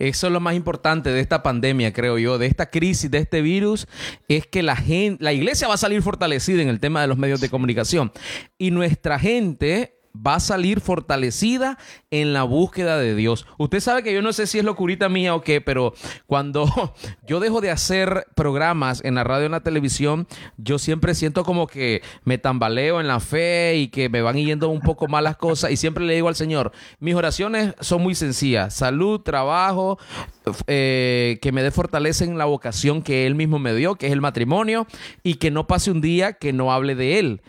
Eso 0.00 0.26
es 0.26 0.32
lo 0.32 0.40
más 0.40 0.56
importante 0.56 1.10
de 1.10 1.20
esta 1.20 1.44
pandemia, 1.44 1.92
creo 1.92 2.18
yo, 2.18 2.38
de 2.38 2.46
esta 2.46 2.68
crisis, 2.68 3.08
de 3.08 3.18
este 3.18 3.40
virus, 3.40 3.86
es 4.28 4.46
que 4.46 4.64
la 4.64 4.74
gente, 4.74 5.22
la 5.22 5.32
iglesia 5.32 5.68
va 5.68 5.74
a 5.74 5.78
salir 5.78 6.02
fortalecida 6.02 6.60
en 6.60 6.68
el 6.68 6.80
tema 6.80 7.00
de 7.00 7.06
los 7.06 7.16
medios 7.16 7.40
de 7.40 7.48
comunicación 7.48 8.12
y 8.58 8.72
nuestra 8.72 9.20
gente 9.20 9.93
va 10.14 10.36
a 10.36 10.40
salir 10.40 10.80
fortalecida 10.80 11.78
en 12.10 12.32
la 12.32 12.44
búsqueda 12.44 12.98
de 12.98 13.14
Dios. 13.14 13.46
Usted 13.58 13.80
sabe 13.80 14.02
que 14.02 14.14
yo 14.14 14.22
no 14.22 14.32
sé 14.32 14.46
si 14.46 14.58
es 14.58 14.64
locurita 14.64 15.08
mía 15.08 15.34
o 15.34 15.42
qué, 15.42 15.60
pero 15.60 15.94
cuando 16.26 16.66
yo 17.26 17.40
dejo 17.40 17.60
de 17.60 17.70
hacer 17.70 18.26
programas 18.34 19.04
en 19.04 19.16
la 19.16 19.24
radio 19.24 19.46
en 19.46 19.52
la 19.52 19.62
televisión, 19.62 20.26
yo 20.56 20.78
siempre 20.78 21.14
siento 21.14 21.44
como 21.44 21.66
que 21.66 22.02
me 22.24 22.38
tambaleo 22.38 23.00
en 23.00 23.08
la 23.08 23.20
fe 23.20 23.76
y 23.76 23.88
que 23.88 24.08
me 24.08 24.22
van 24.22 24.36
yendo 24.36 24.68
un 24.68 24.80
poco 24.80 25.08
mal 25.08 25.24
las 25.24 25.36
cosas 25.36 25.70
y 25.70 25.76
siempre 25.76 26.04
le 26.04 26.14
digo 26.14 26.28
al 26.28 26.36
Señor, 26.36 26.72
mis 27.00 27.14
oraciones 27.14 27.74
son 27.80 28.02
muy 28.02 28.14
sencillas, 28.14 28.74
salud, 28.74 29.20
trabajo, 29.20 29.98
eh, 30.66 31.38
que 31.40 31.52
me 31.52 31.62
dé 31.62 31.70
fortaleza 31.70 32.24
en 32.24 32.38
la 32.38 32.44
vocación 32.44 33.02
que 33.02 33.26
Él 33.26 33.34
mismo 33.34 33.58
me 33.58 33.74
dio, 33.74 33.96
que 33.96 34.06
es 34.06 34.12
el 34.12 34.20
matrimonio, 34.20 34.86
y 35.22 35.34
que 35.34 35.50
no 35.50 35.66
pase 35.66 35.90
un 35.90 36.00
día 36.00 36.34
que 36.34 36.52
no 36.52 36.72
hable 36.72 36.94
de 36.94 37.18
Él. 37.18 37.40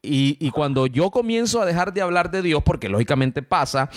Y, 0.00 0.50
cuando 0.52 0.86
yo 0.86 1.10
comienzo 1.10 1.60
a 1.60 1.66
dejar 1.66 1.92
de 1.92 2.02
hablar 2.02 2.30
de 2.30 2.42
Dios, 2.42 2.62
porque 2.64 2.88
lógicamente 2.88 3.42
pasa, 3.42 3.90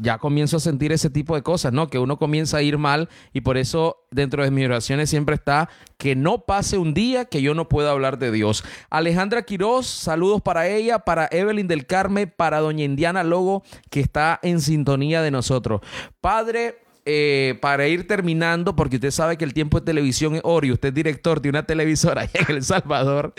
ya 0.00 0.16
comienzo 0.16 0.56
a 0.56 0.60
sentir 0.60 0.92
ese 0.92 1.10
tipo 1.10 1.34
de 1.34 1.42
cosas, 1.42 1.72
¿no? 1.72 1.88
Que 1.88 1.98
uno 1.98 2.18
comienza 2.18 2.56
a 2.56 2.62
ir 2.62 2.78
mal 2.78 3.10
y 3.34 3.42
por 3.42 3.58
eso 3.58 4.06
dentro 4.10 4.42
de 4.42 4.50
mis 4.50 4.64
oraciones 4.64 5.10
siempre 5.10 5.34
está 5.34 5.68
que 5.98 6.16
no 6.16 6.46
pase 6.46 6.78
un 6.78 6.94
día 6.94 7.26
que 7.26 7.42
yo 7.42 7.54
no 7.54 7.68
pueda 7.68 7.90
hablar 7.90 8.18
de 8.18 8.32
Dios. 8.32 8.64
Alejandra 8.88 9.42
Quiroz, 9.42 9.86
saludos 9.86 10.40
para 10.40 10.68
ella, 10.68 11.00
para 11.00 11.28
Evelyn 11.30 11.68
del 11.68 11.86
Carmen, 11.86 12.32
para 12.34 12.60
doña 12.60 12.84
Indiana 12.84 13.22
Logo, 13.22 13.62
que 13.90 14.00
está 14.00 14.40
en 14.42 14.62
sintonía 14.62 15.20
de 15.20 15.30
nosotros. 15.30 15.82
Padre, 16.22 16.78
eh, 17.10 17.58
para 17.62 17.88
ir 17.88 18.06
terminando, 18.06 18.76
porque 18.76 18.96
usted 18.96 19.10
sabe 19.10 19.38
que 19.38 19.44
el 19.44 19.54
tiempo 19.54 19.80
de 19.80 19.86
televisión 19.86 20.34
es 20.34 20.42
oro 20.44 20.66
y 20.66 20.72
usted 20.72 20.88
es 20.88 20.94
director 20.94 21.40
de 21.40 21.48
una 21.48 21.64
televisora 21.64 22.24
en 22.34 22.56
El 22.56 22.62
Salvador. 22.62 23.34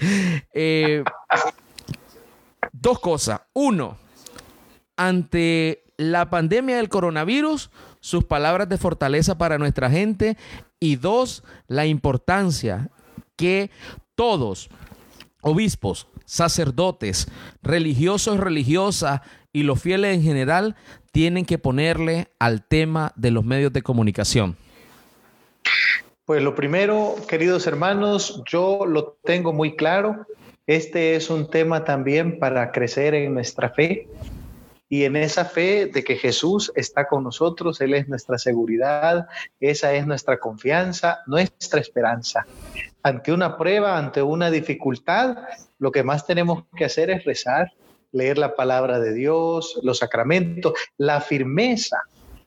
Eh, 0.54 1.04
Dos 2.82 3.00
cosas. 3.00 3.42
Uno, 3.54 3.98
ante 4.96 5.84
la 5.98 6.30
pandemia 6.30 6.78
del 6.78 6.88
coronavirus, 6.88 7.72
sus 8.00 8.24
palabras 8.24 8.70
de 8.70 8.78
fortaleza 8.78 9.38
para 9.38 9.58
nuestra 9.58 9.90
gente. 9.90 10.38
Y 10.80 10.96
dos, 10.96 11.44
la 11.68 11.86
importancia 11.86 12.90
que 13.36 13.70
todos, 14.16 14.70
obispos, 15.42 16.08
sacerdotes, 16.26 17.28
religiosos, 17.62 18.40
religiosas 18.40 19.22
y 19.52 19.64
los 19.64 19.82
fieles 19.82 20.16
en 20.16 20.24
general, 20.24 20.76
tienen 21.12 21.44
que 21.44 21.58
ponerle 21.58 22.30
al 22.40 22.66
tema 22.66 23.12
de 23.16 23.32
los 23.32 23.44
medios 23.44 23.74
de 23.74 23.82
comunicación. 23.82 24.56
Pues 26.24 26.44
lo 26.44 26.56
primero, 26.56 27.16
queridos 27.28 27.66
hermanos, 27.66 28.44
yo 28.46 28.86
lo 28.86 29.18
tengo 29.24 29.52
muy 29.52 29.76
claro. 29.76 30.28
Este 30.70 31.16
es 31.16 31.32
un 31.32 31.50
tema 31.50 31.84
también 31.84 32.38
para 32.38 32.72
crecer 32.72 33.16
en 33.16 33.34
nuestra 33.34 33.72
fe 33.72 34.08
y 34.88 35.04
en 35.04 35.16
esa 35.16 35.46
fe 35.46 35.88
de 35.88 36.04
que 36.04 36.16
Jesús 36.16 36.72
está 36.76 37.08
con 37.08 37.24
nosotros, 37.24 37.82
Él 37.82 37.96
es 37.96 38.08
nuestra 38.08 38.38
seguridad, 38.38 39.28
esa 39.60 39.96
es 39.96 40.06
nuestra 40.06 40.38
confianza, 40.38 41.22
nuestra 41.26 41.80
esperanza. 41.80 42.46
Ante 43.02 43.34
una 43.34 43.58
prueba, 43.58 43.98
ante 43.98 44.22
una 44.22 44.52
dificultad, 44.52 45.38
lo 45.80 45.92
que 45.92 46.04
más 46.04 46.28
tenemos 46.28 46.66
que 46.78 46.86
hacer 46.86 47.10
es 47.10 47.26
rezar, 47.26 47.74
leer 48.12 48.38
la 48.38 48.54
palabra 48.54 49.00
de 49.00 49.16
Dios, 49.16 49.80
los 49.82 49.98
sacramentos, 49.98 50.74
la 51.00 51.20
firmeza. 51.20 51.98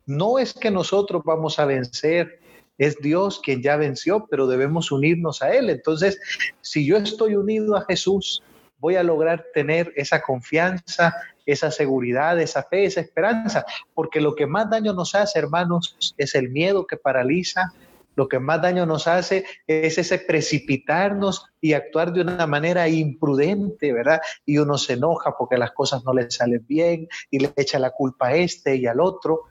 No 0.07 0.39
es 0.39 0.55
que 0.55 0.71
nosotros 0.71 1.23
vamos 1.25 1.59
a 1.59 1.65
vencer, 1.65 2.39
es 2.79 2.99
Dios 2.99 3.41
quien 3.43 3.63
ya 3.63 3.77
venció, 3.77 4.27
pero 4.31 4.47
debemos 4.47 4.93
unirnos 4.93 5.43
a 5.43 5.53
Él. 5.55 5.71
Entonces, 5.71 6.21
si 6.61 6.87
yo 6.87 6.97
estoy 6.97 7.37
unido 7.37 7.77
a 7.77 7.85
Jesús, 7.85 8.43
voy 8.79 8.97
a 8.97 9.03
lograr 9.03 9.47
tener 9.55 9.93
esa 9.95 10.23
confianza, 10.23 11.15
esa 11.47 11.71
seguridad, 11.71 12.41
esa 12.41 12.63
fe, 12.65 12.85
esa 12.85 13.01
esperanza, 13.01 13.65
porque 13.95 14.21
lo 14.21 14.35
que 14.35 14.47
más 14.47 14.71
daño 14.71 14.93
nos 14.93 15.15
hace, 15.15 15.39
hermanos, 15.39 16.15
es 16.17 16.35
el 16.35 16.51
miedo 16.51 16.87
que 16.87 16.97
paraliza, 16.97 17.73
lo 18.15 18.29
que 18.29 18.39
más 18.39 18.61
daño 18.61 18.85
nos 18.85 19.07
hace 19.07 19.45
es 19.67 19.97
ese 19.97 20.19
precipitarnos 20.19 21.47
y 21.61 21.73
actuar 21.73 22.13
de 22.13 22.21
una 22.21 22.47
manera 22.47 22.89
imprudente, 22.89 23.93
¿verdad? 23.93 24.21
Y 24.45 24.59
uno 24.59 24.77
se 24.77 24.95
enoja 24.95 25.35
porque 25.39 25.57
las 25.57 25.73
cosas 25.73 26.05
no 26.05 26.13
le 26.13 26.31
salen 26.31 26.65
bien 26.67 27.09
y 27.31 27.39
le 27.39 27.53
echa 27.57 27.79
la 27.79 27.91
culpa 27.91 28.29
a 28.29 28.35
este 28.35 28.77
y 28.77 28.87
al 28.87 29.01
otro. 29.01 29.45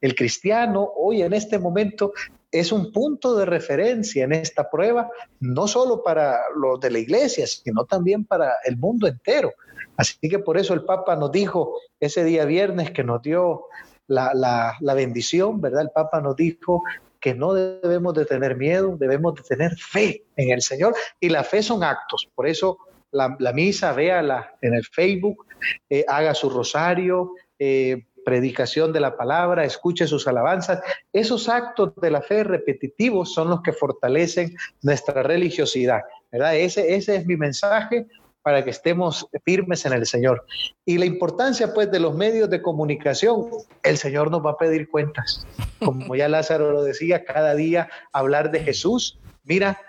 El 0.00 0.16
cristiano 0.16 0.90
hoy 0.96 1.22
en 1.22 1.32
este 1.32 1.58
momento 1.60 2.12
es 2.52 2.70
un 2.70 2.92
punto 2.92 3.36
de 3.36 3.46
referencia 3.46 4.24
en 4.24 4.32
esta 4.32 4.70
prueba, 4.70 5.10
no 5.40 5.66
solo 5.66 6.02
para 6.02 6.38
los 6.54 6.78
de 6.80 6.90
la 6.90 6.98
iglesia, 6.98 7.46
sino 7.46 7.86
también 7.86 8.24
para 8.24 8.52
el 8.64 8.76
mundo 8.76 9.08
entero. 9.08 9.52
Así 9.96 10.28
que 10.28 10.38
por 10.38 10.58
eso 10.58 10.74
el 10.74 10.84
Papa 10.84 11.16
nos 11.16 11.32
dijo 11.32 11.78
ese 11.98 12.22
día 12.24 12.44
viernes 12.44 12.90
que 12.90 13.02
nos 13.02 13.22
dio 13.22 13.64
la, 14.06 14.32
la 14.78 14.94
bendición, 14.94 15.60
¿verdad? 15.60 15.82
El 15.82 15.90
Papa 15.90 16.20
nos 16.20 16.36
dijo 16.36 16.82
que 17.20 17.34
no 17.34 17.54
debemos 17.54 18.14
de 18.14 18.26
tener 18.26 18.56
miedo, 18.56 18.96
debemos 18.98 19.34
de 19.36 19.42
tener 19.42 19.74
fe 19.76 20.24
en 20.36 20.50
el 20.50 20.60
Señor 20.60 20.94
y 21.20 21.30
la 21.30 21.44
fe 21.44 21.62
son 21.62 21.82
actos. 21.82 22.28
Por 22.34 22.46
eso 22.46 22.78
la, 23.12 23.52
misa, 23.52 23.92
véala 23.92 24.56
en 24.60 24.74
el 24.74 24.84
Facebook, 24.84 25.46
eh, 25.88 26.04
haga 26.08 26.34
su 26.34 26.50
rosario, 26.50 27.32
eh, 27.58 28.06
predicación 28.24 28.92
de 28.92 29.00
la 29.00 29.16
palabra, 29.16 29.64
escuche 29.64 30.06
sus 30.06 30.26
alabanzas. 30.26 30.80
Esos 31.12 31.48
actos 31.48 31.94
de 31.96 32.10
la 32.10 32.22
fe 32.22 32.44
repetitivos 32.44 33.32
son 33.32 33.48
los 33.50 33.62
que 33.62 33.72
fortalecen 33.72 34.56
nuestra 34.82 35.22
religiosidad. 35.22 36.02
¿verdad? 36.30 36.56
Ese, 36.56 36.94
ese 36.94 37.16
es 37.16 37.26
mi 37.26 37.36
mensaje 37.36 38.06
para 38.42 38.64
que 38.64 38.70
estemos 38.70 39.26
firmes 39.44 39.86
en 39.86 39.92
el 39.92 40.06
Señor. 40.06 40.44
Y 40.84 40.98
la 40.98 41.04
importancia 41.04 41.72
pues 41.72 41.90
de 41.90 42.00
los 42.00 42.14
medios 42.14 42.50
de 42.50 42.60
comunicación, 42.60 43.46
el 43.82 43.96
Señor 43.96 44.30
nos 44.30 44.44
va 44.44 44.52
a 44.52 44.56
pedir 44.56 44.88
cuentas. 44.88 45.46
Como 45.78 46.14
ya 46.16 46.28
Lázaro 46.28 46.72
lo 46.72 46.82
decía, 46.82 47.24
cada 47.24 47.54
día 47.54 47.88
hablar 48.12 48.50
de 48.50 48.60
Jesús. 48.60 49.18
Mira, 49.44 49.80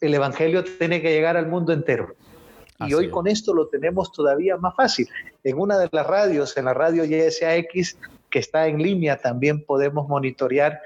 el 0.00 0.14
Evangelio 0.14 0.64
tiene 0.64 1.00
que 1.00 1.12
llegar 1.12 1.36
al 1.36 1.46
mundo 1.46 1.72
entero. 1.72 2.14
Y 2.80 2.94
hoy 2.94 3.10
con 3.10 3.26
esto 3.26 3.54
lo 3.54 3.68
tenemos 3.68 4.12
todavía 4.12 4.56
más 4.56 4.74
fácil. 4.74 5.08
En 5.44 5.58
una 5.58 5.78
de 5.78 5.88
las 5.92 6.06
radios, 6.06 6.56
en 6.56 6.64
la 6.64 6.74
radio 6.74 7.04
YSAX, 7.04 7.96
que 8.30 8.38
está 8.40 8.66
en 8.66 8.82
línea, 8.82 9.16
también 9.16 9.64
podemos 9.64 10.08
monitorear 10.08 10.80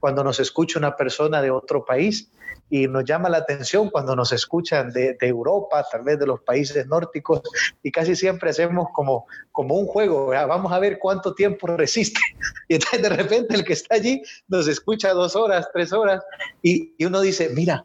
cuando 0.00 0.24
nos 0.24 0.40
escucha 0.40 0.78
una 0.78 0.96
persona 0.96 1.42
de 1.42 1.50
otro 1.50 1.84
país 1.84 2.30
y 2.70 2.88
nos 2.88 3.04
llama 3.04 3.28
la 3.28 3.38
atención 3.38 3.90
cuando 3.90 4.16
nos 4.16 4.32
escuchan 4.32 4.90
de, 4.90 5.16
Europa, 5.20 5.84
tal 5.90 6.02
vez 6.02 6.18
de 6.18 6.26
los 6.26 6.40
países 6.40 6.86
nórdicos, 6.86 7.42
y 7.82 7.92
casi 7.92 8.16
siempre 8.16 8.50
hacemos 8.50 8.88
como, 8.92 9.26
como 9.52 9.76
un 9.76 9.86
juego, 9.86 10.28
vamos 10.28 10.72
a 10.72 10.78
ver 10.78 10.98
cuánto 10.98 11.34
tiempo 11.34 11.66
resiste. 11.66 12.20
Y 12.68 12.76
entonces 12.76 13.02
de 13.02 13.08
repente 13.10 13.54
el 13.54 13.64
que 13.64 13.74
está 13.74 13.96
allí 13.96 14.22
nos 14.48 14.66
escucha 14.66 15.12
dos 15.12 15.36
horas, 15.36 15.68
tres 15.72 15.92
horas, 15.92 16.24
y, 16.62 16.94
y 16.96 17.04
uno 17.04 17.20
dice, 17.20 17.50
mira, 17.50 17.84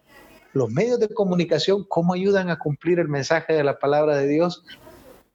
los 0.53 0.69
medios 0.69 0.99
de 0.99 1.09
comunicación, 1.09 1.85
¿cómo 1.87 2.13
ayudan 2.13 2.49
a 2.49 2.59
cumplir 2.59 2.99
el 2.99 3.07
mensaje 3.07 3.53
de 3.53 3.63
la 3.63 3.79
palabra 3.79 4.17
de 4.17 4.27
Dios? 4.27 4.63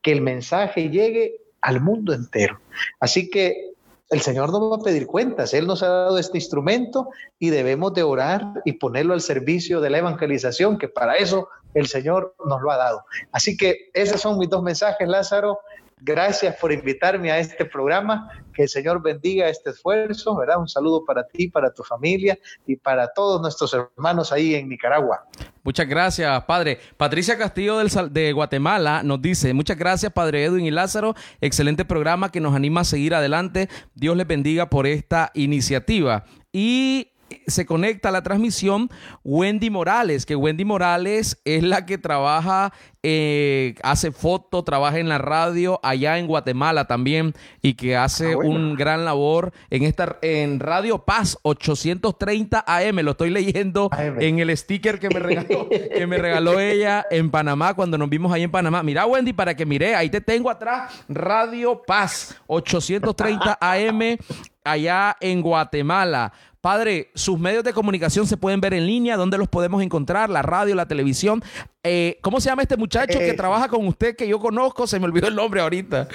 Que 0.03 0.13
el 0.13 0.21
mensaje 0.21 0.91
llegue 0.91 1.37
al 1.61 1.81
mundo 1.81 2.13
entero. 2.13 2.61
Así 3.01 3.31
que 3.31 3.75
el 4.11 4.21
Señor 4.21 4.51
nos 4.51 4.71
va 4.71 4.77
a 4.77 4.85
pedir 4.85 5.07
cuentas. 5.07 5.55
Él 5.55 5.67
nos 5.67 5.83
ha 5.83 5.89
dado 5.89 6.19
este 6.19 6.39
instrumento 6.39 7.09
y 7.39 7.51
debemos 7.51 7.95
de 7.95 8.03
orar 8.03 8.63
y 8.65 8.75
ponerlo 8.75 9.15
al 9.15 9.21
servicio 9.21 9.81
de 9.81 9.91
la 9.91 9.99
evangelización, 9.99 10.79
que 10.79 10.89
para 10.89 11.17
eso 11.17 11.49
el 11.75 11.87
Señor 11.87 12.35
nos 12.45 12.61
lo 12.61 12.71
ha 12.71 12.77
dado. 12.77 13.05
Así 13.33 13.57
que 13.57 13.91
esos 13.95 14.21
son 14.21 14.39
mis 14.39 14.49
dos 14.49 14.63
mensajes, 14.63 15.09
Lázaro. 15.09 15.59
Gracias 16.07 16.55
por 16.61 16.71
invitarme 16.71 17.33
a 17.33 17.39
este 17.39 17.65
programa. 17.65 18.29
Que 18.53 18.65
el 18.65 18.69
Señor 18.69 19.03
bendiga 19.03 19.49
este 19.49 19.71
esfuerzo, 19.71 20.37
¿verdad? 20.37 20.61
Un 20.61 20.69
saludo 20.69 21.03
para 21.03 21.27
ti, 21.27 21.49
para 21.49 21.73
tu 21.73 21.83
familia 21.83 22.39
y 22.67 22.77
para 22.77 23.09
todos 23.09 23.41
nuestros 23.41 23.73
hermanos 23.73 24.31
ahí 24.31 24.55
en 24.55 24.69
Nicaragua. 24.69 25.25
Muchas 25.63 25.89
gracias, 25.89 26.45
Padre. 26.45 26.79
Patricia 26.99 27.39
Castillo 27.39 27.79
del, 27.79 27.91
de 28.13 28.33
Guatemala 28.33 29.03
nos 29.03 29.23
dice, 29.23 29.55
muchas 29.55 29.79
gracias, 29.79 30.13
Padre 30.13 30.45
Edwin 30.45 30.67
y 30.67 30.71
Lázaro. 30.71 31.15
Excelente 31.41 31.87
programa 31.87 32.31
que 32.31 32.41
nos 32.41 32.55
anima 32.55 32.83
a 32.83 32.85
seguir 32.85 33.15
adelante. 33.15 33.71
Dios 33.95 34.15
les 34.15 34.27
bendiga 34.27 34.69
por 34.69 34.87
esta 34.87 35.31
iniciativa. 35.33 36.27
Y 36.53 37.14
se 37.47 37.67
conecta 37.67 38.09
a 38.09 38.13
la 38.13 38.23
transmisión 38.23 38.91
Wendy 39.23 39.71
Morales, 39.71 40.27
que 40.27 40.37
Wendy 40.37 40.65
Morales 40.65 41.41
es 41.45 41.63
la 41.63 41.87
que 41.87 41.99
trabaja, 41.99 42.73
eh, 43.03 43.75
hace 43.83 44.13
foto, 44.13 44.65
trabaja 44.65 44.99
en 44.99 45.09
la 45.09 45.19
radio 45.19 45.79
allá 45.83 46.19
en 46.19 46.27
Guatemala 46.27 46.87
también 46.87 47.35
y 47.61 47.75
que 47.75 47.97
hace 47.97 48.33
ah, 48.33 48.39
un 48.39 48.77
gran 48.77 49.05
labor 49.05 49.53
en 49.71 49.83
esta 49.83 50.17
en 50.23 50.59
Radio 50.61 51.05
Paz 51.05 51.39
830 51.43 52.65
AM. 52.67 52.97
Lo 53.01 53.13
estoy 53.13 53.31
leyendo 53.31 53.91
en 53.99 54.39
el 54.39 54.57
sticker 54.57 54.99
que 54.99 55.09
me 55.11 55.21
regaló, 55.21 55.69
que 55.69 56.07
me 56.07 56.19
regaló 56.19 56.59
ella 56.61 57.05
en 57.11 57.31
Panamá 57.31 57.75
cuando 57.75 57.99
nos 57.99 58.09
vimos 58.09 58.33
ahí 58.33 58.43
en 58.43 58.51
Panamá. 58.51 58.83
Mira, 58.83 59.07
Wendy, 59.07 59.33
para 59.33 59.55
que 59.55 59.67
mire, 59.67 59.95
ahí 59.95 60.09
te 60.09 60.21
tengo 60.21 60.49
atrás 60.49 61.05
Radio 61.09 61.83
Paz 61.87 62.41
830 62.47 63.59
AM 63.61 64.17
allá 64.65 65.17
en 65.21 65.43
Guatemala. 65.43 66.33
Padre, 66.65 67.11
sus 67.15 67.39
medios 67.39 67.63
de 67.63 67.75
comunicación 67.75 68.27
se 68.27 68.39
pueden 68.39 68.59
ver 68.59 68.73
en 68.73 68.87
línea, 68.87 69.19
¿dónde 69.19 69.37
los 69.37 69.49
podemos 69.49 69.83
encontrar? 69.83 70.31
La 70.31 70.41
radio, 70.41 70.75
la 70.75 70.89
televisión. 70.89 71.43
Eh, 71.83 72.17
¿Cómo 72.23 72.41
se 72.41 72.49
llama 72.49 72.63
este 72.63 72.79
muchacho 72.79 73.19
que 73.19 73.29
eh, 73.29 73.35
trabaja 73.35 73.69
con 73.69 73.87
usted 73.87 74.17
que 74.17 74.27
yo 74.27 74.41
conozco? 74.41 74.87
Se 74.87 74.99
me 74.99 75.05
olvidó 75.05 75.29
el 75.29 75.35
nombre 75.35 75.61
ahorita. 75.61 76.09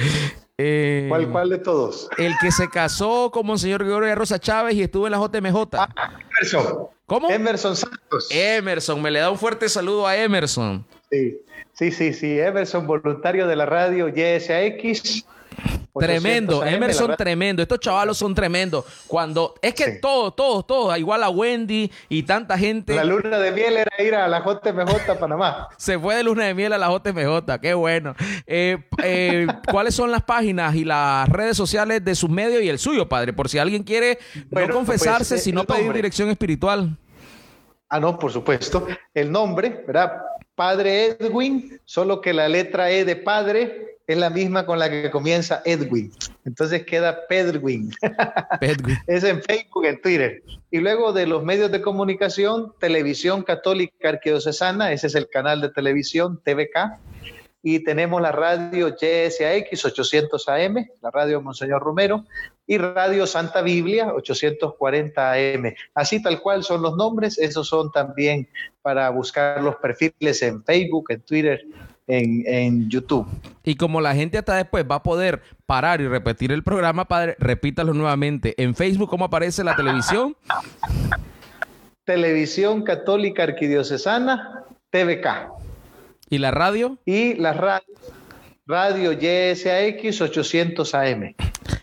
Eh, 0.58 1.06
¿Cuál, 1.08 1.30
¿Cuál, 1.30 1.50
de 1.50 1.60
todos? 1.60 2.10
El 2.18 2.34
que 2.42 2.52
se 2.52 2.68
casó 2.68 3.30
con 3.30 3.46
Monseñor 3.46 3.84
Gregorio 3.84 4.16
Rosa 4.16 4.40
Chávez 4.40 4.74
y 4.74 4.82
estuvo 4.82 5.06
en 5.06 5.12
la 5.12 5.20
JMJ. 5.20 5.56
Ah, 5.74 6.18
Emerson. 6.32 6.88
¿Cómo? 7.06 7.30
Emerson 7.30 7.76
Santos. 7.76 8.28
Emerson, 8.32 9.00
me 9.04 9.12
le 9.12 9.20
da 9.20 9.30
un 9.30 9.38
fuerte 9.38 9.70
saludo 9.70 10.08
a 10.08 10.18
Emerson. 10.18 10.84
Sí, 11.12 11.38
sí, 11.74 11.92
sí, 11.92 12.12
sí. 12.12 12.40
Emerson, 12.40 12.88
voluntario 12.88 13.46
de 13.46 13.56
la 13.56 13.68
radio 13.68 14.10
YSAX 14.10 15.24
Tremendo, 16.00 16.66
Emerson 16.66 17.16
tremendo. 17.18 17.62
Estos 17.62 17.80
chavalos 17.80 18.18
son 18.18 18.34
tremendos. 18.34 18.86
Cuando 19.08 19.56
es 19.62 19.74
que 19.74 19.94
todos, 19.94 20.36
todos, 20.36 20.66
todos, 20.66 20.98
igual 20.98 21.24
a 21.24 21.30
Wendy 21.30 21.92
y 22.08 22.24
tanta 22.24 22.58
gente. 22.58 22.96
La 22.96 23.04
luna 23.04 23.38
de 23.40 23.52
miel 23.52 23.78
era 23.78 24.04
ir 24.04 24.16
a 24.16 24.28
la 24.28 24.40
JMJ 24.40 25.20
Panamá. 25.20 25.68
Se 25.78 26.00
fue 26.00 26.16
de 26.16 26.24
luna 26.24 26.46
de 26.46 26.54
miel 26.54 26.74
a 26.74 26.78
la 26.78 26.88
JMJ, 26.88 27.60
qué 27.62 27.74
bueno. 27.74 28.16
Eh, 28.48 28.78
eh, 29.04 29.48
¿Cuáles 29.70 29.96
son 29.96 30.12
las 30.12 30.24
páginas 30.24 30.76
y 30.76 30.86
las 30.86 31.28
redes 31.30 31.58
sociales 31.58 32.04
de 32.04 32.16
sus 32.16 32.30
medios 32.30 32.62
y 32.64 32.70
el 32.70 32.80
suyo, 32.80 33.08
padre? 33.10 33.34
Por 33.34 33.50
si 33.50 33.58
alguien 33.58 33.84
quiere 33.84 34.20
no 34.36 34.44
pues, 34.52 34.72
confesarse, 34.72 35.36
eh, 35.36 35.40
sino 35.40 35.66
pedir 35.66 35.92
dirección 35.92 36.30
espiritual. 36.30 36.96
Ah, 37.90 38.00
no, 38.00 38.18
por 38.18 38.32
supuesto. 38.32 38.88
El 39.14 39.32
nombre, 39.32 39.84
¿verdad? 39.86 40.22
Padre 40.54 41.18
Edwin, 41.20 41.80
solo 41.86 42.22
que 42.22 42.34
la 42.34 42.48
letra 42.48 42.92
E 42.92 43.04
de 43.04 43.16
padre 43.16 43.99
es 44.10 44.18
la 44.18 44.32
misma 44.32 44.66
con 44.66 44.80
la 44.80 44.90
que 44.90 45.12
comienza 45.12 45.62
Edwin. 45.66 46.12
Entonces 46.44 46.84
queda 46.84 47.28
Pedwin. 47.28 47.92
es 49.08 49.24
en 49.24 49.44
Facebook, 49.44 49.86
en 49.86 50.02
Twitter. 50.02 50.42
Y 50.72 50.80
luego 50.80 51.14
de 51.14 51.28
los 51.28 51.44
medios 51.44 51.72
de 51.72 51.80
comunicación, 51.80 52.74
Televisión 52.80 53.44
Católica 53.44 54.10
Arquidiocesana, 54.10 54.92
ese 54.94 55.06
es 55.06 55.14
el 55.14 55.30
canal 55.30 55.62
de 55.62 55.70
televisión, 55.70 56.42
TVK. 56.44 56.98
Y 57.62 57.84
tenemos 57.84 58.20
la 58.20 58.32
radio 58.32 58.96
YSAX 59.00 59.86
800 59.86 60.50
AM, 60.50 60.88
la 61.02 61.12
radio 61.12 61.40
Monseñor 61.40 61.84
Romero, 61.84 62.26
y 62.66 62.80
radio 62.80 63.28
Santa 63.28 63.62
Biblia 63.62 64.12
840 64.16 65.34
AM. 65.34 65.76
Así 65.94 66.20
tal 66.20 66.42
cual 66.42 66.64
son 66.64 66.82
los 66.82 66.98
nombres, 66.98 67.38
esos 67.38 67.68
son 67.68 67.92
también 67.92 68.50
para 68.82 69.08
buscar 69.12 69.62
los 69.62 69.76
perfiles 69.76 70.42
en 70.42 70.64
Facebook, 70.64 71.12
en 71.12 71.22
Twitter 71.22 71.62
en, 72.10 72.90
YouTube. 72.90 73.28
Y 73.64 73.76
como 73.76 74.02
la 74.02 74.16
gente 74.16 74.38
hasta 74.38 74.56
después 74.56 74.86
va 74.90 74.96
a 74.96 75.04
poder 75.04 75.42
parar 75.66 76.02
y 76.02 76.08
repetir 76.08 76.52
el 76.52 76.64
programa, 76.64 77.06
padre, 77.06 77.36
repítalo 77.40 77.94
nuevamente. 77.94 78.56
En 78.62 78.76
Facebook, 78.76 79.10
¿cómo 79.10 79.26
aparece 79.26 79.64
la 79.64 79.76
televisión? 79.76 80.36
Televisión 82.04 82.84
Católica 82.84 83.44
Arquidiocesana, 83.44 84.64
TVK. 84.90 85.28
¿Y 86.30 86.40
la 86.40 86.52
radio? 86.52 86.98
Y 87.06 87.36
la 87.36 87.54
radio, 87.54 87.94
radio 88.66 89.12
YSAX 89.14 90.22
800 90.22 90.96
AM. 90.96 91.36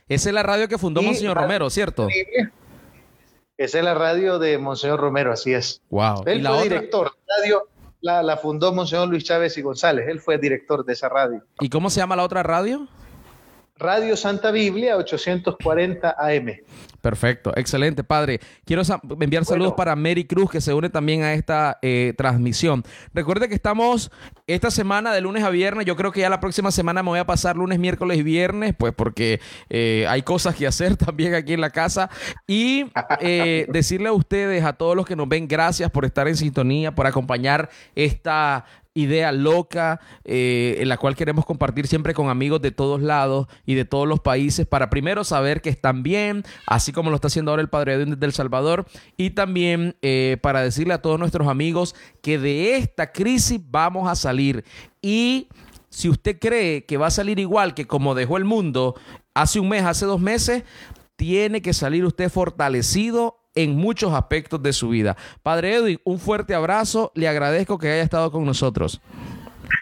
Esa 0.08 0.28
es 0.28 0.34
la 0.34 0.42
radio 0.42 0.68
que 0.68 0.78
fundó 0.78 1.02
Monseñor 1.02 1.36
Romero, 1.36 1.70
¿cierto? 1.70 2.08
Esa 3.56 3.78
es 3.78 3.84
la 3.84 3.94
radio 3.94 4.38
de 4.38 4.58
Monseñor 4.58 5.00
Romero, 5.00 5.32
así 5.32 5.54
es. 5.54 5.80
Wow. 5.90 6.24
Él 6.26 6.46
fue 6.46 6.62
director. 6.64 7.12
Radio 7.38 7.68
la, 8.06 8.22
la, 8.22 8.36
fundó 8.36 8.72
Monseñor 8.72 9.08
Luis 9.08 9.24
Chávez 9.24 9.58
y 9.58 9.62
González. 9.62 10.06
Él 10.08 10.20
fue 10.20 10.38
director 10.38 10.84
de 10.84 10.92
esa 10.92 11.08
radio. 11.08 11.42
¿Y 11.60 11.68
cómo 11.68 11.90
se 11.90 12.00
llama 12.00 12.16
la 12.16 12.22
otra 12.22 12.42
radio? 12.42 12.88
Radio 13.76 14.16
Santa 14.16 14.52
Biblia 14.52 14.96
840 14.96 16.16
AM. 16.18 16.56
Perfecto, 17.06 17.52
excelente, 17.54 18.02
padre. 18.02 18.40
Quiero 18.64 18.82
enviar 19.20 19.44
saludos 19.44 19.74
para 19.74 19.94
Mary 19.94 20.24
Cruz, 20.24 20.50
que 20.50 20.60
se 20.60 20.74
une 20.74 20.90
también 20.90 21.22
a 21.22 21.34
esta 21.34 21.78
eh, 21.80 22.14
transmisión. 22.18 22.82
Recuerde 23.14 23.48
que 23.48 23.54
estamos 23.54 24.10
esta 24.48 24.72
semana 24.72 25.12
de 25.12 25.20
lunes 25.20 25.44
a 25.44 25.50
viernes. 25.50 25.86
Yo 25.86 25.94
creo 25.94 26.10
que 26.10 26.22
ya 26.22 26.28
la 26.28 26.40
próxima 26.40 26.72
semana 26.72 27.04
me 27.04 27.10
voy 27.10 27.20
a 27.20 27.24
pasar 27.24 27.54
lunes, 27.56 27.78
miércoles 27.78 28.18
y 28.18 28.24
viernes, 28.24 28.74
pues 28.76 28.92
porque 28.92 29.38
eh, 29.70 30.04
hay 30.08 30.22
cosas 30.22 30.56
que 30.56 30.66
hacer 30.66 30.96
también 31.06 31.36
aquí 31.36 31.52
en 31.52 31.60
la 31.60 31.70
casa. 31.70 32.10
Y 32.48 32.86
eh, 33.20 33.66
decirle 33.72 34.08
a 34.08 34.12
ustedes, 34.12 34.64
a 34.64 34.72
todos 34.72 34.96
los 34.96 35.06
que 35.06 35.14
nos 35.14 35.28
ven, 35.28 35.46
gracias 35.46 35.92
por 35.92 36.04
estar 36.04 36.26
en 36.26 36.36
sintonía, 36.36 36.92
por 36.92 37.06
acompañar 37.06 37.70
esta 37.94 38.64
idea 38.96 39.30
loca 39.30 40.00
eh, 40.24 40.78
en 40.80 40.88
la 40.88 40.96
cual 40.96 41.14
queremos 41.14 41.44
compartir 41.44 41.86
siempre 41.86 42.14
con 42.14 42.30
amigos 42.30 42.62
de 42.62 42.70
todos 42.70 43.02
lados 43.02 43.46
y 43.66 43.74
de 43.74 43.84
todos 43.84 44.08
los 44.08 44.20
países 44.20 44.66
para 44.66 44.88
primero 44.88 45.22
saber 45.22 45.60
que 45.60 45.68
están 45.68 46.02
bien, 46.02 46.44
así 46.66 46.92
como 46.96 47.10
lo 47.10 47.16
está 47.16 47.28
haciendo 47.28 47.52
ahora 47.52 47.62
el 47.62 47.68
Padre 47.68 48.04
de 48.04 48.26
El 48.26 48.32
Salvador, 48.32 48.86
y 49.16 49.30
también 49.30 49.96
eh, 50.00 50.38
para 50.40 50.62
decirle 50.62 50.94
a 50.94 51.02
todos 51.02 51.20
nuestros 51.20 51.46
amigos 51.46 51.94
que 52.22 52.38
de 52.38 52.76
esta 52.76 53.12
crisis 53.12 53.60
vamos 53.70 54.08
a 54.10 54.16
salir. 54.16 54.64
Y 55.02 55.48
si 55.90 56.08
usted 56.08 56.38
cree 56.40 56.86
que 56.86 56.96
va 56.96 57.08
a 57.08 57.10
salir 57.10 57.38
igual 57.38 57.74
que 57.74 57.86
como 57.86 58.14
dejó 58.14 58.38
el 58.38 58.44
mundo 58.44 58.94
hace 59.34 59.60
un 59.60 59.68
mes, 59.68 59.84
hace 59.84 60.06
dos 60.06 60.20
meses, 60.20 60.64
tiene 61.16 61.60
que 61.60 61.74
salir 61.74 62.04
usted 62.04 62.30
fortalecido 62.30 63.38
en 63.54 63.76
muchos 63.76 64.14
aspectos 64.14 64.62
de 64.62 64.72
su 64.72 64.88
vida. 64.88 65.16
Padre 65.42 65.76
Edwin, 65.76 66.00
un 66.04 66.18
fuerte 66.18 66.54
abrazo. 66.54 67.12
Le 67.14 67.28
agradezco 67.28 67.78
que 67.78 67.90
haya 67.90 68.02
estado 68.02 68.30
con 68.32 68.44
nosotros. 68.44 69.00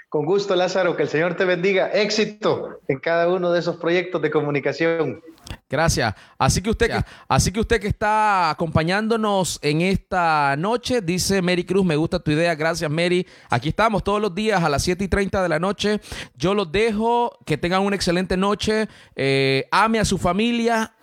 Con 0.08 0.24
gusto, 0.24 0.54
Lázaro. 0.54 0.96
Que 0.96 1.02
el 1.04 1.08
Señor 1.08 1.34
te 1.34 1.44
bendiga. 1.44 1.88
Éxito 1.88 2.80
en 2.88 2.98
cada 2.98 3.28
uno 3.28 3.52
de 3.52 3.60
esos 3.60 3.76
proyectos 3.76 4.22
de 4.22 4.30
comunicación. 4.30 5.22
Gracias. 5.68 6.14
Así 6.38 6.62
que 6.62 6.70
usted, 6.70 6.88
que, 6.88 7.00
así 7.28 7.52
que 7.52 7.60
usted 7.60 7.80
que 7.80 7.88
está 7.88 8.50
acompañándonos 8.50 9.58
en 9.62 9.80
esta 9.80 10.54
noche, 10.56 11.00
dice 11.00 11.42
Mary 11.42 11.64
Cruz, 11.64 11.84
me 11.84 11.96
gusta 11.96 12.18
tu 12.18 12.30
idea. 12.30 12.54
Gracias, 12.54 12.90
Mary. 12.90 13.26
Aquí 13.50 13.70
estamos 13.70 14.04
todos 14.04 14.20
los 14.20 14.34
días 14.34 14.62
a 14.62 14.68
las 14.68 14.82
7 14.82 15.04
y 15.04 15.08
30 15.08 15.42
de 15.42 15.48
la 15.48 15.58
noche. 15.58 16.00
Yo 16.36 16.54
los 16.54 16.70
dejo. 16.70 17.38
Que 17.44 17.58
tengan 17.58 17.82
una 17.82 17.96
excelente 17.96 18.36
noche. 18.36 18.88
Eh, 19.16 19.66
ame 19.70 19.98
a 19.98 20.04
su 20.04 20.18
familia 20.18 20.93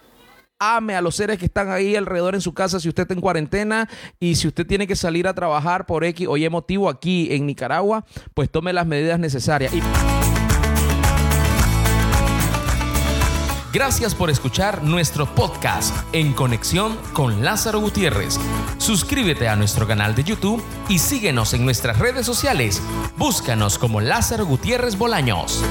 ame 0.61 0.95
a 0.95 1.01
los 1.01 1.15
seres 1.15 1.39
que 1.39 1.45
están 1.45 1.71
ahí 1.71 1.95
alrededor 1.95 2.35
en 2.35 2.41
su 2.41 2.53
casa 2.53 2.79
si 2.79 2.87
usted 2.87 3.03
está 3.03 3.13
en 3.15 3.21
cuarentena 3.21 3.89
y 4.19 4.35
si 4.35 4.47
usted 4.47 4.65
tiene 4.67 4.85
que 4.85 4.95
salir 4.95 5.27
a 5.27 5.33
trabajar 5.33 5.87
por 5.87 6.03
X 6.05 6.27
o 6.29 6.37
Y 6.37 6.47
motivo 6.49 6.87
aquí 6.87 7.33
en 7.33 7.47
Nicaragua, 7.47 8.05
pues 8.35 8.49
tome 8.49 8.71
las 8.71 8.85
medidas 8.85 9.19
necesarias. 9.19 9.73
Gracias 13.73 14.13
por 14.13 14.29
escuchar 14.29 14.83
nuestro 14.83 15.33
podcast 15.33 15.95
en 16.11 16.33
conexión 16.33 16.97
con 17.13 17.41
Lázaro 17.43 17.79
Gutiérrez. 17.79 18.37
Suscríbete 18.77 19.47
a 19.47 19.55
nuestro 19.55 19.87
canal 19.87 20.13
de 20.13 20.25
YouTube 20.25 20.61
y 20.89 20.99
síguenos 20.99 21.53
en 21.53 21.63
nuestras 21.63 21.97
redes 21.97 22.25
sociales. 22.25 22.81
Búscanos 23.15 23.77
como 23.77 24.01
Lázaro 24.01 24.45
Gutiérrez 24.45 24.97
Bolaños. 24.97 25.63